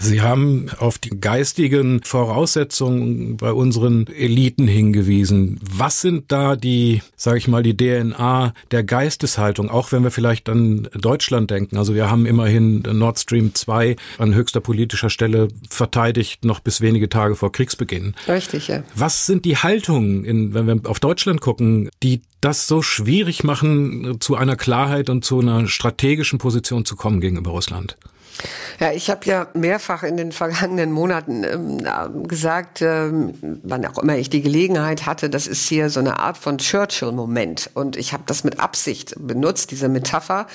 Sie 0.00 0.22
haben 0.22 0.70
auf 0.78 0.98
die 0.98 1.10
geistigen 1.10 2.00
Voraussetzungen 2.04 3.36
bei 3.36 3.52
unseren 3.52 4.06
Eliten 4.06 4.68
hingewiesen. 4.68 5.60
Was 5.62 6.00
sind 6.00 6.30
da 6.30 6.56
die, 6.56 7.02
sage 7.16 7.38
ich 7.38 7.48
mal, 7.48 7.62
die 7.62 7.76
DNA 7.76 8.54
der 8.70 8.84
Geisteshaltung, 8.84 9.70
auch 9.70 9.92
wenn 9.92 10.04
wir 10.04 10.10
vielleicht 10.10 10.48
an 10.48 10.88
Deutschland 10.94 11.50
denken? 11.50 11.76
Also 11.76 11.94
wir 11.94 12.10
haben 12.10 12.26
immerhin 12.26 12.82
Nord 12.82 13.18
Stream 13.18 13.54
2 13.54 13.96
an 14.18 14.34
höchster 14.34 14.60
politischer 14.60 15.10
Stelle 15.10 15.48
verteidigt, 15.68 16.44
noch 16.44 16.60
bis 16.60 16.80
wenige 16.80 17.08
Tage 17.08 17.34
vor 17.34 17.50
Kriegsbeginn. 17.50 18.14
Richtig, 18.28 18.68
ja. 18.68 18.84
Was 18.94 19.26
sind 19.26 19.44
die 19.44 19.56
Haltungen, 19.56 20.24
in, 20.24 20.54
wenn 20.54 20.66
wir 20.66 20.80
auf 20.88 21.00
Deutschland 21.00 21.40
gucken, 21.40 21.90
die 22.02 22.22
das 22.40 22.68
so 22.68 22.82
schwierig 22.82 23.42
machen, 23.42 24.18
zu 24.20 24.36
einer 24.36 24.54
Klarheit 24.54 25.10
und 25.10 25.24
zu 25.24 25.40
einer 25.40 25.66
strategischen 25.66 26.38
Position 26.38 26.84
zu 26.84 26.94
kommen 26.94 27.20
gegenüber 27.20 27.50
Russland? 27.50 27.96
Ja, 28.80 28.92
ich 28.92 29.10
habe 29.10 29.24
ja 29.24 29.48
mehrfach 29.54 30.04
in 30.04 30.16
den 30.16 30.30
vergangenen 30.30 30.92
Monaten 30.92 31.44
ähm, 31.44 32.28
gesagt, 32.28 32.80
ähm, 32.82 33.34
wann 33.62 33.84
auch 33.86 33.98
immer 33.98 34.16
ich 34.16 34.30
die 34.30 34.42
Gelegenheit 34.42 35.06
hatte, 35.06 35.28
das 35.30 35.46
ist 35.46 35.68
hier 35.68 35.90
so 35.90 36.00
eine 36.00 36.20
Art 36.20 36.38
von 36.38 36.58
Churchill-Moment. 36.58 37.70
Und 37.74 37.96
ich 37.96 38.12
habe 38.12 38.22
das 38.26 38.44
mit 38.44 38.60
Absicht 38.60 39.14
benutzt, 39.18 39.72
diese 39.72 39.88
Metapher. 39.88 40.46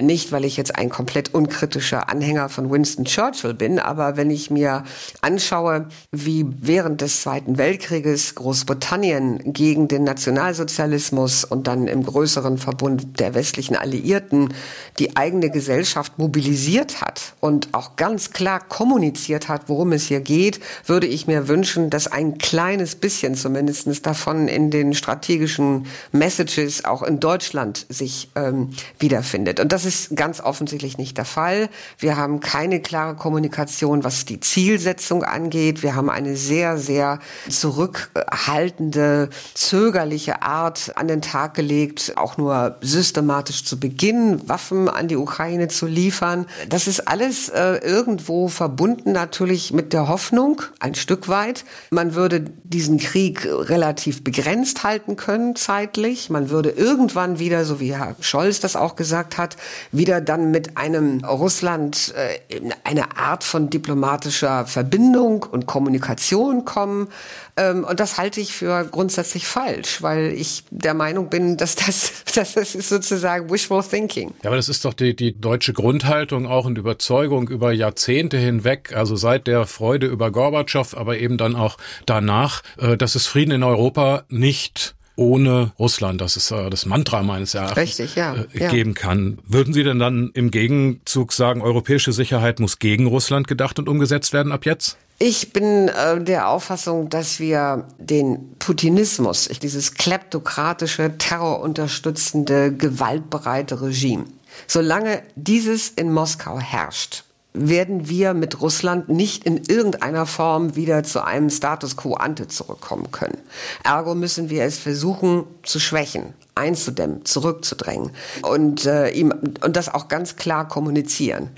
Nicht, 0.00 0.32
weil 0.32 0.44
ich 0.44 0.56
jetzt 0.56 0.76
ein 0.76 0.88
komplett 0.88 1.34
unkritischer 1.34 2.08
Anhänger 2.08 2.48
von 2.48 2.70
Winston 2.70 3.04
Churchill 3.04 3.54
bin, 3.54 3.78
aber 3.78 4.16
wenn 4.16 4.30
ich 4.30 4.50
mir 4.50 4.84
anschaue, 5.20 5.88
wie 6.12 6.46
während 6.60 7.00
des 7.00 7.22
Zweiten 7.22 7.58
Weltkrieges 7.58 8.34
Großbritannien 8.34 9.52
gegen 9.52 9.88
den 9.88 10.04
Nationalsozialismus 10.04 11.44
und 11.44 11.66
dann 11.66 11.86
im 11.86 12.04
größeren 12.04 12.58
Verbund 12.58 13.20
der 13.20 13.34
westlichen 13.34 13.76
Alliierten 13.76 14.54
die 14.98 15.16
eigene 15.16 15.50
Gesellschaft 15.50 16.18
mobilisiert 16.18 17.00
hat, 17.00 17.25
und 17.40 17.68
auch 17.72 17.96
ganz 17.96 18.30
klar 18.30 18.60
kommuniziert 18.60 19.48
hat, 19.48 19.68
worum 19.68 19.92
es 19.92 20.06
hier 20.06 20.20
geht, 20.20 20.60
würde 20.86 21.06
ich 21.06 21.26
mir 21.26 21.48
wünschen, 21.48 21.90
dass 21.90 22.06
ein 22.06 22.38
kleines 22.38 22.94
bisschen 22.94 23.34
zumindest 23.34 24.06
davon 24.06 24.48
in 24.48 24.70
den 24.70 24.94
strategischen 24.94 25.86
Messages 26.12 26.84
auch 26.84 27.02
in 27.02 27.20
Deutschland 27.20 27.86
sich 27.88 28.30
ähm, 28.34 28.70
wiederfindet. 28.98 29.60
Und 29.60 29.72
das 29.72 29.84
ist 29.84 30.16
ganz 30.16 30.40
offensichtlich 30.40 30.98
nicht 30.98 31.16
der 31.18 31.24
Fall. 31.24 31.68
Wir 31.98 32.16
haben 32.16 32.40
keine 32.40 32.80
klare 32.80 33.14
Kommunikation, 33.14 34.04
was 34.04 34.24
die 34.24 34.40
Zielsetzung 34.40 35.22
angeht. 35.22 35.82
Wir 35.82 35.94
haben 35.94 36.10
eine 36.10 36.36
sehr, 36.36 36.78
sehr 36.78 37.18
zurückhaltende, 37.48 39.30
zögerliche 39.54 40.42
Art 40.42 40.92
an 40.96 41.08
den 41.08 41.22
Tag 41.22 41.54
gelegt, 41.54 42.14
auch 42.16 42.36
nur 42.36 42.76
systematisch 42.80 43.64
zu 43.64 43.78
beginnen, 43.78 44.48
Waffen 44.48 44.88
an 44.88 45.08
die 45.08 45.16
Ukraine 45.16 45.68
zu 45.68 45.86
liefern. 45.86 46.46
Das 46.68 46.86
ist 46.86 47.08
alles 47.16 47.48
äh, 47.48 47.76
irgendwo 47.76 48.48
verbunden 48.48 49.12
natürlich 49.12 49.72
mit 49.72 49.94
der 49.94 50.06
Hoffnung, 50.06 50.60
ein 50.80 50.94
Stück 50.94 51.28
weit. 51.28 51.64
Man 51.88 52.14
würde 52.14 52.44
diesen 52.62 52.98
Krieg 52.98 53.48
relativ 53.50 54.22
begrenzt 54.22 54.84
halten 54.84 55.16
können 55.16 55.56
zeitlich. 55.56 56.28
Man 56.28 56.50
würde 56.50 56.68
irgendwann 56.68 57.38
wieder, 57.38 57.64
so 57.64 57.80
wie 57.80 57.94
Herr 57.94 58.16
Scholz 58.20 58.60
das 58.60 58.76
auch 58.76 58.96
gesagt 58.96 59.38
hat, 59.38 59.56
wieder 59.92 60.20
dann 60.20 60.50
mit 60.50 60.76
einem 60.76 61.24
Russland 61.24 62.12
äh, 62.18 62.60
eine 62.84 63.16
Art 63.16 63.44
von 63.44 63.70
diplomatischer 63.70 64.66
Verbindung 64.66 65.42
und 65.44 65.64
Kommunikation 65.64 66.66
kommen. 66.66 67.08
Ähm, 67.56 67.84
und 67.84 68.00
das 68.00 68.18
halte 68.18 68.40
ich 68.40 68.52
für 68.52 68.84
grundsätzlich 68.90 69.46
falsch, 69.46 70.02
weil 70.02 70.32
ich 70.32 70.64
der 70.70 70.94
Meinung 70.94 71.30
bin, 71.30 71.56
dass 71.56 71.74
das, 71.74 72.12
dass 72.34 72.52
das 72.54 72.74
ist 72.74 72.88
sozusagen 72.88 73.50
wishful 73.50 73.82
thinking. 73.82 74.34
Ja, 74.42 74.50
aber 74.50 74.56
das 74.56 74.68
ist 74.68 74.84
doch 74.84 74.94
die, 74.94 75.16
die 75.16 75.38
deutsche 75.38 75.72
Grundhaltung 75.72 76.46
auch 76.46 76.66
und 76.66 76.76
Überzeugung 76.76 77.48
über 77.48 77.72
Jahrzehnte 77.72 78.36
hinweg, 78.36 78.94
also 78.94 79.16
seit 79.16 79.46
der 79.46 79.66
Freude 79.66 80.06
über 80.06 80.30
Gorbatschow, 80.30 80.94
aber 80.94 81.18
eben 81.18 81.38
dann 81.38 81.56
auch 81.56 81.78
danach, 82.04 82.62
äh, 82.78 82.96
dass 82.96 83.14
es 83.14 83.26
Frieden 83.26 83.52
in 83.52 83.62
Europa 83.62 84.24
nicht 84.28 84.94
ohne 85.16 85.72
Russland, 85.78 86.20
das 86.20 86.36
ist 86.36 86.50
äh, 86.50 86.68
das 86.68 86.84
Mantra 86.84 87.22
meines 87.22 87.54
Erachtens, 87.54 87.78
Richtig, 87.78 88.16
ja, 88.16 88.34
äh, 88.34 88.64
ja. 88.64 88.70
geben 88.70 88.92
kann. 88.92 89.38
Würden 89.46 89.72
Sie 89.72 89.82
denn 89.82 89.98
dann 89.98 90.30
im 90.34 90.50
Gegenzug 90.50 91.32
sagen, 91.32 91.62
europäische 91.62 92.12
Sicherheit 92.12 92.60
muss 92.60 92.78
gegen 92.78 93.06
Russland 93.06 93.48
gedacht 93.48 93.78
und 93.78 93.88
umgesetzt 93.88 94.34
werden 94.34 94.52
ab 94.52 94.66
jetzt? 94.66 94.98
Ich 95.18 95.52
bin 95.52 95.88
äh, 95.88 96.22
der 96.22 96.48
Auffassung, 96.48 97.08
dass 97.08 97.40
wir 97.40 97.88
den 97.98 98.54
Putinismus, 98.58 99.48
dieses 99.62 99.94
kleptokratische, 99.94 101.16
terrorunterstützende, 101.16 102.72
gewaltbereite 102.72 103.80
Regime, 103.80 104.24
Solange 104.66 105.22
dieses 105.34 105.88
in 105.88 106.12
Moskau 106.12 106.58
herrscht, 106.58 107.24
werden 107.52 108.08
wir 108.08 108.34
mit 108.34 108.60
Russland 108.60 109.08
nicht 109.08 109.44
in 109.44 109.62
irgendeiner 109.64 110.26
Form 110.26 110.76
wieder 110.76 111.02
zu 111.04 111.24
einem 111.24 111.48
Status 111.48 111.96
quo 111.96 112.14
ante 112.14 112.48
zurückkommen 112.48 113.10
können. 113.12 113.38
Ergo 113.82 114.14
müssen 114.14 114.50
wir 114.50 114.64
es 114.64 114.78
versuchen 114.78 115.44
zu 115.62 115.80
schwächen, 115.80 116.34
einzudämmen, 116.54 117.24
zurückzudrängen 117.24 118.10
und, 118.42 118.84
äh, 118.84 119.08
ihm, 119.10 119.32
und 119.32 119.76
das 119.76 119.92
auch 119.92 120.08
ganz 120.08 120.36
klar 120.36 120.68
kommunizieren. 120.68 121.48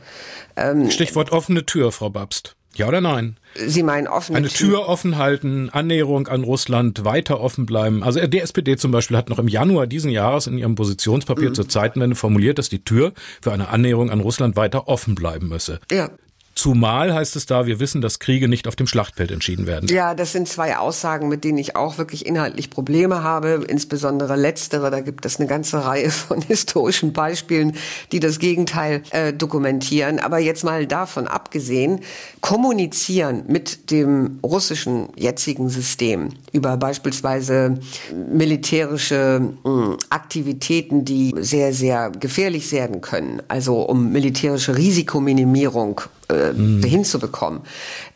Ähm, 0.54 0.88
Stichwort 0.90 1.32
offene 1.32 1.66
Tür, 1.66 1.90
Frau 1.90 2.10
Babst. 2.10 2.54
Ja 2.78 2.86
oder 2.86 3.00
nein? 3.00 3.36
Sie 3.56 3.82
meinen 3.82 4.06
offene 4.06 4.38
Eine 4.38 4.48
Tür 4.48 4.88
offen 4.88 5.18
halten, 5.18 5.68
Annäherung 5.68 6.28
an 6.28 6.44
Russland, 6.44 7.04
weiter 7.04 7.40
offen 7.40 7.66
bleiben. 7.66 8.04
Also 8.04 8.24
die 8.24 8.38
SPD 8.38 8.76
zum 8.76 8.92
Beispiel 8.92 9.16
hat 9.16 9.28
noch 9.28 9.40
im 9.40 9.48
Januar 9.48 9.88
diesen 9.88 10.12
Jahres 10.12 10.46
in 10.46 10.56
ihrem 10.56 10.76
Positionspapier 10.76 11.50
mhm. 11.50 11.54
zur 11.54 11.68
Zeitenwende 11.68 12.14
formuliert, 12.14 12.58
dass 12.58 12.68
die 12.68 12.84
Tür 12.84 13.12
für 13.42 13.52
eine 13.52 13.68
Annäherung 13.68 14.10
an 14.10 14.20
Russland 14.20 14.54
weiter 14.54 14.86
offen 14.86 15.16
bleiben 15.16 15.48
müsse. 15.48 15.80
Ja. 15.90 16.10
Zumal 16.58 17.14
heißt 17.14 17.36
es 17.36 17.46
da, 17.46 17.66
wir 17.66 17.78
wissen, 17.78 18.00
dass 18.00 18.18
Kriege 18.18 18.48
nicht 18.48 18.66
auf 18.66 18.74
dem 18.74 18.88
Schlachtfeld 18.88 19.30
entschieden 19.30 19.68
werden. 19.68 19.88
Ja, 19.90 20.12
das 20.16 20.32
sind 20.32 20.48
zwei 20.48 20.76
Aussagen, 20.76 21.28
mit 21.28 21.44
denen 21.44 21.56
ich 21.56 21.76
auch 21.76 21.98
wirklich 21.98 22.26
inhaltlich 22.26 22.68
Probleme 22.68 23.22
habe. 23.22 23.64
Insbesondere 23.68 24.34
letztere, 24.34 24.90
da 24.90 24.98
gibt 24.98 25.24
es 25.24 25.38
eine 25.38 25.48
ganze 25.48 25.84
Reihe 25.84 26.10
von 26.10 26.42
historischen 26.48 27.12
Beispielen, 27.12 27.76
die 28.10 28.18
das 28.18 28.40
Gegenteil 28.40 29.04
äh, 29.10 29.32
dokumentieren. 29.32 30.18
Aber 30.18 30.40
jetzt 30.40 30.64
mal 30.64 30.84
davon 30.88 31.28
abgesehen, 31.28 32.00
kommunizieren 32.40 33.44
mit 33.46 33.92
dem 33.92 34.40
russischen 34.42 35.10
jetzigen 35.14 35.68
System 35.68 36.30
über 36.50 36.76
beispielsweise 36.76 37.78
militärische 38.32 39.52
äh, 39.64 39.70
Aktivitäten, 40.10 41.04
die 41.04 41.36
sehr, 41.38 41.72
sehr 41.72 42.10
gefährlich 42.10 42.72
werden 42.72 43.00
können, 43.00 43.42
also 43.46 43.82
um 43.82 44.10
militärische 44.10 44.76
Risikominimierung 44.76 46.00
äh, 46.28 46.52
mhm. 46.52 46.82
hinzubekommen. 46.82 47.62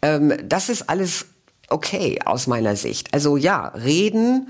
Ähm, 0.03 0.35
das 0.49 0.69
ist 0.69 0.89
alles 0.89 1.27
okay 1.69 2.19
aus 2.25 2.47
meiner 2.47 2.77
Sicht. 2.77 3.13
Also 3.15 3.37
ja, 3.37 3.69
reden, 3.69 4.49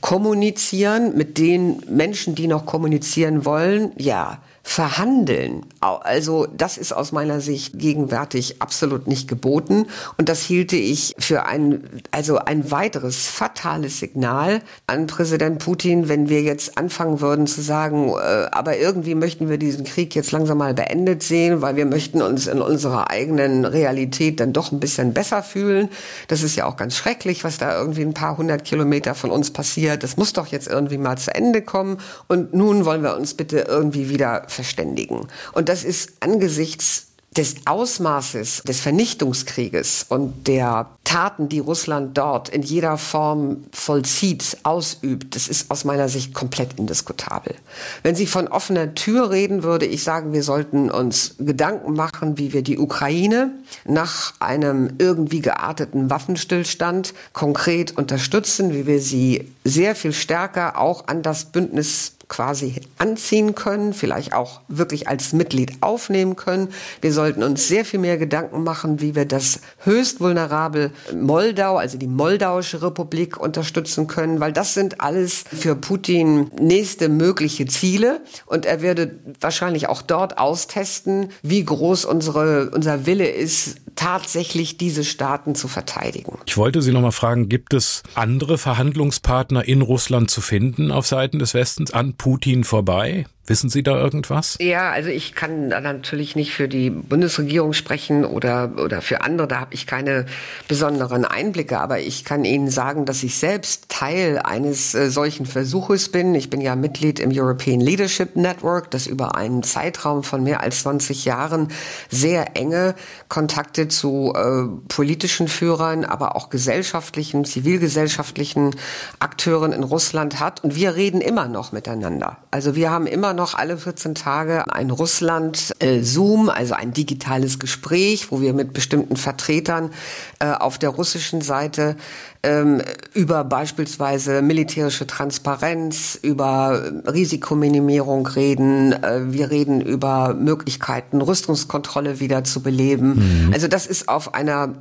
kommunizieren 0.00 1.16
mit 1.16 1.38
den 1.38 1.82
Menschen, 1.88 2.34
die 2.34 2.46
noch 2.46 2.66
kommunizieren 2.66 3.44
wollen, 3.44 3.92
ja 3.96 4.38
verhandeln. 4.68 5.64
Also 5.78 6.48
das 6.52 6.76
ist 6.76 6.92
aus 6.92 7.12
meiner 7.12 7.40
Sicht 7.40 7.78
gegenwärtig 7.78 8.60
absolut 8.60 9.06
nicht 9.06 9.28
geboten 9.28 9.86
und 10.18 10.28
das 10.28 10.42
hielte 10.42 10.74
ich 10.74 11.14
für 11.20 11.46
ein 11.46 11.84
also 12.10 12.38
ein 12.38 12.68
weiteres 12.72 13.28
fatales 13.28 14.00
Signal 14.00 14.60
an 14.88 15.06
Präsident 15.06 15.60
Putin, 15.60 16.08
wenn 16.08 16.28
wir 16.28 16.42
jetzt 16.42 16.76
anfangen 16.78 17.20
würden 17.20 17.46
zu 17.46 17.62
sagen, 17.62 18.08
äh, 18.08 18.48
aber 18.50 18.76
irgendwie 18.76 19.14
möchten 19.14 19.48
wir 19.48 19.56
diesen 19.56 19.84
Krieg 19.84 20.16
jetzt 20.16 20.32
langsam 20.32 20.58
mal 20.58 20.74
beendet 20.74 21.22
sehen, 21.22 21.62
weil 21.62 21.76
wir 21.76 21.86
möchten 21.86 22.20
uns 22.20 22.48
in 22.48 22.60
unserer 22.60 23.08
eigenen 23.08 23.64
Realität 23.66 24.40
dann 24.40 24.52
doch 24.52 24.72
ein 24.72 24.80
bisschen 24.80 25.14
besser 25.14 25.44
fühlen. 25.44 25.90
Das 26.26 26.42
ist 26.42 26.56
ja 26.56 26.66
auch 26.66 26.76
ganz 26.76 26.96
schrecklich, 26.96 27.44
was 27.44 27.58
da 27.58 27.78
irgendwie 27.78 28.02
ein 28.02 28.14
paar 28.14 28.36
hundert 28.36 28.64
Kilometer 28.64 29.14
von 29.14 29.30
uns 29.30 29.52
passiert. 29.52 30.02
Das 30.02 30.16
muss 30.16 30.32
doch 30.32 30.48
jetzt 30.48 30.66
irgendwie 30.66 30.98
mal 30.98 31.16
zu 31.16 31.32
Ende 31.32 31.62
kommen 31.62 31.98
und 32.26 32.52
nun 32.52 32.84
wollen 32.84 33.04
wir 33.04 33.16
uns 33.16 33.34
bitte 33.34 33.60
irgendwie 33.60 34.08
wieder 34.08 34.42
verständigen. 34.56 35.28
Und 35.52 35.68
das 35.68 35.84
ist 35.84 36.14
angesichts 36.20 37.06
des 37.36 37.56
Ausmaßes 37.66 38.62
des 38.66 38.80
Vernichtungskrieges 38.80 40.06
und 40.08 40.48
der 40.48 40.88
Taten, 41.04 41.48
die 41.48 41.58
Russland 41.58 42.16
dort 42.16 42.48
in 42.48 42.62
jeder 42.62 42.96
Form 42.98 43.64
vollzieht, 43.72 44.56
ausübt, 44.62 45.36
das 45.36 45.48
ist 45.48 45.70
aus 45.70 45.84
meiner 45.84 46.08
Sicht 46.08 46.34
komplett 46.34 46.78
indiskutabel. 46.78 47.54
Wenn 48.02 48.14
sie 48.14 48.26
von 48.26 48.48
offener 48.48 48.94
Tür 48.94 49.30
reden, 49.30 49.62
würde 49.62 49.86
ich 49.86 50.02
sagen, 50.02 50.32
wir 50.32 50.42
sollten 50.42 50.90
uns 50.90 51.36
Gedanken 51.38 51.92
machen, 51.92 52.38
wie 52.38 52.52
wir 52.52 52.62
die 52.62 52.78
Ukraine 52.78 53.52
nach 53.84 54.34
einem 54.40 54.94
irgendwie 54.98 55.40
gearteten 55.40 56.10
Waffenstillstand 56.10 57.12
konkret 57.32 57.96
unterstützen, 57.96 58.72
wie 58.72 58.86
wir 58.86 59.00
sie 59.00 59.52
sehr 59.64 59.94
viel 59.94 60.12
stärker 60.12 60.78
auch 60.78 61.06
an 61.08 61.22
das 61.22 61.46
Bündnis 61.46 62.15
quasi 62.28 62.80
anziehen 62.98 63.54
können, 63.54 63.92
vielleicht 63.92 64.32
auch 64.32 64.60
wirklich 64.68 65.08
als 65.08 65.32
Mitglied 65.32 65.72
aufnehmen 65.80 66.34
können. 66.34 66.68
Wir 67.00 67.12
sollten 67.12 67.42
uns 67.42 67.68
sehr 67.68 67.84
viel 67.84 68.00
mehr 68.00 68.18
Gedanken 68.18 68.64
machen, 68.64 69.00
wie 69.00 69.14
wir 69.14 69.26
das 69.26 69.60
höchst 69.78 70.20
vulnerable 70.20 70.90
Moldau, 71.14 71.76
also 71.76 71.98
die 71.98 72.08
Moldauische 72.08 72.82
Republik 72.82 73.36
unterstützen 73.38 74.06
können, 74.08 74.40
weil 74.40 74.52
das 74.52 74.74
sind 74.74 75.00
alles 75.00 75.44
für 75.52 75.76
Putin 75.76 76.50
nächste 76.58 77.08
mögliche 77.08 77.66
Ziele 77.66 78.20
und 78.46 78.66
er 78.66 78.82
würde 78.82 79.18
wahrscheinlich 79.40 79.88
auch 79.88 80.02
dort 80.02 80.38
austesten, 80.38 81.30
wie 81.42 81.64
groß 81.64 82.04
unsere, 82.04 82.70
unser 82.70 83.06
Wille 83.06 83.28
ist, 83.28 83.76
tatsächlich 83.96 84.76
diese 84.76 85.04
Staaten 85.04 85.54
zu 85.54 85.68
verteidigen. 85.68 86.38
Ich 86.46 86.56
wollte 86.56 86.82
Sie 86.82 86.92
noch 86.92 87.00
mal 87.00 87.10
fragen, 87.10 87.48
gibt 87.48 87.74
es 87.74 88.02
andere 88.14 88.58
Verhandlungspartner 88.58 89.66
in 89.66 89.82
Russland 89.82 90.30
zu 90.30 90.40
finden 90.40 90.90
auf 90.92 91.06
Seiten 91.06 91.38
des 91.38 91.54
Westens 91.54 91.90
an 91.90 92.14
Putin 92.14 92.64
vorbei? 92.64 93.26
Wissen 93.46 93.70
Sie 93.70 93.84
da 93.84 93.96
irgendwas? 93.96 94.56
Ja, 94.60 94.90
also 94.90 95.08
ich 95.08 95.34
kann 95.34 95.68
natürlich 95.68 96.34
nicht 96.34 96.52
für 96.52 96.68
die 96.68 96.90
Bundesregierung 96.90 97.74
sprechen 97.74 98.24
oder, 98.24 98.72
oder 98.82 99.00
für 99.00 99.20
andere, 99.20 99.46
da 99.46 99.60
habe 99.60 99.74
ich 99.74 99.86
keine 99.86 100.26
besonderen 100.66 101.24
Einblicke, 101.24 101.78
aber 101.78 102.00
ich 102.00 102.24
kann 102.24 102.44
Ihnen 102.44 102.70
sagen, 102.70 103.04
dass 103.04 103.22
ich 103.22 103.38
selbst 103.38 103.88
Teil 103.88 104.40
eines 104.42 104.94
äh, 104.94 105.10
solchen 105.10 105.46
Versuches 105.46 106.10
bin. 106.10 106.34
Ich 106.34 106.50
bin 106.50 106.60
ja 106.60 106.74
Mitglied 106.74 107.20
im 107.20 107.30
European 107.32 107.80
Leadership 107.80 108.34
Network, 108.34 108.90
das 108.90 109.06
über 109.06 109.36
einen 109.36 109.62
Zeitraum 109.62 110.24
von 110.24 110.42
mehr 110.42 110.60
als 110.60 110.82
20 110.82 111.24
Jahren 111.24 111.68
sehr 112.10 112.56
enge 112.56 112.96
Kontakte 113.28 113.86
zu 113.86 114.32
äh, 114.34 114.64
politischen 114.88 115.46
Führern, 115.46 116.04
aber 116.04 116.34
auch 116.34 116.50
gesellschaftlichen, 116.50 117.44
zivilgesellschaftlichen 117.44 118.74
Akteuren 119.20 119.72
in 119.72 119.84
Russland 119.84 120.40
hat. 120.40 120.64
Und 120.64 120.74
wir 120.74 120.96
reden 120.96 121.20
immer 121.20 121.46
noch 121.46 121.70
miteinander. 121.70 122.38
Also 122.50 122.74
wir 122.74 122.90
haben 122.90 123.06
immer 123.06 123.35
noch 123.36 123.54
alle 123.54 123.78
14 123.78 124.16
Tage 124.16 124.72
ein 124.72 124.90
Russland-Zoom, 124.90 126.48
also 126.48 126.74
ein 126.74 126.92
digitales 126.92 127.60
Gespräch, 127.60 128.32
wo 128.32 128.40
wir 128.40 128.52
mit 128.52 128.72
bestimmten 128.72 129.16
Vertretern 129.16 129.92
äh, 130.40 130.50
auf 130.50 130.78
der 130.78 130.90
russischen 130.90 131.42
Seite 131.42 131.96
ähm, 132.42 132.82
über 133.14 133.44
beispielsweise 133.44 134.42
militärische 134.42 135.06
Transparenz, 135.06 136.18
über 136.20 136.82
Risikominimierung 137.06 138.26
reden. 138.26 138.92
Äh, 138.92 139.32
wir 139.32 139.50
reden 139.50 139.80
über 139.80 140.34
Möglichkeiten, 140.34 141.20
Rüstungskontrolle 141.20 142.18
wieder 142.18 142.42
zu 142.42 142.62
beleben. 142.62 143.46
Mhm. 143.46 143.52
Also 143.52 143.68
das 143.68 143.86
ist 143.86 144.08
auf 144.08 144.34
einer 144.34 144.74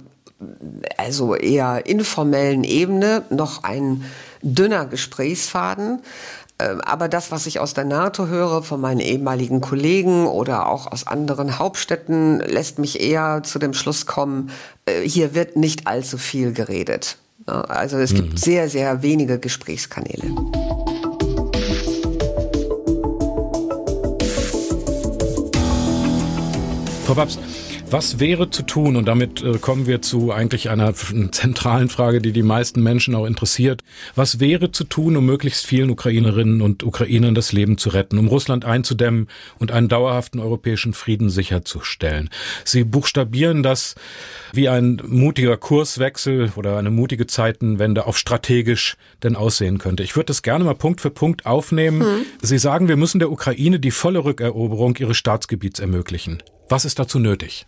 also 0.97 1.35
eher 1.35 1.85
informellen 1.85 2.63
Ebene 2.63 3.23
noch 3.29 3.63
ein 3.63 4.03
dünner 4.41 4.85
Gesprächsfaden. 4.85 5.99
Ähm, 6.57 6.79
aber 6.81 7.09
das, 7.09 7.31
was 7.31 7.47
ich 7.47 7.59
aus 7.59 7.73
der 7.73 7.83
NATO 7.83 8.27
höre, 8.27 8.63
von 8.63 8.79
meinen 8.79 9.01
ehemaligen 9.01 9.59
Kollegen 9.59 10.25
oder 10.25 10.67
auch 10.67 10.89
aus 10.91 11.05
anderen 11.05 11.59
Hauptstädten, 11.59 12.39
lässt 12.39 12.79
mich 12.79 13.01
eher 13.01 13.43
zu 13.43 13.59
dem 13.59 13.73
Schluss 13.73 14.05
kommen, 14.05 14.51
äh, 14.85 15.01
hier 15.01 15.35
wird 15.35 15.57
nicht 15.57 15.85
allzu 15.87 16.17
viel 16.17 16.53
geredet. 16.53 17.17
Also 17.45 17.97
es 17.97 18.13
gibt 18.13 18.31
mhm. 18.31 18.37
sehr, 18.37 18.69
sehr 18.69 19.03
wenige 19.03 19.37
Gesprächskanäle. 19.37 20.33
Frau 27.05 27.13
Babs, 27.13 27.37
was 27.91 28.19
wäre 28.19 28.49
zu 28.49 28.63
tun? 28.63 28.95
Und 28.95 29.05
damit 29.05 29.41
äh, 29.41 29.57
kommen 29.57 29.87
wir 29.87 30.01
zu 30.01 30.31
eigentlich 30.31 30.69
einer 30.69 30.93
zentralen 31.31 31.89
Frage, 31.89 32.21
die 32.21 32.31
die 32.31 32.43
meisten 32.43 32.81
Menschen 32.81 33.15
auch 33.15 33.25
interessiert. 33.25 33.83
Was 34.15 34.39
wäre 34.39 34.71
zu 34.71 34.83
tun, 34.83 35.15
um 35.15 35.25
möglichst 35.25 35.65
vielen 35.65 35.89
Ukrainerinnen 35.89 36.61
und 36.61 36.83
Ukrainern 36.83 37.35
das 37.35 37.51
Leben 37.51 37.77
zu 37.77 37.89
retten, 37.89 38.17
um 38.17 38.27
Russland 38.27 38.65
einzudämmen 38.65 39.27
und 39.59 39.71
einen 39.71 39.87
dauerhaften 39.87 40.39
europäischen 40.39 40.93
Frieden 40.93 41.29
sicherzustellen? 41.29 42.29
Sie 42.63 42.83
buchstabieren 42.83 43.63
das 43.63 43.95
wie 44.51 44.69
ein 44.69 45.01
mutiger 45.05 45.57
Kurswechsel 45.57 46.51
oder 46.55 46.77
eine 46.77 46.91
mutige 46.91 47.27
Zeitenwende 47.27 48.07
auf 48.07 48.17
strategisch 48.17 48.97
denn 49.23 49.35
aussehen 49.35 49.77
könnte. 49.77 50.03
Ich 50.03 50.15
würde 50.15 50.27
das 50.27 50.41
gerne 50.41 50.63
mal 50.63 50.75
Punkt 50.75 51.01
für 51.01 51.11
Punkt 51.11 51.45
aufnehmen. 51.45 52.01
Hm. 52.01 52.25
Sie 52.41 52.57
sagen, 52.57 52.87
wir 52.87 52.97
müssen 52.97 53.19
der 53.19 53.31
Ukraine 53.31 53.79
die 53.79 53.91
volle 53.91 54.23
Rückeroberung 54.23 54.95
ihres 54.97 55.17
Staatsgebiets 55.17 55.79
ermöglichen. 55.79 56.41
Was 56.67 56.85
ist 56.85 56.97
dazu 56.97 57.19
nötig? 57.19 57.67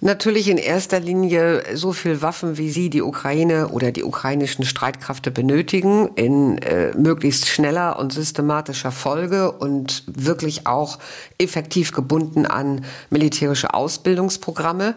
Natürlich 0.00 0.48
in 0.48 0.58
erster 0.58 1.00
Linie 1.00 1.64
so 1.74 1.92
viel 1.92 2.22
Waffen, 2.22 2.56
wie 2.56 2.70
sie 2.70 2.88
die 2.88 3.02
Ukraine 3.02 3.68
oder 3.68 3.90
die 3.90 4.04
ukrainischen 4.04 4.64
Streitkräfte 4.64 5.32
benötigen, 5.32 6.10
in 6.14 6.58
äh, 6.58 6.96
möglichst 6.96 7.48
schneller 7.48 7.98
und 7.98 8.12
systematischer 8.12 8.92
Folge 8.92 9.50
und 9.50 10.04
wirklich 10.06 10.68
auch 10.68 11.00
effektiv 11.38 11.90
gebunden 11.92 12.46
an 12.46 12.84
militärische 13.10 13.74
Ausbildungsprogramme. 13.74 14.94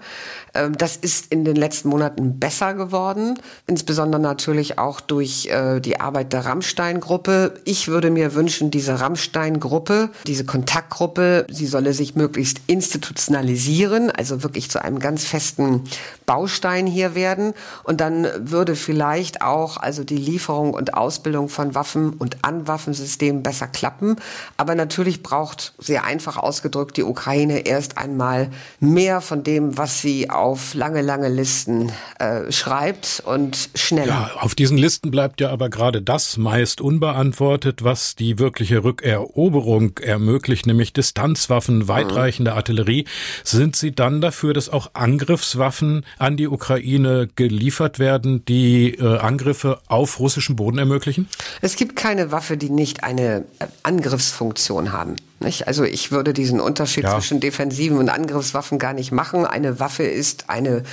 Ähm, 0.53 0.77
das 0.77 0.97
ist 0.97 1.31
in 1.31 1.45
den 1.45 1.55
letzten 1.55 1.89
Monaten 1.89 2.39
besser 2.39 2.73
geworden, 2.73 3.39
insbesondere 3.67 4.21
natürlich 4.21 4.77
auch 4.77 5.01
durch 5.01 5.47
äh, 5.47 5.79
die 5.79 5.99
Arbeit 5.99 6.33
der 6.33 6.45
Rammstein-Gruppe. 6.45 7.55
Ich 7.65 7.87
würde 7.87 8.11
mir 8.11 8.35
wünschen, 8.35 8.71
diese 8.71 8.99
Rammstein-Gruppe, 8.99 10.09
diese 10.27 10.45
Kontaktgruppe, 10.45 11.47
sie 11.49 11.65
solle 11.65 11.93
sich 11.93 12.15
möglichst 12.15 12.61
institutionalisieren, 12.67 14.11
also 14.11 14.43
wirklich 14.43 14.69
zu 14.69 14.83
einem 14.83 14.90
einem 14.91 14.99
ganz 14.99 15.25
festen 15.25 15.83
Baustein 16.25 16.85
hier 16.85 17.15
werden. 17.15 17.53
Und 17.83 18.01
dann 18.01 18.27
würde 18.39 18.75
vielleicht 18.75 19.41
auch 19.41 19.77
also 19.77 20.03
die 20.03 20.17
Lieferung 20.17 20.73
und 20.73 20.93
Ausbildung 20.93 21.49
von 21.49 21.75
Waffen 21.75 22.13
und 22.13 22.43
an 22.43 22.67
Waffensystemen 22.67 23.43
besser 23.43 23.67
klappen. 23.67 24.17
Aber 24.57 24.75
natürlich 24.75 25.23
braucht 25.23 25.73
sehr 25.77 26.03
einfach 26.03 26.37
ausgedrückt 26.37 26.97
die 26.97 27.03
Ukraine 27.03 27.65
erst 27.65 27.97
einmal 27.97 28.49
mehr 28.79 29.21
von 29.21 29.43
dem, 29.43 29.77
was 29.77 30.01
sie 30.01 30.29
auf 30.29 30.73
lange, 30.73 31.01
lange 31.01 31.29
Listen 31.29 31.91
äh, 32.19 32.51
schreibt 32.51 33.23
und 33.25 33.69
schneller. 33.75 34.07
Ja, 34.07 34.31
auf 34.39 34.55
diesen 34.55 34.77
Listen 34.77 35.11
bleibt 35.11 35.41
ja 35.41 35.49
aber 35.49 35.69
gerade 35.69 36.01
das 36.01 36.37
meist 36.37 36.81
unbeantwortet, 36.81 37.83
was 37.83 38.15
die 38.15 38.39
wirkliche 38.39 38.83
Rückeroberung 38.83 39.97
ermöglicht, 39.99 40.65
nämlich 40.65 40.93
Distanzwaffen, 40.93 41.87
weitreichende 41.87 42.53
Artillerie. 42.53 43.05
Sind 43.43 43.75
Sie 43.75 43.91
dann 43.91 44.21
dafür, 44.21 44.53
dass 44.53 44.69
auch 44.69 44.80
auch 44.81 44.91
Angriffswaffen 44.93 46.05
an 46.17 46.37
die 46.37 46.47
Ukraine 46.47 47.27
geliefert 47.35 47.99
werden, 47.99 48.43
die 48.45 48.95
äh, 48.95 49.17
Angriffe 49.19 49.79
auf 49.87 50.19
russischem 50.19 50.55
Boden 50.55 50.77
ermöglichen? 50.77 51.27
Es 51.61 51.75
gibt 51.75 51.95
keine 51.95 52.31
Waffe, 52.31 52.57
die 52.57 52.69
nicht 52.69 53.03
eine 53.03 53.45
äh, 53.59 53.67
Angriffsfunktion 53.83 54.91
haben. 54.91 55.15
Nicht? 55.41 55.67
Also 55.67 55.83
ich 55.83 56.11
würde 56.11 56.33
diesen 56.33 56.59
Unterschied 56.59 57.03
ja. 57.03 57.15
zwischen 57.15 57.39
defensiven 57.39 57.97
und 57.97 58.09
Angriffswaffen 58.09 58.77
gar 58.77 58.93
nicht 58.93 59.11
machen. 59.11 59.45
Eine 59.45 59.79
Waffe 59.79 60.03
ist 60.03 60.45
eine, 60.49 60.83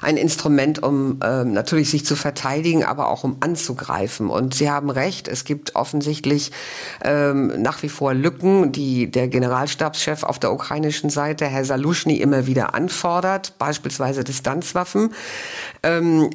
ein 0.00 0.16
Instrument, 0.16 0.82
um 0.82 1.20
ähm, 1.22 1.52
natürlich 1.52 1.90
sich 1.90 2.06
zu 2.06 2.16
verteidigen, 2.16 2.84
aber 2.84 3.08
auch 3.08 3.24
um 3.24 3.36
anzugreifen. 3.40 4.30
Und 4.30 4.54
Sie 4.54 4.70
haben 4.70 4.88
recht, 4.88 5.28
es 5.28 5.44
gibt 5.44 5.76
offensichtlich 5.76 6.52
ähm, 7.04 7.60
nach 7.60 7.82
wie 7.82 7.90
vor 7.90 8.14
Lücken, 8.14 8.72
die 8.72 9.10
der 9.10 9.28
Generalstabschef 9.28 10.22
auf 10.22 10.38
der 10.38 10.52
ukrainischen 10.52 11.10
Seite, 11.10 11.46
Herr 11.46 11.64
Saluschny, 11.64 12.16
immer 12.16 12.46
wieder 12.46 12.74
anfordert, 12.74 13.58
beispielsweise 13.58 14.24
Distanzwaffen. 14.24 15.12
Ähm, 15.82 16.30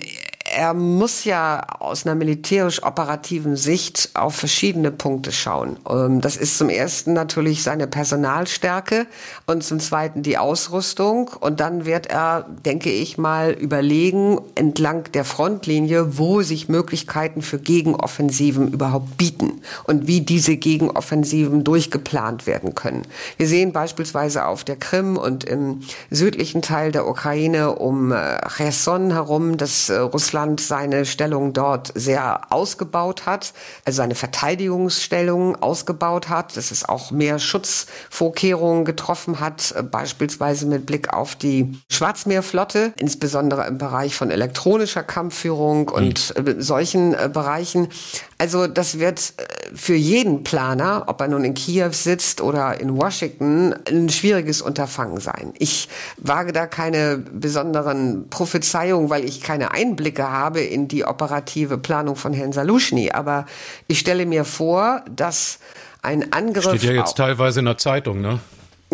er 0.55 0.73
muss 0.73 1.23
ja 1.23 1.65
aus 1.79 2.05
einer 2.05 2.15
militärisch-operativen 2.15 3.55
Sicht 3.55 4.11
auf 4.13 4.35
verschiedene 4.35 4.91
Punkte 4.91 5.31
schauen. 5.31 5.77
Ähm, 5.89 6.21
das 6.21 6.37
ist 6.37 6.57
zum 6.57 6.69
ersten 6.69 7.13
natürlich 7.13 7.63
seine 7.63 7.87
Personalstärke 7.87 9.07
und 9.47 9.63
zum 9.63 9.79
zweiten 9.79 10.23
die 10.23 10.37
Ausrüstung. 10.37 11.31
Und 11.39 11.59
dann 11.59 11.85
wird 11.85 12.07
er, 12.07 12.45
denke 12.65 12.91
ich 12.91 13.17
mal, 13.17 13.51
überlegen 13.51 14.39
entlang 14.55 15.11
der 15.13 15.25
Frontlinie, 15.25 16.17
wo 16.17 16.41
sich 16.41 16.69
Möglichkeiten 16.69 17.41
für 17.41 17.59
Gegenoffensiven 17.59 18.71
überhaupt 18.71 19.17
bieten 19.17 19.61
und 19.85 20.07
wie 20.07 20.21
diese 20.21 20.57
Gegenoffensiven 20.57 21.63
durchgeplant 21.63 22.45
werden 22.47 22.75
können. 22.75 23.03
Wir 23.37 23.47
sehen 23.47 23.71
beispielsweise 23.71 24.45
auf 24.45 24.63
der 24.63 24.75
Krim 24.75 25.17
und 25.17 25.43
im 25.43 25.81
südlichen 26.11 26.61
Teil 26.61 26.91
der 26.91 27.07
Ukraine 27.07 27.75
um 27.75 28.11
äh, 28.11 28.39
Cherson 28.55 29.11
herum, 29.11 29.57
dass 29.57 29.89
äh, 29.89 29.97
Russland 29.97 30.42
Russland 30.43 30.59
seine 30.59 31.05
Stellung 31.05 31.53
dort 31.53 31.91
sehr 31.95 32.51
ausgebaut 32.51 33.25
hat, 33.25 33.53
also 33.85 33.97
seine 33.97 34.15
Verteidigungsstellung 34.15 35.55
ausgebaut 35.55 36.29
hat, 36.29 36.57
dass 36.57 36.71
es 36.71 36.87
auch 36.87 37.11
mehr 37.11 37.39
Schutzvorkehrungen 37.39 38.85
getroffen 38.85 39.39
hat, 39.39 39.73
äh, 39.77 39.83
beispielsweise 39.83 40.65
mit 40.65 40.85
Blick 40.85 41.13
auf 41.13 41.35
die 41.35 41.77
Schwarzmeerflotte, 41.89 42.93
insbesondere 42.97 43.67
im 43.67 43.77
Bereich 43.77 44.15
von 44.15 44.31
elektronischer 44.31 45.03
Kampfführung 45.03 45.89
und 45.89 46.33
mhm. 46.37 46.61
solchen 46.61 47.13
äh, 47.13 47.29
Bereichen. 47.31 47.87
Also 48.43 48.67
das 48.67 48.99
wird 48.99 49.33
für 49.73 49.95
jeden 49.95 50.43
Planer, 50.43 51.05
ob 51.07 51.21
er 51.21 51.29
nun 51.29 51.45
in 51.45 51.53
Kiew 51.53 51.91
sitzt 51.93 52.41
oder 52.41 52.77
in 52.77 52.97
Washington, 52.97 53.73
ein 53.87 54.09
schwieriges 54.09 54.61
Unterfangen 54.61 55.21
sein. 55.21 55.53
Ich 55.59 55.87
wage 56.17 56.51
da 56.51 56.67
keine 56.67 57.17
besonderen 57.17 58.27
Prophezeiungen, 58.29 59.09
weil 59.09 59.23
ich 59.23 59.41
keine 59.41 59.71
Einblicke 59.71 59.93
Einblicke 60.03 60.29
habe 60.29 60.61
in 60.61 60.87
die 60.87 61.05
operative 61.05 61.77
Planung 61.77 62.15
von 62.15 62.33
Herrn 62.33 62.51
Saluschny. 62.51 63.11
Aber 63.11 63.45
ich 63.87 63.99
stelle 63.99 64.25
mir 64.25 64.43
vor, 64.43 65.03
dass 65.09 65.59
ein 66.01 66.33
Angriff. 66.33 66.65
Steht 66.65 66.83
ja 66.83 66.91
jetzt 66.91 67.15
teilweise 67.15 67.59
in 67.59 67.65
der 67.65 67.77
Zeitung, 67.77 68.19
ne? 68.21 68.39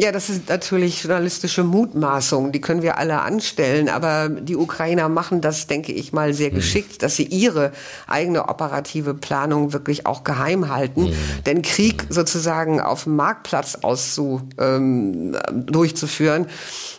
Ja, 0.02 0.14
das 0.14 0.30
ist 0.30 0.48
natürlich 0.48 1.04
journalistische 1.04 1.64
Mutmaßung, 1.64 2.52
die 2.54 2.62
können 2.62 2.82
wir 2.82 2.98
alle 2.98 3.22
anstellen, 3.22 3.90
aber 3.90 4.30
die 4.30 4.56
Ukrainer 4.56 5.10
machen 5.10 5.42
das, 5.42 5.68
denke 5.68 5.92
ich 5.92 6.14
mal, 6.14 6.34
sehr 6.34 6.50
hm. 6.50 6.56
geschickt, 6.56 7.04
dass 7.04 7.18
sie 7.18 7.26
ihre 7.26 7.74
eigene 8.08 8.48
operative 8.48 9.14
Planung 9.14 9.74
wirklich 9.74 10.06
auch 10.06 10.24
geheim 10.24 10.70
halten. 10.70 11.06
Mhm. 11.06 11.16
Denn 11.46 11.62
Krieg 11.62 12.06
sozusagen 12.10 12.80
auf 12.80 13.04
dem 13.04 13.18
Marktplatz 13.18 13.76
auszu, 13.82 14.42
ähm, 14.58 15.36
durchzuführen 15.52 16.48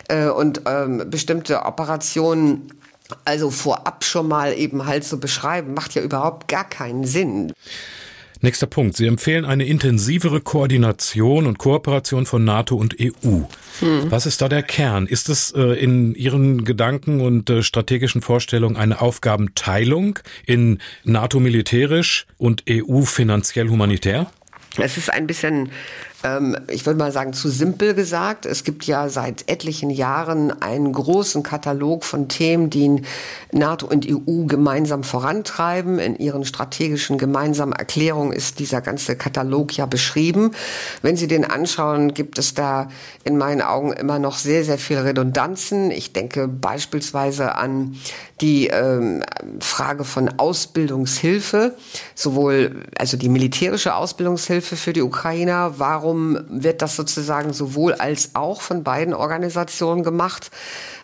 äh, 0.07 0.27
und 0.27 0.61
ähm, 0.65 1.09
bestimmte 1.09 1.65
Operationen 1.65 2.71
also 3.25 3.49
vorab 3.49 4.03
schon 4.03 4.27
mal 4.27 4.53
eben 4.53 4.85
halt 4.85 5.03
zu 5.03 5.11
so 5.11 5.17
beschreiben, 5.17 5.73
macht 5.73 5.95
ja 5.95 6.01
überhaupt 6.01 6.47
gar 6.47 6.63
keinen 6.63 7.05
Sinn. 7.05 7.51
Nächster 8.43 8.65
Punkt. 8.65 8.97
Sie 8.97 9.05
empfehlen 9.05 9.45
eine 9.45 9.65
intensivere 9.65 10.41
Koordination 10.41 11.45
und 11.45 11.59
Kooperation 11.59 12.25
von 12.25 12.43
NATO 12.43 12.75
und 12.75 12.95
EU. 12.99 13.41
Hm. 13.79 14.09
Was 14.09 14.25
ist 14.25 14.41
da 14.41 14.49
der 14.49 14.63
Kern? 14.63 15.05
Ist 15.05 15.29
es 15.29 15.51
äh, 15.51 15.61
in 15.61 16.15
Ihren 16.15 16.65
Gedanken 16.65 17.21
und 17.21 17.51
äh, 17.51 17.61
strategischen 17.61 18.21
Vorstellungen 18.21 18.77
eine 18.77 18.99
Aufgabenteilung 18.99 20.17
in 20.45 20.79
NATO 21.03 21.39
militärisch 21.39 22.25
und 22.39 22.63
EU 22.67 23.01
finanziell 23.01 23.69
humanitär? 23.69 24.31
Es 24.77 24.97
ist 24.97 25.11
ein 25.11 25.27
bisschen 25.27 25.69
ähm, 26.23 26.57
ich 26.67 26.85
würde 26.85 26.99
mal 26.99 27.11
sagen, 27.11 27.33
zu 27.33 27.49
simpel 27.49 27.93
gesagt. 27.93 28.45
Es 28.45 28.63
gibt 28.63 28.85
ja 28.85 29.09
seit 29.09 29.49
etlichen 29.49 29.89
Jahren 29.89 30.61
einen 30.61 30.93
großen 30.93 31.43
Katalog 31.43 32.03
von 32.03 32.27
Themen, 32.27 32.69
die 32.69 33.01
NATO 33.51 33.87
und 33.87 34.07
EU 34.07 34.45
gemeinsam 34.45 35.03
vorantreiben. 35.03 35.99
In 35.99 36.15
ihren 36.17 36.45
strategischen 36.45 37.17
gemeinsamen 37.17 37.73
Erklärungen 37.73 38.33
ist 38.33 38.59
dieser 38.59 38.81
ganze 38.81 39.15
Katalog 39.15 39.75
ja 39.75 39.85
beschrieben. 39.85 40.51
Wenn 41.01 41.17
Sie 41.17 41.27
den 41.27 41.45
anschauen, 41.45 42.13
gibt 42.13 42.37
es 42.37 42.53
da 42.53 42.89
in 43.23 43.37
meinen 43.37 43.61
Augen 43.61 43.93
immer 43.93 44.19
noch 44.19 44.37
sehr, 44.37 44.63
sehr 44.63 44.77
viele 44.77 45.03
Redundanzen. 45.03 45.91
Ich 45.91 46.13
denke 46.13 46.47
beispielsweise 46.47 47.55
an 47.55 47.95
die 48.41 48.67
ähm, 48.67 49.23
Frage 49.59 50.03
von 50.03 50.39
Ausbildungshilfe, 50.39 51.75
sowohl 52.15 52.83
also 52.97 53.17
die 53.17 53.29
militärische 53.29 53.95
Ausbildungshilfe 53.95 54.75
für 54.75 54.93
die 54.93 55.01
Ukrainer. 55.01 55.75
Warum 55.77 56.39
wird 56.49 56.81
das 56.81 56.95
sozusagen 56.95 57.53
sowohl 57.53 57.93
als 57.93 58.31
auch 58.33 58.61
von 58.61 58.83
beiden 58.83 59.13
Organisationen 59.13 60.03
gemacht? 60.03 60.51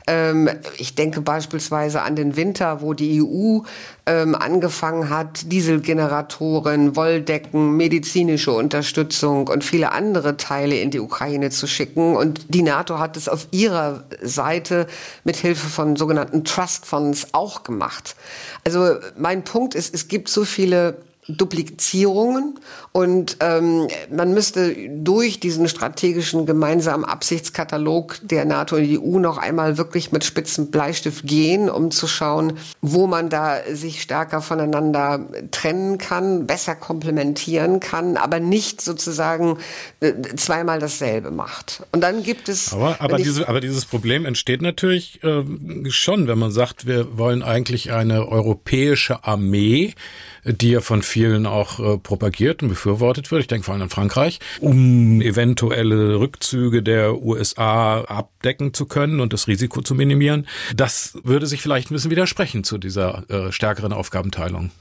Ähm, 0.08 0.50
ich 0.78 0.96
denke 0.96 1.22
beispielsweise 1.22 2.02
an 2.02 2.16
den 2.16 2.38
Winter, 2.38 2.82
wo 2.82 2.94
die 2.94 3.22
EU 3.22 3.60
ähm, 4.06 4.36
angefangen 4.36 5.10
hat, 5.10 5.52
Dieselgeneratoren, 5.52 6.96
Wolldecken, 6.96 7.76
medizinische 7.76 8.54
Unterstützung 8.54 9.48
und 9.48 9.66
viele 9.66 9.92
andere 9.92 10.38
Teile 10.38 10.80
in 10.80 10.92
die 10.92 11.02
Ukraine 11.02 11.50
zu 11.50 11.68
schicken. 11.68 12.16
Und 12.16 12.54
die 12.54 12.64
NATO 12.64 13.00
hat 13.00 13.18
es 13.18 13.28
auf 13.28 13.48
ihrer 13.52 14.06
Seite 14.22 14.88
mit 15.26 15.36
Hilfe 15.36 15.68
von 15.68 15.98
sogenannten 15.98 16.46
Trust 16.46 16.86
Funds 16.86 17.28
auch 17.34 17.64
gemacht. 17.64 18.16
Also 18.64 18.96
mein 19.18 19.44
Punkt 19.44 19.76
ist, 19.76 19.94
es 19.94 20.08
gibt 20.08 20.30
so 20.30 20.46
viele 20.46 20.96
Duplizierungen 21.28 22.60
und 22.92 23.38
ähm, 23.42 23.88
man 24.10 24.34
müsste 24.34 24.76
durch 24.90 25.40
diesen 25.40 25.68
strategischen 25.68 26.46
gemeinsamen 26.46 27.06
Absichtskatalog 27.06 28.20
der 28.24 28.46
NATO 28.46 28.78
und 28.78 28.84
die 28.84 29.00
EU 29.00 29.20
noch 29.20 29.38
einmal 29.38 29.78
wirklich 29.78 30.12
mit 30.12 30.24
spitzen 30.24 30.72
Bleistift 30.72 31.28
gehen, 31.28 31.70
um 31.70 31.92
zu 31.92 32.08
schauen, 32.08 32.54
wo 32.82 33.08
man 33.08 33.30
da 33.30 33.58
sich 33.72 34.02
stärker 34.02 34.42
voneinander 34.42 35.28
trennen 35.52 35.98
kann, 35.98 36.48
besser 36.48 36.76
komplementieren 36.76 37.80
kann, 37.80 38.18
aber 38.18 38.40
nicht 38.40 38.82
sozusagen 38.82 39.58
äh, 40.00 40.14
zweimal 40.36 40.80
dasselbe 40.80 41.32
macht. 41.32 41.84
Und 41.92 42.02
dann 42.02 42.24
gibt 42.24 42.50
es. 42.50 42.74
Aber, 42.74 42.98
aber, 43.00 43.18
diese, 43.18 43.48
aber 43.50 43.60
dieses 43.60 43.86
Problem 43.86 44.26
entsteht 44.26 44.62
natürlich 44.62 45.24
äh, 45.24 45.44
schon, 45.90 46.28
wenn 46.28 46.40
man 46.40 46.52
sagt, 46.52 46.88
wir 46.88 47.18
wollen 47.18 47.44
eigentlich 47.44 47.92
eine 47.92 48.28
europäische 48.28 49.24
Armee, 49.24 49.94
die 50.44 50.72
ja 50.72 50.82
von 50.82 51.02
vielen 51.02 51.46
auch 51.46 51.80
äh, 51.80 51.98
propagiert 51.98 52.64
und 52.64 52.70
befürwortet 52.70 53.32
wird, 53.32 53.42
ich 53.42 53.48
denke 53.48 53.66
vor 53.66 53.74
allem 53.74 53.84
in 53.84 53.90
Frankreich, 53.90 54.40
um 54.60 55.22
eventuelle 55.22 56.20
Rückzüge 56.20 56.84
der 56.84 57.22
USA 57.22 58.02
abdecken 58.02 58.74
zu 58.74 58.86
können 58.86 59.20
und 59.20 59.34
das 59.34 59.48
Risiko 59.48 59.82
zu 59.82 59.96
minimieren. 59.96 60.48
Das 60.76 61.18
würde 61.24 61.48
sich 61.48 61.62
vielleicht 61.62 61.92
ein 61.92 61.94
bisschen 61.94 62.12
widersprechen 62.12 62.64
zu 62.64 62.78
dieser 62.78 63.24
äh, 63.30 63.52
stärkeren 63.52 63.94
Aufgabenteilung. 63.94 64.72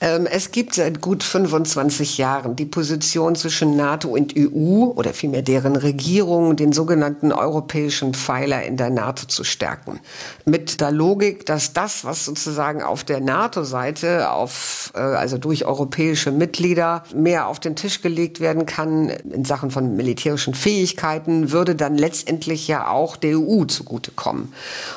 Ähm, 0.00 0.26
es 0.26 0.50
gibt 0.50 0.74
seit 0.74 1.00
gut 1.00 1.22
25 1.22 2.18
Jahren 2.18 2.56
die 2.56 2.64
Position 2.64 3.34
zwischen 3.34 3.76
NATO 3.76 4.08
und 4.08 4.34
EU 4.36 4.84
oder 4.94 5.12
vielmehr 5.12 5.42
deren 5.42 5.76
Regierung, 5.76 6.56
den 6.56 6.72
sogenannten 6.72 7.32
europäischen 7.32 8.14
Pfeiler 8.14 8.62
in 8.62 8.76
der 8.76 8.90
NATO 8.90 9.26
zu 9.26 9.44
stärken. 9.44 10.00
Mit 10.44 10.80
der 10.80 10.90
Logik, 10.90 11.44
dass 11.46 11.72
das, 11.72 12.04
was 12.04 12.24
sozusagen 12.24 12.82
auf 12.82 13.04
der 13.04 13.20
NATO-Seite, 13.20 14.30
auf, 14.30 14.92
also 15.00 15.38
durch 15.38 15.64
europäische 15.64 16.30
Mitglieder, 16.30 17.04
mehr 17.14 17.46
auf 17.46 17.60
den 17.60 17.76
Tisch 17.76 18.02
gelegt 18.02 18.40
werden 18.40 18.66
kann 18.66 19.08
in 19.08 19.44
Sachen 19.44 19.70
von 19.70 19.96
militärischen 19.96 20.54
Fähigkeiten, 20.54 21.52
würde 21.52 21.74
dann 21.74 21.96
letztendlich 21.96 22.68
ja 22.68 22.88
auch 22.88 23.16
der 23.16 23.38
EU 23.38 23.64
zugutekommen. 23.64 24.52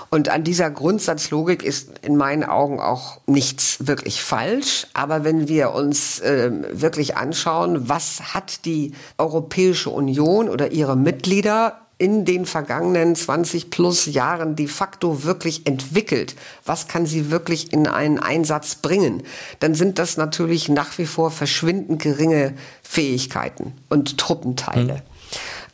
Und 0.09 0.29
an 0.29 0.43
dieser 0.43 0.69
Grundsatzlogik 0.69 1.63
ist 1.63 1.89
in 2.01 2.15
meinen 2.15 2.43
Augen 2.43 2.79
auch 2.79 3.19
nichts 3.25 3.87
wirklich 3.87 4.21
falsch. 4.21 4.87
Aber 4.93 5.23
wenn 5.23 5.47
wir 5.47 5.73
uns 5.73 6.19
äh, 6.19 6.51
wirklich 6.71 7.17
anschauen, 7.17 7.89
was 7.89 8.33
hat 8.33 8.65
die 8.65 8.93
Europäische 9.17 9.89
Union 9.89 10.49
oder 10.49 10.71
ihre 10.71 10.95
Mitglieder 10.95 11.82
in 12.03 12.25
den 12.25 12.45
vergangenen 12.45 13.15
20 13.15 13.69
plus 13.69 14.07
Jahren 14.07 14.57
de 14.57 14.67
facto 14.67 15.23
wirklich 15.23 15.65
entwickelt? 15.65 16.35
Was 16.65 16.89
kann 16.89 17.05
sie 17.05 17.31
wirklich 17.31 17.71
in 17.71 17.87
einen 17.87 18.19
Einsatz 18.19 18.75
bringen? 18.75 19.23
Dann 19.61 19.73
sind 19.73 19.99
das 19.99 20.17
natürlich 20.17 20.67
nach 20.67 20.97
wie 20.97 21.05
vor 21.05 21.31
verschwindend 21.31 22.01
geringe 22.01 22.55
Fähigkeiten 22.81 23.71
und 23.87 24.17
Truppenteile. 24.17 24.95
Mhm. 24.95 25.01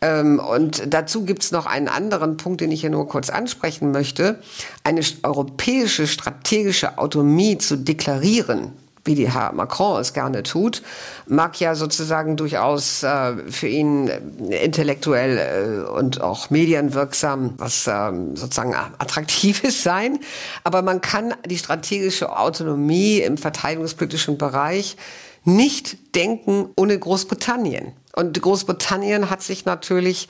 Ähm, 0.01 0.39
und 0.39 0.93
dazu 0.93 1.25
gibt 1.25 1.41
es 1.41 1.51
noch 1.51 1.65
einen 1.65 1.87
anderen 1.87 2.37
Punkt, 2.37 2.61
den 2.61 2.71
ich 2.71 2.81
hier 2.81 2.91
nur 2.91 3.07
kurz 3.07 3.31
ansprechen 3.31 3.91
möchte. 3.91 4.39
Eine 4.83 5.01
europäische 5.23 6.05
strategische 6.05 6.99
Autonomie 6.99 7.57
zu 7.57 7.75
deklarieren, 7.75 8.73
wie 9.05 9.15
die 9.15 9.31
Herr 9.31 9.53
Macron 9.53 9.99
es 9.99 10.13
gerne 10.13 10.43
tut, 10.43 10.81
mag 11.27 11.59
ja 11.59 11.75
sozusagen 11.75 12.37
durchaus 12.37 13.03
äh, 13.03 13.35
für 13.49 13.67
ihn 13.67 14.07
intellektuell 14.49 15.85
äh, 15.87 15.89
und 15.89 16.21
auch 16.21 16.49
medienwirksam 16.49 17.53
was 17.57 17.87
äh, 17.87 18.11
sozusagen 18.33 18.73
attraktives 18.73 19.83
sein. 19.83 20.19
Aber 20.63 20.81
man 20.81 21.01
kann 21.01 21.33
die 21.45 21.57
strategische 21.57 22.37
Autonomie 22.37 23.19
im 23.19 23.37
verteidigungspolitischen 23.37 24.37
Bereich 24.37 24.97
nicht 25.45 26.15
denken 26.15 26.69
ohne 26.75 26.97
Großbritannien. 26.97 27.93
Und 28.15 28.41
Großbritannien 28.41 29.29
hat 29.29 29.41
sich 29.41 29.65
natürlich, 29.65 30.27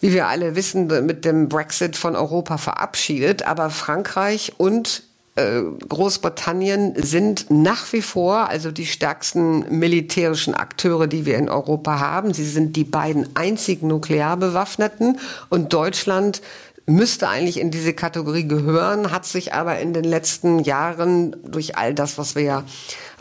wie 0.00 0.12
wir 0.12 0.28
alle 0.28 0.54
wissen, 0.54 0.86
mit 1.06 1.24
dem 1.24 1.48
Brexit 1.48 1.96
von 1.96 2.14
Europa 2.14 2.58
verabschiedet. 2.58 3.44
Aber 3.44 3.70
Frankreich 3.70 4.52
und 4.58 4.98
äh, 4.98 5.11
Großbritannien 5.34 6.94
sind 7.02 7.46
nach 7.50 7.90
wie 7.94 8.02
vor 8.02 8.50
also 8.50 8.70
die 8.70 8.84
stärksten 8.84 9.78
militärischen 9.78 10.54
Akteure, 10.54 11.06
die 11.06 11.24
wir 11.24 11.38
in 11.38 11.48
Europa 11.48 12.00
haben. 12.00 12.34
Sie 12.34 12.44
sind 12.44 12.76
die 12.76 12.84
beiden 12.84 13.34
einzigen 13.34 13.88
nuklearbewaffneten 13.88 15.18
und 15.48 15.72
Deutschland 15.72 16.42
müsste 16.84 17.28
eigentlich 17.28 17.60
in 17.60 17.70
diese 17.70 17.94
Kategorie 17.94 18.46
gehören, 18.46 19.10
hat 19.10 19.24
sich 19.24 19.54
aber 19.54 19.78
in 19.78 19.94
den 19.94 20.04
letzten 20.04 20.58
Jahren 20.58 21.36
durch 21.44 21.76
all 21.78 21.94
das, 21.94 22.18
was 22.18 22.34
wir 22.34 22.42
ja 22.42 22.64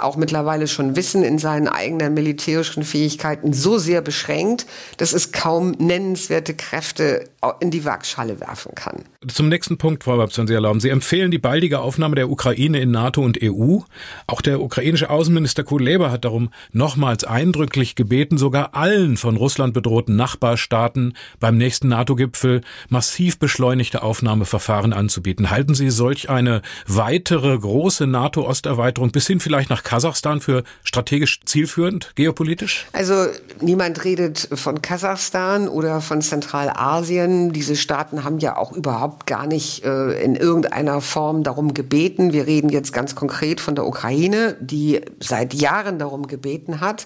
auch 0.03 0.15
mittlerweile 0.15 0.67
schon 0.67 0.95
wissen, 0.95 1.23
in 1.23 1.37
seinen 1.37 1.67
eigenen 1.67 2.13
militärischen 2.13 2.83
Fähigkeiten 2.83 3.53
so 3.53 3.77
sehr 3.77 4.01
beschränkt, 4.01 4.65
dass 4.97 5.13
es 5.13 5.31
kaum 5.31 5.71
nennenswerte 5.71 6.53
Kräfte 6.53 7.25
in 7.59 7.71
die 7.71 7.85
Waagschale 7.85 8.39
werfen 8.39 8.75
kann. 8.75 9.03
Zum 9.27 9.49
nächsten 9.49 9.77
Punkt, 9.77 10.03
Frau 10.03 10.17
Babs, 10.17 10.37
wenn 10.37 10.47
Sie 10.47 10.53
erlauben. 10.53 10.79
Sie 10.79 10.89
empfehlen 10.89 11.31
die 11.31 11.39
baldige 11.39 11.79
Aufnahme 11.79 12.15
der 12.15 12.29
Ukraine 12.29 12.79
in 12.79 12.91
NATO 12.91 13.21
und 13.21 13.39
EU. 13.41 13.79
Auch 14.27 14.41
der 14.41 14.61
ukrainische 14.61 15.09
Außenminister 15.09 15.63
Kuleba 15.63 16.11
hat 16.11 16.25
darum 16.25 16.49
nochmals 16.71 17.23
eindrücklich 17.23 17.95
gebeten, 17.95 18.37
sogar 18.37 18.75
allen 18.75 19.17
von 19.17 19.37
Russland 19.37 19.73
bedrohten 19.73 20.15
Nachbarstaaten 20.15 21.13
beim 21.39 21.57
nächsten 21.57 21.87
NATO-Gipfel 21.87 22.61
massiv 22.89 23.39
beschleunigte 23.39 24.03
Aufnahmeverfahren 24.03 24.93
anzubieten. 24.93 25.49
Halten 25.49 25.73
Sie 25.73 25.89
solch 25.89 26.29
eine 26.29 26.61
weitere 26.87 27.57
große 27.57 28.07
NATO-Osterweiterung 28.07 29.11
bis 29.11 29.27
hin 29.27 29.39
vielleicht 29.39 29.69
nach 29.69 29.83
Kasachstan 29.91 30.39
für 30.39 30.63
strategisch 30.85 31.41
zielführend, 31.43 32.13
geopolitisch? 32.15 32.85
Also 32.93 33.25
niemand 33.59 34.05
redet 34.05 34.47
von 34.53 34.81
Kasachstan 34.81 35.67
oder 35.67 35.99
von 35.99 36.21
Zentralasien. 36.21 37.51
Diese 37.51 37.75
Staaten 37.75 38.23
haben 38.23 38.39
ja 38.39 38.55
auch 38.55 38.71
überhaupt 38.71 39.27
gar 39.27 39.47
nicht 39.47 39.83
äh, 39.83 40.23
in 40.23 40.37
irgendeiner 40.37 41.01
Form 41.01 41.43
darum 41.43 41.73
gebeten. 41.73 42.31
Wir 42.31 42.47
reden 42.47 42.69
jetzt 42.69 42.93
ganz 42.93 43.15
konkret 43.15 43.59
von 43.59 43.75
der 43.75 43.85
Ukraine, 43.85 44.55
die 44.61 45.01
seit 45.19 45.53
Jahren 45.53 45.99
darum 45.99 46.25
gebeten 46.25 46.79
hat. 46.79 47.05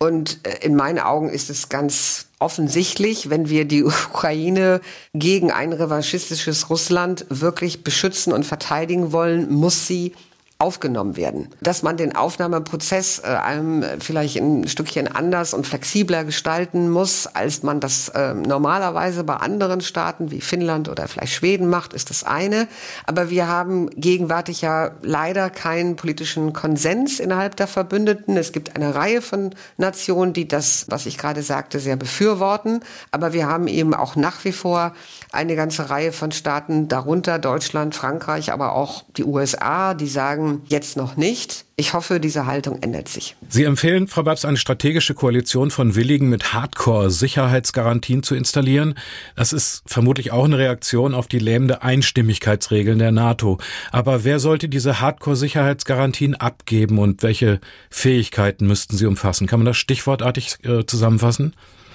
Und 0.00 0.40
äh, 0.42 0.66
in 0.66 0.74
meinen 0.74 0.98
Augen 0.98 1.28
ist 1.28 1.50
es 1.50 1.68
ganz 1.68 2.26
offensichtlich, 2.40 3.30
wenn 3.30 3.48
wir 3.48 3.64
die 3.64 3.84
Ukraine 4.10 4.80
gegen 5.12 5.52
ein 5.52 5.72
revanchistisches 5.72 6.68
Russland 6.68 7.26
wirklich 7.28 7.84
beschützen 7.84 8.32
und 8.32 8.44
verteidigen 8.44 9.12
wollen, 9.12 9.52
muss 9.52 9.86
sie 9.86 10.14
aufgenommen 10.58 11.16
werden. 11.16 11.48
Dass 11.60 11.82
man 11.82 11.96
den 11.96 12.14
Aufnahmeprozess 12.14 13.20
äh, 13.24 13.26
einem 13.26 13.84
vielleicht 14.00 14.36
ein 14.36 14.68
Stückchen 14.68 15.08
anders 15.08 15.52
und 15.52 15.66
flexibler 15.66 16.24
gestalten 16.24 16.90
muss, 16.90 17.26
als 17.26 17.64
man 17.64 17.80
das 17.80 18.08
äh, 18.10 18.34
normalerweise 18.34 19.24
bei 19.24 19.34
anderen 19.34 19.80
Staaten 19.80 20.30
wie 20.30 20.40
Finnland 20.40 20.88
oder 20.88 21.08
vielleicht 21.08 21.32
Schweden 21.32 21.68
macht, 21.68 21.92
ist 21.92 22.10
das 22.10 22.22
eine. 22.22 22.68
Aber 23.04 23.30
wir 23.30 23.48
haben 23.48 23.90
gegenwärtig 23.90 24.60
ja 24.60 24.92
leider 25.02 25.50
keinen 25.50 25.96
politischen 25.96 26.52
Konsens 26.52 27.18
innerhalb 27.18 27.56
der 27.56 27.66
Verbündeten. 27.66 28.36
Es 28.36 28.52
gibt 28.52 28.76
eine 28.76 28.94
Reihe 28.94 29.22
von 29.22 29.50
Nationen, 29.76 30.34
die 30.34 30.46
das, 30.46 30.86
was 30.88 31.06
ich 31.06 31.18
gerade 31.18 31.42
sagte, 31.42 31.80
sehr 31.80 31.96
befürworten. 31.96 32.80
Aber 33.10 33.32
wir 33.32 33.48
haben 33.48 33.66
eben 33.66 33.92
auch 33.92 34.14
nach 34.14 34.44
wie 34.44 34.52
vor 34.52 34.94
eine 35.34 35.56
ganze 35.56 35.90
Reihe 35.90 36.12
von 36.12 36.32
Staaten, 36.32 36.88
darunter 36.88 37.38
Deutschland, 37.38 37.94
Frankreich, 37.94 38.52
aber 38.52 38.74
auch 38.74 39.04
die 39.16 39.24
USA, 39.24 39.94
die 39.94 40.06
sagen, 40.06 40.62
jetzt 40.68 40.96
noch 40.96 41.16
nicht. 41.16 41.64
Ich 41.76 41.92
hoffe, 41.92 42.20
diese 42.20 42.46
Haltung 42.46 42.78
ändert 42.82 43.08
sich. 43.08 43.34
Sie 43.48 43.64
empfehlen, 43.64 44.06
Frau 44.06 44.22
Babs, 44.22 44.44
eine 44.44 44.56
strategische 44.56 45.14
Koalition 45.14 45.72
von 45.72 45.96
Willigen 45.96 46.28
mit 46.28 46.52
Hardcore-Sicherheitsgarantien 46.52 48.22
zu 48.22 48.36
installieren. 48.36 48.94
Das 49.34 49.52
ist 49.52 49.82
vermutlich 49.84 50.30
auch 50.30 50.44
eine 50.44 50.58
Reaktion 50.58 51.14
auf 51.14 51.26
die 51.26 51.40
lähmende 51.40 51.82
Einstimmigkeitsregeln 51.82 53.00
der 53.00 53.10
NATO. 53.10 53.58
Aber 53.90 54.22
wer 54.22 54.38
sollte 54.38 54.68
diese 54.68 55.00
Hardcore-Sicherheitsgarantien 55.00 56.36
abgeben 56.36 56.98
und 56.98 57.24
welche 57.24 57.60
Fähigkeiten 57.90 58.68
müssten 58.68 58.96
sie 58.96 59.06
umfassen? 59.06 59.48
Kann 59.48 59.58
man 59.58 59.66
das 59.66 59.76
stichwortartig 59.76 60.58
äh, 60.64 60.86
zusammenfassen? 60.86 61.54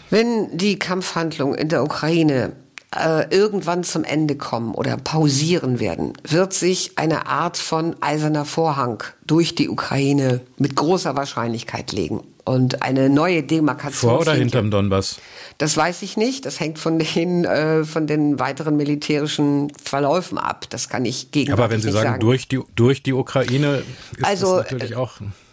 Wenn 0.10 0.58
die 0.58 0.80
Kampfhandlungen 0.80 1.58
in 1.58 1.70
der 1.70 1.84
Ukraine 1.84 2.54
äh, 2.96 3.28
irgendwann 3.36 3.84
zum 3.84 4.04
Ende 4.04 4.36
kommen 4.36 4.74
oder 4.74 4.98
pausieren 4.98 5.80
werden, 5.80 6.14
wird 6.28 6.54
sich 6.54 6.94
eine 6.98 7.28
Art 7.28 7.58
von 7.58 7.96
eiserner 8.02 8.46
Vorhang 8.46 9.04
durch 9.26 9.56
die 9.56 9.70
Ukraine 9.70 10.42
mit 10.58 10.76
großer 10.76 11.16
Wahrscheinlichkeit 11.16 11.92
legen 11.92 12.24
und 12.46 12.82
eine 12.82 13.10
neue 13.10 13.44
Demarkation. 13.44 14.12
Vor 14.12 14.22
oder 14.22 14.34
hinterm 14.34 14.72
Donbass? 14.72 15.20
Das 15.60 15.78
weiß 15.78 16.02
ich 16.02 16.18
nicht. 16.18 16.46
Das 16.46 16.60
hängt 16.60 16.80
von 16.80 16.98
den 16.98 17.46
äh, 17.46 17.84
von 17.86 18.08
den 18.08 18.40
weiteren 18.40 18.76
militärischen 18.76 19.72
Verläufen 19.84 20.40
ab. 20.40 20.66
Das 20.70 20.90
kann 20.90 21.06
ich 21.06 21.32
gegen. 21.32 21.54
Aber 21.54 21.70
wenn 21.70 21.82
Sie 21.82 21.92
sagen, 21.92 22.10
sagen, 22.10 22.20
durch 22.22 22.48
die 22.48 22.60
durch 22.76 23.04
die 23.04 23.14
Ukraine 23.14 23.84
ist 24.18 24.26
also, 24.26 24.58
das 24.58 24.72
natürlich 24.72 24.96
auch. 24.96 25.12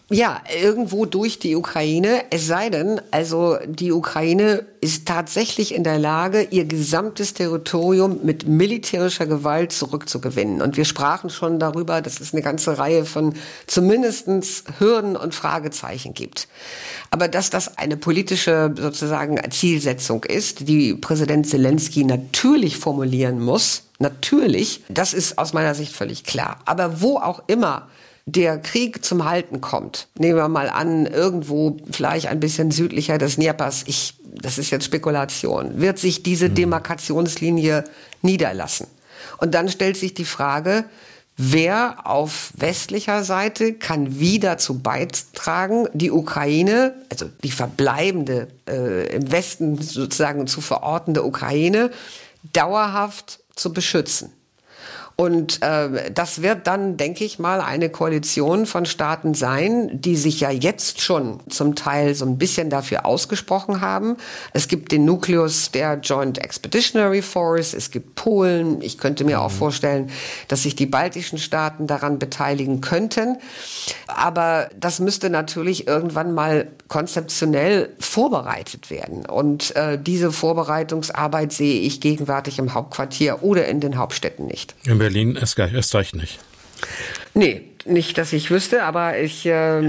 Ja, 0.09 0.41
irgendwo 0.63 1.05
durch 1.05 1.41
die 1.41 1.57
Ukraine. 1.57 2.23
Es 2.31 2.47
sei 2.47 2.71
denn, 2.71 3.01
also 3.11 3.59
die 3.67 3.91
Ukraine 3.91 4.65
ist 4.81 5.09
tatsächlich 5.09 5.75
in 5.75 5.83
der 5.83 5.99
Lage, 5.99 6.47
ihr 6.53 6.65
gesamtes 6.65 7.35
Territorium 7.35 8.21
mit 8.23 8.47
militärischer 8.47 9.27
Gewalt 9.27 9.73
zurückzugewinnen. 9.73 10.63
Und 10.63 10.77
wir 10.77 10.85
sprachen 10.85 11.29
schon 11.29 11.59
darüber, 11.59 12.03
dass 12.03 12.21
es 12.21 12.33
eine 12.33 12.43
ganze 12.43 12.79
Reihe 12.79 13.05
von 13.05 13.35
zumindestens 13.67 14.63
Hürden 14.79 15.17
und 15.17 15.35
Fragezeichen 15.35 16.15
gibt. 16.15 16.47
Aber 17.11 17.27
dass 17.27 17.51
das 17.51 17.77
eine 17.77 17.97
politische 17.97 18.73
sozusagen 18.79 19.41
Zielsetzung 19.51 20.23
ist, 20.23 20.69
die 20.69 20.95
Präsident 20.95 21.49
Zelensky 21.49 22.05
natürlich 22.05 22.79
formulieren 22.79 23.41
muss, 23.41 23.83
natürlich, 23.99 24.85
das 24.89 25.15
ist 25.15 25.37
aus 25.37 25.53
meiner 25.53 25.75
Sicht 25.75 25.93
völlig 25.93 26.23
klar. 26.23 26.61
Aber 26.65 27.01
wo 27.01 27.17
auch 27.17 27.43
immer 27.49 27.89
der 28.27 28.59
Krieg 28.59 29.05
zum 29.05 29.24
Halten 29.24 29.61
kommt, 29.61 30.09
nehmen 30.18 30.37
wir 30.37 30.49
mal 30.49 30.68
an, 30.68 31.07
irgendwo 31.07 31.77
vielleicht 31.91 32.27
ein 32.27 32.41
bisschen 32.41 32.72
südlicher 32.72 33.18
des 33.18 33.37
Dnepers, 33.37 33.85
ich, 33.87 34.14
das 34.24 34.59
ist 34.59 34.70
jetzt 34.70 34.85
Spekulation, 34.85 35.81
wird 35.81 35.99
sich 35.99 36.24
diese 36.24 36.47
hm. 36.47 36.55
Demarkationslinie 36.57 37.85
niederlassen. 38.22 38.89
Und 39.39 39.55
dann 39.55 39.68
stellt 39.68 39.97
sich 39.97 40.12
die 40.12 40.24
Frage, 40.24 40.85
wer 41.37 42.07
auf 42.07 42.53
westlicher 42.57 43.22
Seite 43.22 43.74
kann 43.74 44.18
wie 44.18 44.41
dazu 44.41 44.81
beitragen, 44.81 45.87
die 45.93 46.11
Ukraine, 46.11 46.95
also 47.11 47.27
die 47.45 47.53
verbleibende 47.53 48.49
äh, 48.68 49.14
im 49.14 49.31
Westen 49.31 49.81
sozusagen 49.81 50.49
zu 50.49 50.61
verortende 50.61 51.22
Ukraine, 51.22 51.91
dauerhaft 52.53 53.41
zu 53.55 53.72
beschützen. 53.72 54.33
Und 55.19 55.62
äh, 55.62 56.11
das 56.12 56.43
wird 56.43 56.67
dann, 56.67 56.99
denke 56.99 57.25
ich 57.25 57.39
mal, 57.39 57.62
eine 57.62 57.89
Koalition 57.89 58.67
von 58.67 58.85
Staaten 58.85 59.33
sein, 59.33 59.89
die 59.99 60.14
sich 60.14 60.41
ja 60.41 60.51
jetzt 60.51 61.01
schon 61.01 61.41
zum 61.49 61.75
Teil 61.75 62.14
so 62.14 62.27
ein 62.27 62.37
bisschen 62.37 62.69
dafür 62.69 63.07
ausgesprochen 63.07 63.81
haben. 63.81 64.19
Es 64.53 64.69
gibt 64.69 64.93
den 64.93 65.07
Nukleus 65.07 65.71
der 65.71 65.95
Joint 66.01 66.37
Expeditionary 66.37 67.23
Force, 67.23 67.73
es 67.73 67.91
gibt 67.91 68.14
Polen. 68.14 68.83
Ich 68.83 68.99
könnte 68.99 69.25
mir 69.25 69.41
auch 69.41 69.51
mhm. 69.51 69.57
vorstellen, 69.57 70.11
dass 70.49 70.64
sich 70.64 70.77
die 70.77 70.85
baltischen 70.85 71.39
Staaten 71.39 71.87
daran 71.87 72.19
beteiligen 72.19 72.83
könnten. 72.83 73.39
Aber 74.09 74.69
das 74.79 75.01
müsste 75.01 75.31
natürlich 75.31 75.87
irgendwann 75.87 76.35
mal 76.35 76.69
konzeptionell 76.89 77.89
vorbereitet 77.99 78.91
werden. 78.91 79.25
Und 79.25 79.75
äh, 79.77 79.99
diese 79.99 80.31
Vorbereitungsarbeit 80.31 81.53
sehe 81.53 81.81
ich 81.81 82.03
gegenwärtig 82.03 82.59
im 82.59 82.75
Hauptquartier 82.75 83.43
oder 83.43 83.67
in 83.67 83.81
den 83.81 83.97
Hauptstädten 83.97 84.47
nicht. 84.47 84.75
In 84.85 85.06
Berlin 85.07 85.37
erst, 85.37 85.57
erst 85.57 85.95
recht 85.95 86.17
nicht. 86.17 86.41
Nee, 87.33 87.63
nicht, 87.89 88.18
dass 88.18 88.32
ich 88.32 88.51
wüsste, 88.51 88.82
aber 88.82 89.18
ich, 89.18 89.47
äh, 89.47 89.82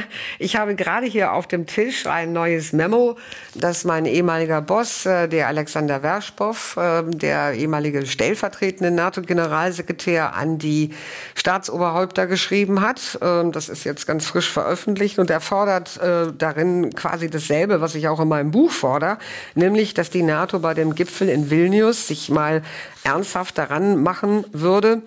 ich 0.38 0.56
habe 0.56 0.74
gerade 0.74 1.06
hier 1.06 1.32
auf 1.32 1.46
dem 1.46 1.66
Tisch 1.66 2.06
ein 2.06 2.32
neues 2.32 2.72
Memo, 2.72 3.16
das 3.54 3.84
mein 3.84 4.06
ehemaliger 4.06 4.60
Boss, 4.60 5.06
äh, 5.06 5.28
der 5.28 5.48
Alexander 5.48 6.02
Werschpow, 6.02 6.76
äh, 6.76 7.02
der 7.04 7.52
ehemalige 7.54 8.06
stellvertretende 8.06 8.90
NATO-Generalsekretär, 8.90 10.34
an 10.34 10.58
die 10.58 10.90
Staatsoberhäupter 11.34 12.26
geschrieben 12.26 12.80
hat. 12.80 13.18
Äh, 13.20 13.50
das 13.50 13.68
ist 13.68 13.84
jetzt 13.84 14.06
ganz 14.06 14.26
frisch 14.26 14.50
veröffentlicht 14.50 15.18
und 15.18 15.30
er 15.30 15.40
fordert 15.40 16.00
äh, 16.00 16.32
darin 16.36 16.94
quasi 16.94 17.30
dasselbe, 17.30 17.80
was 17.80 17.94
ich 17.94 18.08
auch 18.08 18.20
in 18.20 18.28
meinem 18.28 18.50
Buch 18.50 18.70
fordere, 18.70 19.18
nämlich, 19.54 19.94
dass 19.94 20.10
die 20.10 20.22
NATO 20.22 20.58
bei 20.58 20.74
dem 20.74 20.94
Gipfel 20.94 21.28
in 21.28 21.50
Vilnius 21.50 22.08
sich 22.08 22.30
mal 22.30 22.62
ernsthaft 23.04 23.58
daran 23.58 24.02
machen 24.02 24.44
würde, 24.52 25.02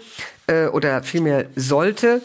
äh, 0.48 0.68
oder 0.68 1.04
vielmehr 1.04 1.46
sollte, 1.56 2.22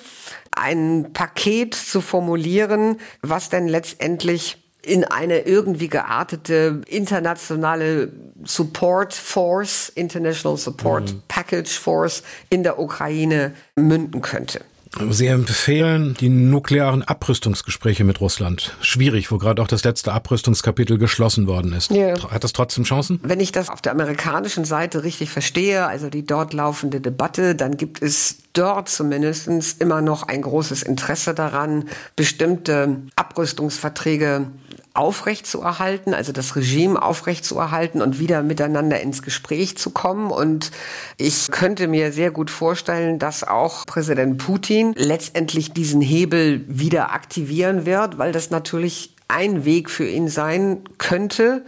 ein 0.52 1.12
Paket 1.12 1.74
zu 1.74 2.00
formulieren, 2.00 2.98
was 3.20 3.48
denn 3.48 3.68
letztendlich 3.68 4.58
in 4.84 5.04
eine 5.04 5.40
irgendwie 5.40 5.88
geartete 5.88 6.82
internationale 6.88 8.12
Support 8.44 9.14
Force, 9.14 9.88
International 9.90 10.56
Support 10.56 11.12
mhm. 11.12 11.22
Package 11.28 11.78
Force 11.78 12.22
in 12.50 12.62
der 12.64 12.78
Ukraine 12.78 13.54
münden 13.76 14.22
könnte. 14.22 14.62
Sie 15.10 15.26
empfehlen 15.26 16.14
die 16.20 16.28
nuklearen 16.28 17.02
Abrüstungsgespräche 17.02 18.04
mit 18.04 18.20
Russland. 18.20 18.76
Schwierig, 18.80 19.30
wo 19.30 19.38
gerade 19.38 19.62
auch 19.62 19.66
das 19.66 19.84
letzte 19.84 20.12
Abrüstungskapitel 20.12 20.98
geschlossen 20.98 21.46
worden 21.46 21.72
ist. 21.72 21.90
Yeah. 21.90 22.14
Hat 22.30 22.44
das 22.44 22.52
trotzdem 22.52 22.84
Chancen? 22.84 23.18
Wenn 23.22 23.40
ich 23.40 23.52
das 23.52 23.70
auf 23.70 23.80
der 23.80 23.92
amerikanischen 23.92 24.64
Seite 24.64 25.02
richtig 25.02 25.30
verstehe, 25.30 25.86
also 25.86 26.10
die 26.10 26.26
dort 26.26 26.52
laufende 26.52 27.00
Debatte, 27.00 27.54
dann 27.54 27.76
gibt 27.76 28.02
es 28.02 28.36
dort 28.52 28.88
zumindest 28.88 29.48
immer 29.80 30.02
noch 30.02 30.24
ein 30.24 30.42
großes 30.42 30.82
Interesse 30.82 31.32
daran, 31.32 31.88
bestimmte 32.16 32.98
Abrüstungsverträge 33.16 34.46
aufrechtzuerhalten, 34.94 36.12
also 36.14 36.32
das 36.32 36.54
Regime 36.54 37.00
aufrechtzuerhalten 37.00 38.02
und 38.02 38.18
wieder 38.18 38.42
miteinander 38.42 39.00
ins 39.00 39.22
Gespräch 39.22 39.78
zu 39.78 39.90
kommen. 39.90 40.30
Und 40.30 40.70
ich 41.16 41.50
könnte 41.50 41.88
mir 41.88 42.12
sehr 42.12 42.30
gut 42.30 42.50
vorstellen, 42.50 43.18
dass 43.18 43.44
auch 43.44 43.86
Präsident 43.86 44.38
Putin 44.38 44.92
letztendlich 44.96 45.72
diesen 45.72 46.00
Hebel 46.00 46.64
wieder 46.68 47.12
aktivieren 47.12 47.86
wird, 47.86 48.18
weil 48.18 48.32
das 48.32 48.50
natürlich 48.50 49.16
ein 49.28 49.64
Weg 49.64 49.88
für 49.88 50.06
ihn 50.06 50.28
sein 50.28 50.82
könnte, 50.98 51.64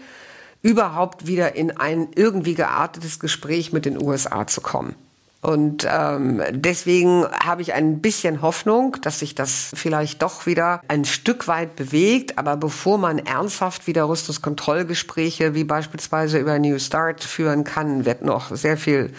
überhaupt 0.60 1.26
wieder 1.26 1.56
in 1.56 1.76
ein 1.76 2.08
irgendwie 2.14 2.54
geartetes 2.54 3.20
Gespräch 3.20 3.72
mit 3.72 3.86
den 3.86 4.02
USA 4.02 4.46
zu 4.46 4.60
kommen. 4.60 4.94
Und 5.44 5.86
ähm, 5.86 6.42
deswegen 6.52 7.26
habe 7.26 7.60
ich 7.60 7.74
ein 7.74 8.00
bisschen 8.00 8.40
Hoffnung, 8.40 8.96
dass 9.02 9.18
sich 9.18 9.34
das 9.34 9.72
vielleicht 9.74 10.22
doch 10.22 10.46
wieder 10.46 10.80
ein 10.88 11.04
Stück 11.04 11.48
weit 11.48 11.76
bewegt. 11.76 12.38
Aber 12.38 12.56
bevor 12.56 12.96
man 12.96 13.18
ernsthaft 13.18 13.86
wieder 13.86 14.08
Rüstungskontrollgespräche 14.08 15.54
wie 15.54 15.64
beispielsweise 15.64 16.38
über 16.38 16.58
New 16.58 16.78
Start 16.78 17.22
führen 17.22 17.64
kann, 17.64 18.06
wird 18.06 18.22
noch 18.22 18.56
sehr 18.56 18.78
viel 18.78 19.12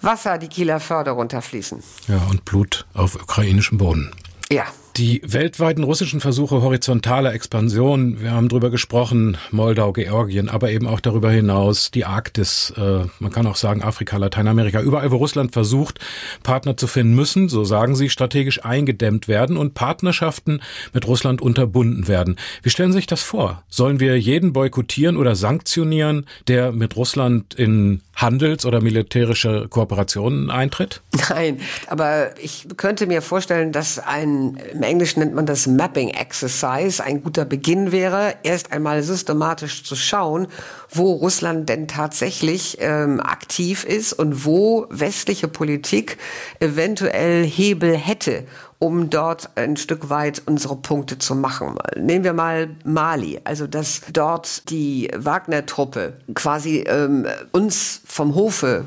Wasser 0.00 0.38
die 0.38 0.46
Kieler 0.46 0.78
Förder 0.78 1.12
runterfließen. 1.12 1.82
Ja, 2.06 2.22
und 2.30 2.44
Blut 2.44 2.86
auf 2.94 3.16
ukrainischem 3.16 3.76
Boden. 3.76 4.12
Ja. 4.52 4.66
Die 4.96 5.20
weltweiten 5.24 5.82
russischen 5.82 6.20
Versuche 6.20 6.62
horizontaler 6.62 7.34
Expansion, 7.34 8.20
wir 8.20 8.30
haben 8.30 8.48
drüber 8.48 8.70
gesprochen, 8.70 9.36
Moldau, 9.50 9.92
Georgien, 9.92 10.48
aber 10.48 10.70
eben 10.70 10.86
auch 10.86 11.00
darüber 11.00 11.32
hinaus 11.32 11.90
die 11.90 12.04
Arktis, 12.04 12.72
äh, 12.76 13.00
man 13.18 13.32
kann 13.32 13.48
auch 13.48 13.56
sagen 13.56 13.82
Afrika, 13.82 14.18
Lateinamerika, 14.18 14.80
überall 14.80 15.10
wo 15.10 15.16
Russland 15.16 15.52
versucht, 15.52 15.98
Partner 16.44 16.76
zu 16.76 16.86
finden 16.86 17.16
müssen, 17.16 17.48
so 17.48 17.64
sagen 17.64 17.96
sie, 17.96 18.08
strategisch 18.08 18.64
eingedämmt 18.64 19.26
werden 19.26 19.56
und 19.56 19.74
Partnerschaften 19.74 20.60
mit 20.92 21.08
Russland 21.08 21.42
unterbunden 21.42 22.06
werden. 22.06 22.36
Wie 22.62 22.70
stellen 22.70 22.92
Sie 22.92 22.98
sich 22.98 23.08
das 23.08 23.20
vor? 23.20 23.64
Sollen 23.68 23.98
wir 23.98 24.16
jeden 24.16 24.52
boykottieren 24.52 25.16
oder 25.16 25.34
sanktionieren, 25.34 26.24
der 26.46 26.70
mit 26.70 26.94
Russland 26.94 27.54
in 27.54 28.00
Handels- 28.14 28.64
oder 28.64 28.80
militärische 28.80 29.66
Kooperationen 29.68 30.50
eintritt? 30.50 31.02
Nein, 31.30 31.60
aber 31.88 32.38
ich 32.40 32.68
könnte 32.76 33.08
mir 33.08 33.22
vorstellen, 33.22 33.72
dass 33.72 33.98
ein 33.98 34.56
Englischen 34.84 35.20
nennt 35.20 35.34
man 35.34 35.46
das 35.46 35.66
Mapping 35.66 36.10
Exercise, 36.10 37.02
ein 37.02 37.22
guter 37.22 37.44
Beginn 37.44 37.92
wäre, 37.92 38.34
erst 38.42 38.72
einmal 38.72 39.02
systematisch 39.02 39.84
zu 39.84 39.96
schauen, 39.96 40.46
wo 40.90 41.12
Russland 41.12 41.68
denn 41.68 41.88
tatsächlich 41.88 42.78
ähm, 42.80 43.20
aktiv 43.20 43.84
ist 43.84 44.12
und 44.12 44.44
wo 44.44 44.86
westliche 44.90 45.48
Politik 45.48 46.18
eventuell 46.60 47.44
Hebel 47.44 47.96
hätte, 47.96 48.44
um 48.78 49.10
dort 49.10 49.50
ein 49.56 49.76
Stück 49.76 50.10
weit 50.10 50.42
unsere 50.46 50.76
Punkte 50.76 51.18
zu 51.18 51.34
machen. 51.34 51.76
Nehmen 51.96 52.24
wir 52.24 52.32
mal 52.32 52.70
Mali, 52.84 53.40
also 53.44 53.66
dass 53.66 54.02
dort 54.12 54.70
die 54.70 55.10
Wagner-Truppe 55.16 56.14
quasi 56.34 56.84
ähm, 56.86 57.26
uns 57.52 58.02
vom 58.06 58.34
Hofe 58.34 58.84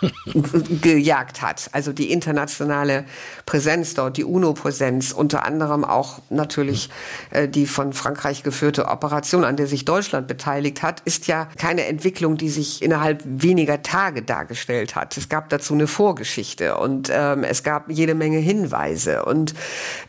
gejagt 0.82 1.42
hat. 1.42 1.70
Also 1.72 1.92
die 1.92 2.10
internationale 2.10 3.04
Präsenz 3.46 3.94
dort, 3.94 4.16
die 4.16 4.24
UNO-Präsenz, 4.24 5.12
unter 5.12 5.44
anderem 5.44 5.84
auch 5.84 6.20
natürlich 6.30 6.90
äh, 7.30 7.48
die 7.48 7.66
von 7.66 7.92
Frankreich 7.92 8.42
geführte 8.42 8.86
Operation, 8.86 9.44
an 9.44 9.56
der 9.56 9.66
sich 9.66 9.84
Deutschland 9.84 10.26
beteiligt 10.26 10.82
hat, 10.82 11.00
ist 11.04 11.26
ja 11.26 11.48
keine 11.58 11.86
Entwicklung, 11.86 12.36
die 12.36 12.48
sich 12.48 12.82
innerhalb 12.82 13.22
weniger 13.24 13.82
Tage 13.82 14.22
dargestellt 14.22 14.94
hat. 14.94 15.16
Es 15.16 15.28
gab 15.28 15.48
dazu 15.50 15.74
eine 15.74 15.86
Vorgeschichte 15.86 16.76
und 16.76 17.10
ähm, 17.12 17.44
es 17.44 17.62
gab 17.62 17.90
jede 17.90 18.14
Menge 18.14 18.38
Hinweise. 18.38 19.24
Und 19.24 19.54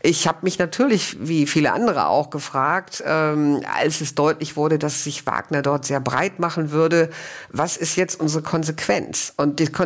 ich 0.02 0.26
habe 0.26 0.38
mich 0.42 0.58
natürlich, 0.58 1.16
wie 1.20 1.46
viele 1.46 1.72
andere 1.72 2.06
auch, 2.06 2.30
gefragt, 2.30 3.02
ähm, 3.06 3.60
als 3.78 4.00
es 4.00 4.14
deutlich 4.14 4.56
wurde, 4.56 4.78
dass 4.78 5.04
sich 5.04 5.26
Wagner 5.26 5.62
dort 5.62 5.84
sehr 5.84 6.00
breit 6.00 6.38
machen 6.38 6.70
würde, 6.70 7.10
was 7.50 7.76
ist 7.76 7.96
jetzt 7.96 8.20
unsere 8.20 8.42
Konsequenz? 8.42 9.32
Und 9.36 9.58
die 9.58 9.66
Konsequenz 9.66 9.81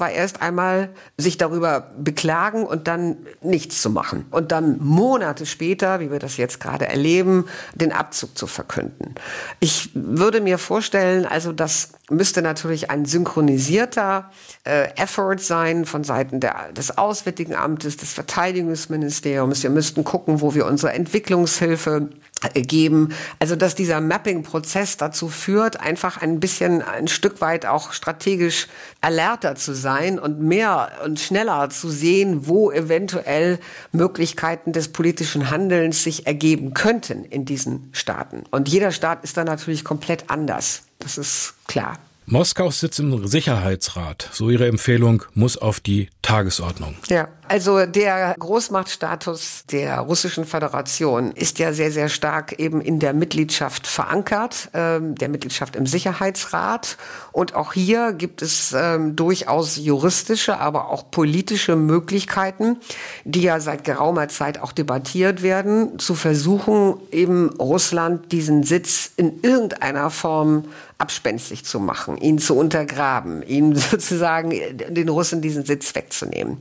war 0.00 0.10
erst 0.10 0.42
einmal 0.42 0.90
sich 1.16 1.38
darüber 1.38 1.92
beklagen 1.98 2.64
und 2.64 2.88
dann 2.88 3.16
nichts 3.40 3.82
zu 3.82 3.90
machen. 3.90 4.26
Und 4.30 4.52
dann 4.52 4.78
Monate 4.78 5.46
später, 5.46 6.00
wie 6.00 6.10
wir 6.10 6.18
das 6.18 6.36
jetzt 6.36 6.60
gerade 6.60 6.86
erleben, 6.86 7.46
den 7.74 7.92
Abzug 7.92 8.36
zu 8.36 8.46
verkünden. 8.46 9.14
Ich 9.60 9.90
würde 9.94 10.40
mir 10.40 10.58
vorstellen, 10.58 11.26
also 11.26 11.52
das 11.52 11.92
müsste 12.10 12.42
natürlich 12.42 12.90
ein 12.90 13.04
synchronisierter 13.04 14.30
äh, 14.64 14.88
Effort 14.96 15.38
sein 15.38 15.84
von 15.84 16.04
Seiten 16.04 16.40
der, 16.40 16.72
des 16.72 16.98
Auswärtigen 16.98 17.54
Amtes, 17.54 17.96
des 17.96 18.12
Verteidigungsministeriums. 18.12 19.62
Wir 19.62 19.70
müssten 19.70 20.04
gucken, 20.04 20.40
wo 20.40 20.54
wir 20.54 20.66
unsere 20.66 20.92
Entwicklungshilfe 20.92 22.10
geben. 22.54 23.14
Also 23.38 23.56
dass 23.56 23.74
dieser 23.74 24.00
Mapping-Prozess 24.00 24.96
dazu 24.96 25.28
führt, 25.28 25.80
einfach 25.80 26.20
ein 26.20 26.40
bisschen 26.40 26.82
ein 26.82 27.08
Stück 27.08 27.40
weit 27.40 27.66
auch 27.66 27.92
strategisch 27.92 28.68
alerter 29.00 29.54
zu 29.54 29.74
sein 29.74 30.18
und 30.18 30.40
mehr 30.40 30.90
und 31.04 31.20
schneller 31.20 31.70
zu 31.70 31.88
sehen, 31.88 32.46
wo 32.46 32.70
eventuell 32.70 33.58
Möglichkeiten 33.92 34.72
des 34.72 34.88
politischen 34.88 35.50
Handelns 35.50 36.02
sich 36.02 36.26
ergeben 36.26 36.74
könnten 36.74 37.24
in 37.24 37.44
diesen 37.44 37.88
Staaten. 37.92 38.44
Und 38.50 38.68
jeder 38.68 38.92
Staat 38.92 39.24
ist 39.24 39.36
da 39.36 39.44
natürlich 39.44 39.84
komplett 39.84 40.30
anders. 40.30 40.82
Das 40.98 41.18
ist 41.18 41.54
klar. 41.66 41.98
Moskau 42.26 42.70
sitzt 42.70 43.00
im 43.00 43.26
Sicherheitsrat. 43.26 44.28
So 44.32 44.48
ihre 44.48 44.68
Empfehlung 44.68 45.24
muss 45.34 45.56
auf 45.56 45.80
die 45.80 46.08
Tagesordnung. 46.22 46.94
Ja. 47.08 47.28
Also 47.48 47.86
der 47.86 48.36
Großmachtstatus 48.38 49.64
der 49.70 49.98
Russischen 49.98 50.44
Föderation 50.44 51.32
ist 51.32 51.58
ja 51.58 51.72
sehr, 51.72 51.90
sehr 51.90 52.08
stark 52.08 52.58
eben 52.58 52.80
in 52.80 53.00
der 53.00 53.12
Mitgliedschaft 53.12 53.86
verankert, 53.86 54.70
ähm, 54.74 55.16
der 55.16 55.28
Mitgliedschaft 55.28 55.74
im 55.74 55.86
Sicherheitsrat. 55.86 56.96
Und 57.32 57.54
auch 57.54 57.72
hier 57.72 58.12
gibt 58.12 58.42
es 58.42 58.72
ähm, 58.72 59.16
durchaus 59.16 59.76
juristische, 59.76 60.58
aber 60.58 60.88
auch 60.88 61.10
politische 61.10 61.74
Möglichkeiten, 61.74 62.78
die 63.24 63.42
ja 63.42 63.58
seit 63.58 63.84
geraumer 63.84 64.28
Zeit 64.28 64.60
auch 64.60 64.72
debattiert 64.72 65.42
werden, 65.42 65.98
zu 65.98 66.14
versuchen, 66.14 66.94
eben 67.10 67.50
Russland 67.58 68.30
diesen 68.30 68.62
Sitz 68.62 69.10
in 69.16 69.42
irgendeiner 69.42 70.10
Form 70.10 70.64
abspenstig 71.02 71.64
zu 71.64 71.80
machen, 71.80 72.16
ihn 72.16 72.38
zu 72.38 72.56
untergraben, 72.56 73.42
ihn 73.42 73.74
sozusagen 73.90 74.50
den 74.50 75.08
Russen 75.08 75.42
diesen 75.42 75.64
Sitz 75.64 75.94
wegzunehmen. 75.96 76.58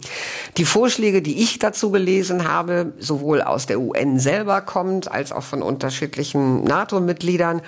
Die 0.58 0.66
Vorschläge, 0.72 1.22
die 1.22 1.44
ich 1.44 1.60
dazu 1.60 1.92
gelesen 1.92 2.48
habe, 2.48 2.94
sowohl 2.98 3.42
aus 3.42 3.66
der 3.66 3.82
UN 3.82 4.20
selber 4.20 4.62
kommt, 4.62 5.12
als 5.12 5.34
auch 5.34 5.44
von 5.44 5.62
unterschiedlichen 5.62 6.64
NATO-Mitgliedern, 6.64 7.62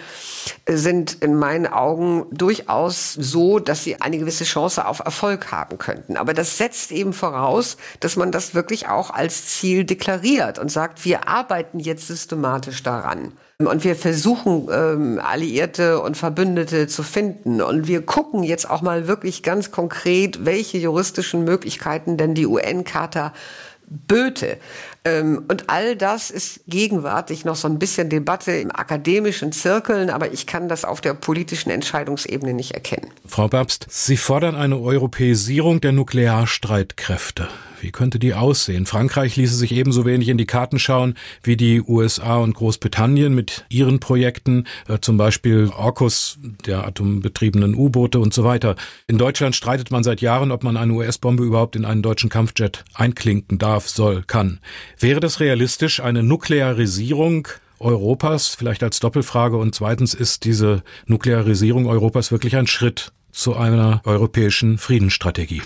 sind 0.70 1.22
in 1.22 1.36
meinen 1.36 1.68
Augen 1.68 2.26
durchaus 2.32 3.14
so, 3.14 3.60
dass 3.60 3.84
sie 3.84 4.00
eine 4.00 4.20
gewisse 4.20 4.46
Chance 4.46 4.88
auf 4.88 5.00
Erfolg 5.00 5.52
haben 5.52 5.78
könnten. 5.80 6.16
Aber 6.16 6.34
das 6.34 6.58
setzt 6.58 6.94
eben 6.94 7.12
voraus, 7.12 7.76
dass 8.00 8.16
man 8.16 8.32
das 8.32 8.56
wirklich 8.56 8.88
auch 8.88 9.10
als 9.10 9.48
Ziel 9.48 9.84
deklariert 9.84 10.58
und 10.58 10.72
sagt, 10.72 11.04
wir 11.04 11.28
arbeiten 11.28 11.82
jetzt 11.82 12.08
systematisch 12.08 12.84
daran. 12.84 13.34
Und 13.60 13.84
wir 13.84 13.96
versuchen, 13.96 14.68
ähm, 14.72 15.22
Alliierte 15.24 16.02
und 16.02 16.18
Verbündete 16.18 16.88
zu 16.88 17.04
finden. 17.04 17.62
Und 17.62 17.88
wir 17.88 18.02
gucken 18.06 18.44
jetzt 18.44 18.70
auch 18.70 18.82
mal 18.82 19.08
wirklich 19.08 19.44
ganz 19.44 19.72
konkret, 19.72 20.46
welche 20.46 20.78
juristischen 20.80 21.44
Möglichkeiten 21.44 22.18
denn 22.18 22.34
die 22.34 22.48
UN-Charta 22.48 23.32
böte. 23.88 24.58
Ähm, 25.06 25.44
und 25.50 25.70
all 25.70 25.96
das 25.96 26.32
ist 26.32 26.62
gegenwärtig 26.68 27.46
noch 27.46 27.56
so 27.56 27.68
ein 27.68 27.80
bisschen 27.80 28.10
Debatte 28.10 28.54
im 28.54 28.72
akademischen 28.72 29.52
Zirkeln, 29.52 30.10
aber 30.10 30.32
ich 30.32 30.48
kann 30.48 30.70
das 30.70 30.86
auf 30.86 31.02
der 31.02 31.14
politischen 31.14 31.70
Entscheidungsebene 31.70 32.54
nicht 32.54 32.72
erkennen. 32.72 33.12
Frau 33.26 33.48
Babst, 33.48 33.86
Sie 33.90 34.18
fordern 34.18 34.56
eine 34.56 34.80
Europäisierung 34.80 35.82
der 35.82 35.92
Nuklearstreitkräfte. 35.92 37.50
Wie 37.84 37.92
könnte 37.92 38.18
die 38.18 38.34
aussehen? 38.34 38.86
Frankreich 38.86 39.36
ließe 39.36 39.58
sich 39.58 39.74
ebenso 39.74 40.06
wenig 40.06 40.30
in 40.30 40.38
die 40.38 40.46
Karten 40.46 40.80
schauen 40.80 41.16
wie 41.42 41.58
die 41.58 41.82
USA 41.82 42.38
und 42.38 42.54
Großbritannien 42.54 43.36
mit 43.36 43.66
ihren 43.68 44.00
Projekten, 44.00 44.68
äh, 44.88 45.00
zum 45.02 45.18
Beispiel 45.18 45.70
AUKUS, 45.70 46.40
der 46.66 46.88
atombetriebenen 46.88 47.76
U-Boote 47.76 48.22
und 48.22 48.34
so 48.34 48.46
weiter. 48.46 48.78
In 49.08 49.18
Deutschland 49.18 49.58
streitet 49.58 49.92
man 49.92 50.02
seit 50.02 50.22
Jahren, 50.22 50.52
ob 50.52 50.64
man 50.64 50.78
eine 50.78 50.94
US-Bombe 50.94 51.44
überhaupt 51.44 51.76
in 51.76 51.84
einen 51.84 52.02
deutschen 52.02 52.30
Kampfjet 52.30 52.86
einklinken 52.94 53.58
darf, 53.58 53.90
soll, 53.90 54.24
kann. 54.26 54.62
Wäre 54.98 55.20
das 55.20 55.42
realistisch, 55.42 56.00
eine 56.00 56.24
Nuklearisierung 56.24 57.50
Europas, 57.80 58.56
vielleicht 58.56 58.84
als 58.84 59.02
Doppelfrage? 59.02 59.58
Und 59.58 59.76
zweitens, 59.76 60.14
ist 60.14 60.46
diese 60.46 60.84
Nuklearisierung 61.06 61.88
Europas 61.88 62.32
wirklich 62.32 62.56
ein 62.56 62.68
Schritt 62.68 63.12
zu 63.34 63.58
einer 63.58 64.02
europäischen 64.06 64.78
Friedensstrategie? 64.78 65.62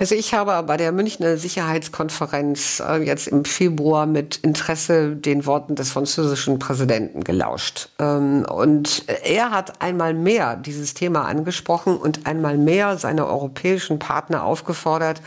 Also 0.00 0.14
ich 0.14 0.32
habe 0.32 0.62
bei 0.66 0.78
der 0.78 0.92
Münchner 0.92 1.36
Sicherheitskonferenz 1.36 2.80
äh, 2.80 3.02
jetzt 3.02 3.28
im 3.28 3.44
Februar 3.44 4.06
mit 4.06 4.38
Interesse 4.38 5.14
den 5.14 5.44
Worten 5.44 5.74
des 5.74 5.92
französischen 5.92 6.58
Präsidenten 6.58 7.22
gelauscht. 7.22 7.90
Ähm, 7.98 8.46
und 8.50 9.04
er 9.24 9.50
hat 9.50 9.82
einmal 9.82 10.14
mehr 10.14 10.56
dieses 10.56 10.94
Thema 10.94 11.26
angesprochen 11.26 11.98
und 11.98 12.26
einmal 12.26 12.56
mehr 12.56 12.96
seine 12.96 13.26
europäischen 13.26 13.98
Partner 13.98 14.42
aufgefordert, 14.42 15.20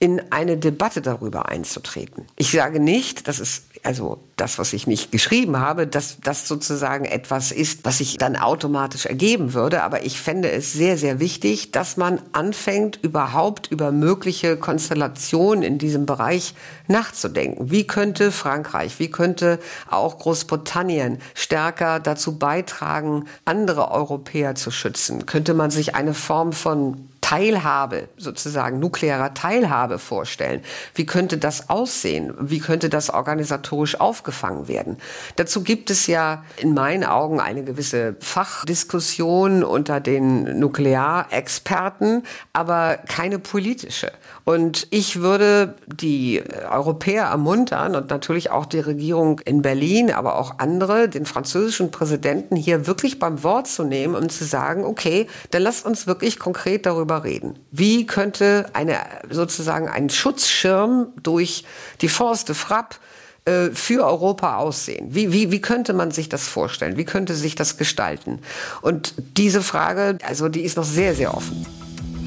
in 0.00 0.20
eine 0.32 0.56
Debatte 0.56 1.00
darüber 1.00 1.48
einzutreten. 1.48 2.26
Ich 2.34 2.50
sage 2.50 2.80
nicht, 2.80 3.28
das 3.28 3.38
ist 3.38 3.67
also 3.84 4.18
das, 4.36 4.58
was 4.58 4.72
ich 4.72 4.86
nicht 4.86 5.10
geschrieben 5.12 5.58
habe, 5.58 5.86
dass 5.86 6.18
das 6.22 6.46
sozusagen 6.46 7.04
etwas 7.04 7.52
ist, 7.52 7.84
was 7.84 7.98
sich 7.98 8.16
dann 8.16 8.36
automatisch 8.36 9.06
ergeben 9.06 9.54
würde. 9.54 9.82
Aber 9.82 10.04
ich 10.04 10.20
fände 10.20 10.50
es 10.50 10.72
sehr, 10.72 10.96
sehr 10.96 11.20
wichtig, 11.20 11.72
dass 11.72 11.96
man 11.96 12.20
anfängt, 12.32 12.98
überhaupt 13.02 13.70
über 13.70 13.92
mögliche 13.92 14.56
Konstellationen 14.56 15.62
in 15.62 15.78
diesem 15.78 16.06
Bereich 16.06 16.54
nachzudenken. 16.86 17.70
Wie 17.70 17.86
könnte 17.86 18.32
Frankreich, 18.32 18.98
wie 18.98 19.10
könnte 19.10 19.58
auch 19.90 20.18
Großbritannien 20.18 21.18
stärker 21.34 22.00
dazu 22.00 22.38
beitragen, 22.38 23.24
andere 23.44 23.90
Europäer 23.90 24.54
zu 24.54 24.70
schützen? 24.70 25.26
Könnte 25.26 25.54
man 25.54 25.70
sich 25.70 25.94
eine 25.94 26.14
Form 26.14 26.52
von 26.52 27.08
Teilhabe, 27.28 28.08
sozusagen 28.16 28.78
nuklearer 28.78 29.34
Teilhabe 29.34 29.98
vorstellen. 29.98 30.62
Wie 30.94 31.04
könnte 31.04 31.36
das 31.36 31.68
aussehen? 31.68 32.32
Wie 32.40 32.58
könnte 32.58 32.88
das 32.88 33.10
organisatorisch 33.10 34.00
aufgefangen 34.00 34.66
werden? 34.66 34.96
Dazu 35.36 35.62
gibt 35.62 35.90
es 35.90 36.06
ja 36.06 36.42
in 36.56 36.72
meinen 36.72 37.04
Augen 37.04 37.38
eine 37.38 37.64
gewisse 37.64 38.16
Fachdiskussion 38.20 39.62
unter 39.62 40.00
den 40.00 40.58
Nuklearexperten, 40.58 42.22
aber 42.54 42.96
keine 42.96 43.38
politische. 43.38 44.10
Und 44.44 44.86
ich 44.88 45.20
würde 45.20 45.74
die 45.86 46.42
Europäer 46.70 47.24
ermuntern 47.24 47.94
und 47.94 48.08
natürlich 48.08 48.50
auch 48.50 48.64
die 48.64 48.80
Regierung 48.80 49.40
in 49.40 49.60
Berlin, 49.60 50.10
aber 50.10 50.38
auch 50.38 50.60
andere, 50.60 51.10
den 51.10 51.26
französischen 51.26 51.90
Präsidenten 51.90 52.56
hier 52.56 52.86
wirklich 52.86 53.18
beim 53.18 53.42
Wort 53.42 53.66
zu 53.66 53.84
nehmen 53.84 54.14
und 54.14 54.32
zu 54.32 54.46
sagen, 54.46 54.86
okay, 54.86 55.26
dann 55.50 55.60
lasst 55.60 55.84
uns 55.84 56.06
wirklich 56.06 56.38
konkret 56.38 56.86
darüber 56.86 57.17
reden. 57.24 57.58
Wie 57.70 58.06
könnte 58.06 58.70
eine, 58.72 58.98
sozusagen 59.30 59.88
ein 59.88 60.10
Schutzschirm 60.10 61.08
durch 61.22 61.64
die 62.00 62.08
Forste 62.08 62.54
Frapp 62.54 62.98
äh, 63.44 63.70
für 63.70 64.04
Europa 64.04 64.56
aussehen? 64.56 65.14
Wie, 65.14 65.32
wie, 65.32 65.50
wie 65.50 65.60
könnte 65.60 65.92
man 65.92 66.10
sich 66.10 66.28
das 66.28 66.46
vorstellen? 66.48 66.96
Wie 66.96 67.04
könnte 67.04 67.34
sich 67.34 67.54
das 67.54 67.76
gestalten? 67.76 68.40
Und 68.82 69.14
diese 69.36 69.62
Frage, 69.62 70.18
also 70.24 70.48
die 70.48 70.62
ist 70.62 70.76
noch 70.76 70.84
sehr, 70.84 71.14
sehr 71.14 71.34
offen. 71.34 71.66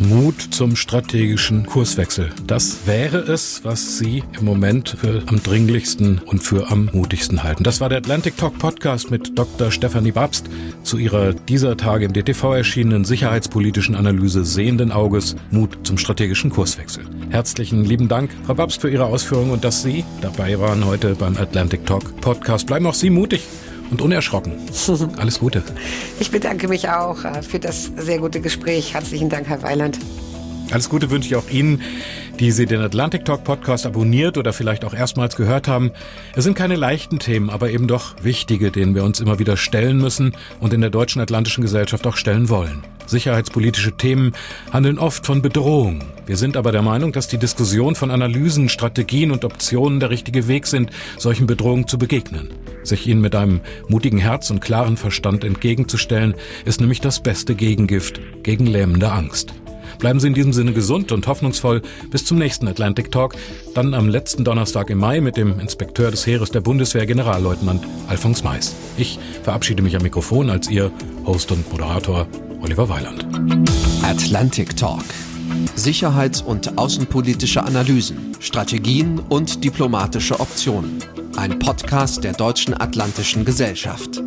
Mut 0.01 0.41
zum 0.41 0.75
strategischen 0.75 1.67
Kurswechsel. 1.67 2.31
Das 2.47 2.87
wäre 2.87 3.19
es, 3.19 3.61
was 3.63 3.99
Sie 3.99 4.23
im 4.37 4.45
Moment 4.45 4.97
für 4.99 5.21
am 5.27 5.43
dringlichsten 5.43 6.19
und 6.25 6.41
für 6.41 6.71
am 6.71 6.89
mutigsten 6.91 7.43
halten. 7.43 7.63
Das 7.63 7.81
war 7.81 7.89
der 7.89 7.99
Atlantic 7.99 8.35
Talk 8.35 8.57
Podcast 8.57 9.11
mit 9.11 9.37
Dr. 9.37 9.69
Stefanie 9.69 10.11
Babst 10.11 10.49
zu 10.81 10.97
ihrer 10.97 11.33
dieser 11.33 11.77
Tage 11.77 12.05
im 12.05 12.13
DTV 12.13 12.55
erschienenen 12.55 13.05
sicherheitspolitischen 13.05 13.95
Analyse 13.95 14.43
Sehenden 14.43 14.91
Auges 14.91 15.35
Mut 15.51 15.77
zum 15.83 15.99
strategischen 15.99 16.49
Kurswechsel. 16.49 17.03
Herzlichen 17.29 17.85
lieben 17.85 18.07
Dank, 18.07 18.31
Frau 18.45 18.55
Babst, 18.55 18.81
für 18.81 18.89
Ihre 18.89 19.05
Ausführungen 19.05 19.51
und 19.51 19.63
dass 19.63 19.83
Sie 19.83 20.03
dabei 20.21 20.59
waren 20.59 20.83
heute 20.85 21.13
beim 21.13 21.37
Atlantic 21.37 21.85
Talk 21.85 22.19
Podcast. 22.21 22.65
Bleiben 22.65 22.87
auch 22.87 22.95
Sie 22.95 23.11
mutig 23.11 23.41
und 23.91 24.01
unerschrocken. 24.01 24.53
Alles 25.17 25.39
Gute. 25.39 25.63
Ich 26.19 26.31
bedanke 26.31 26.67
mich 26.67 26.89
auch 26.89 27.23
äh, 27.23 27.43
für 27.43 27.59
das 27.59 27.91
sehr 27.97 28.19
gute 28.19 28.41
Gespräch. 28.41 28.93
Herzlichen 28.93 29.29
Dank, 29.29 29.47
Herr 29.47 29.61
Weiland. 29.61 29.99
Alles 30.71 30.89
Gute 30.89 31.09
wünsche 31.11 31.27
ich 31.27 31.35
auch 31.35 31.49
Ihnen, 31.49 31.81
die 32.41 32.49
Sie 32.49 32.65
den 32.65 32.81
Atlantic 32.81 33.23
Talk 33.23 33.43
Podcast 33.43 33.85
abonniert 33.85 34.35
oder 34.35 34.51
vielleicht 34.51 34.83
auch 34.83 34.95
erstmals 34.95 35.35
gehört 35.35 35.67
haben. 35.67 35.91
Es 36.35 36.43
sind 36.43 36.55
keine 36.55 36.75
leichten 36.75 37.19
Themen, 37.19 37.51
aber 37.51 37.69
eben 37.69 37.87
doch 37.87 38.15
wichtige, 38.23 38.71
denen 38.71 38.95
wir 38.95 39.03
uns 39.03 39.19
immer 39.19 39.37
wieder 39.37 39.57
stellen 39.57 39.99
müssen 39.99 40.33
und 40.59 40.73
in 40.73 40.81
der 40.81 40.89
deutschen 40.89 41.21
atlantischen 41.21 41.61
Gesellschaft 41.61 42.07
auch 42.07 42.17
stellen 42.17 42.49
wollen. 42.49 42.81
Sicherheitspolitische 43.05 43.91
Themen 43.91 44.33
handeln 44.73 44.97
oft 44.97 45.23
von 45.23 45.43
Bedrohung. 45.43 46.03
Wir 46.25 46.35
sind 46.35 46.57
aber 46.57 46.71
der 46.71 46.81
Meinung, 46.81 47.11
dass 47.11 47.27
die 47.27 47.37
Diskussion 47.37 47.93
von 47.93 48.09
Analysen, 48.09 48.69
Strategien 48.69 49.29
und 49.29 49.45
Optionen 49.45 49.99
der 49.99 50.09
richtige 50.09 50.47
Weg 50.47 50.65
sind, 50.65 50.89
solchen 51.19 51.45
Bedrohungen 51.45 51.87
zu 51.87 51.99
begegnen. 51.99 52.55
Sich 52.81 53.05
ihnen 53.05 53.21
mit 53.21 53.35
einem 53.35 53.61
mutigen 53.87 54.17
Herz 54.17 54.49
und 54.49 54.61
klaren 54.61 54.97
Verstand 54.97 55.43
entgegenzustellen, 55.43 56.33
ist 56.65 56.81
nämlich 56.81 57.01
das 57.01 57.21
beste 57.21 57.53
Gegengift 57.53 58.19
gegen 58.41 58.65
lähmende 58.65 59.11
Angst. 59.11 59.53
Bleiben 60.01 60.19
Sie 60.19 60.27
in 60.27 60.33
diesem 60.33 60.51
Sinne 60.51 60.73
gesund 60.73 61.11
und 61.11 61.27
hoffnungsvoll 61.27 61.83
bis 62.09 62.25
zum 62.25 62.39
nächsten 62.39 62.67
Atlantic 62.67 63.11
Talk, 63.11 63.35
dann 63.75 63.93
am 63.93 64.09
letzten 64.09 64.43
Donnerstag 64.43 64.89
im 64.89 64.97
Mai 64.97 65.21
mit 65.21 65.37
dem 65.37 65.59
Inspekteur 65.59 66.09
des 66.09 66.25
Heeres 66.25 66.49
der 66.49 66.61
Bundeswehr, 66.61 67.05
Generalleutnant 67.05 67.85
Alfons 68.07 68.43
Mais. 68.43 68.75
Ich 68.97 69.19
verabschiede 69.43 69.83
mich 69.83 69.95
am 69.95 70.01
Mikrofon 70.01 70.49
als 70.49 70.67
Ihr 70.71 70.91
Host 71.27 71.51
und 71.51 71.71
Moderator 71.71 72.27
Oliver 72.63 72.89
Weiland. 72.89 73.27
Atlantic 74.01 74.75
Talk. 74.75 75.05
Sicherheits- 75.75 76.41
und 76.41 76.79
außenpolitische 76.79 77.63
Analysen, 77.63 78.35
Strategien 78.39 79.19
und 79.29 79.63
diplomatische 79.63 80.39
Optionen. 80.39 80.97
Ein 81.35 81.59
Podcast 81.59 82.23
der 82.23 82.33
Deutschen 82.33 82.73
Atlantischen 82.73 83.45
Gesellschaft. 83.45 84.23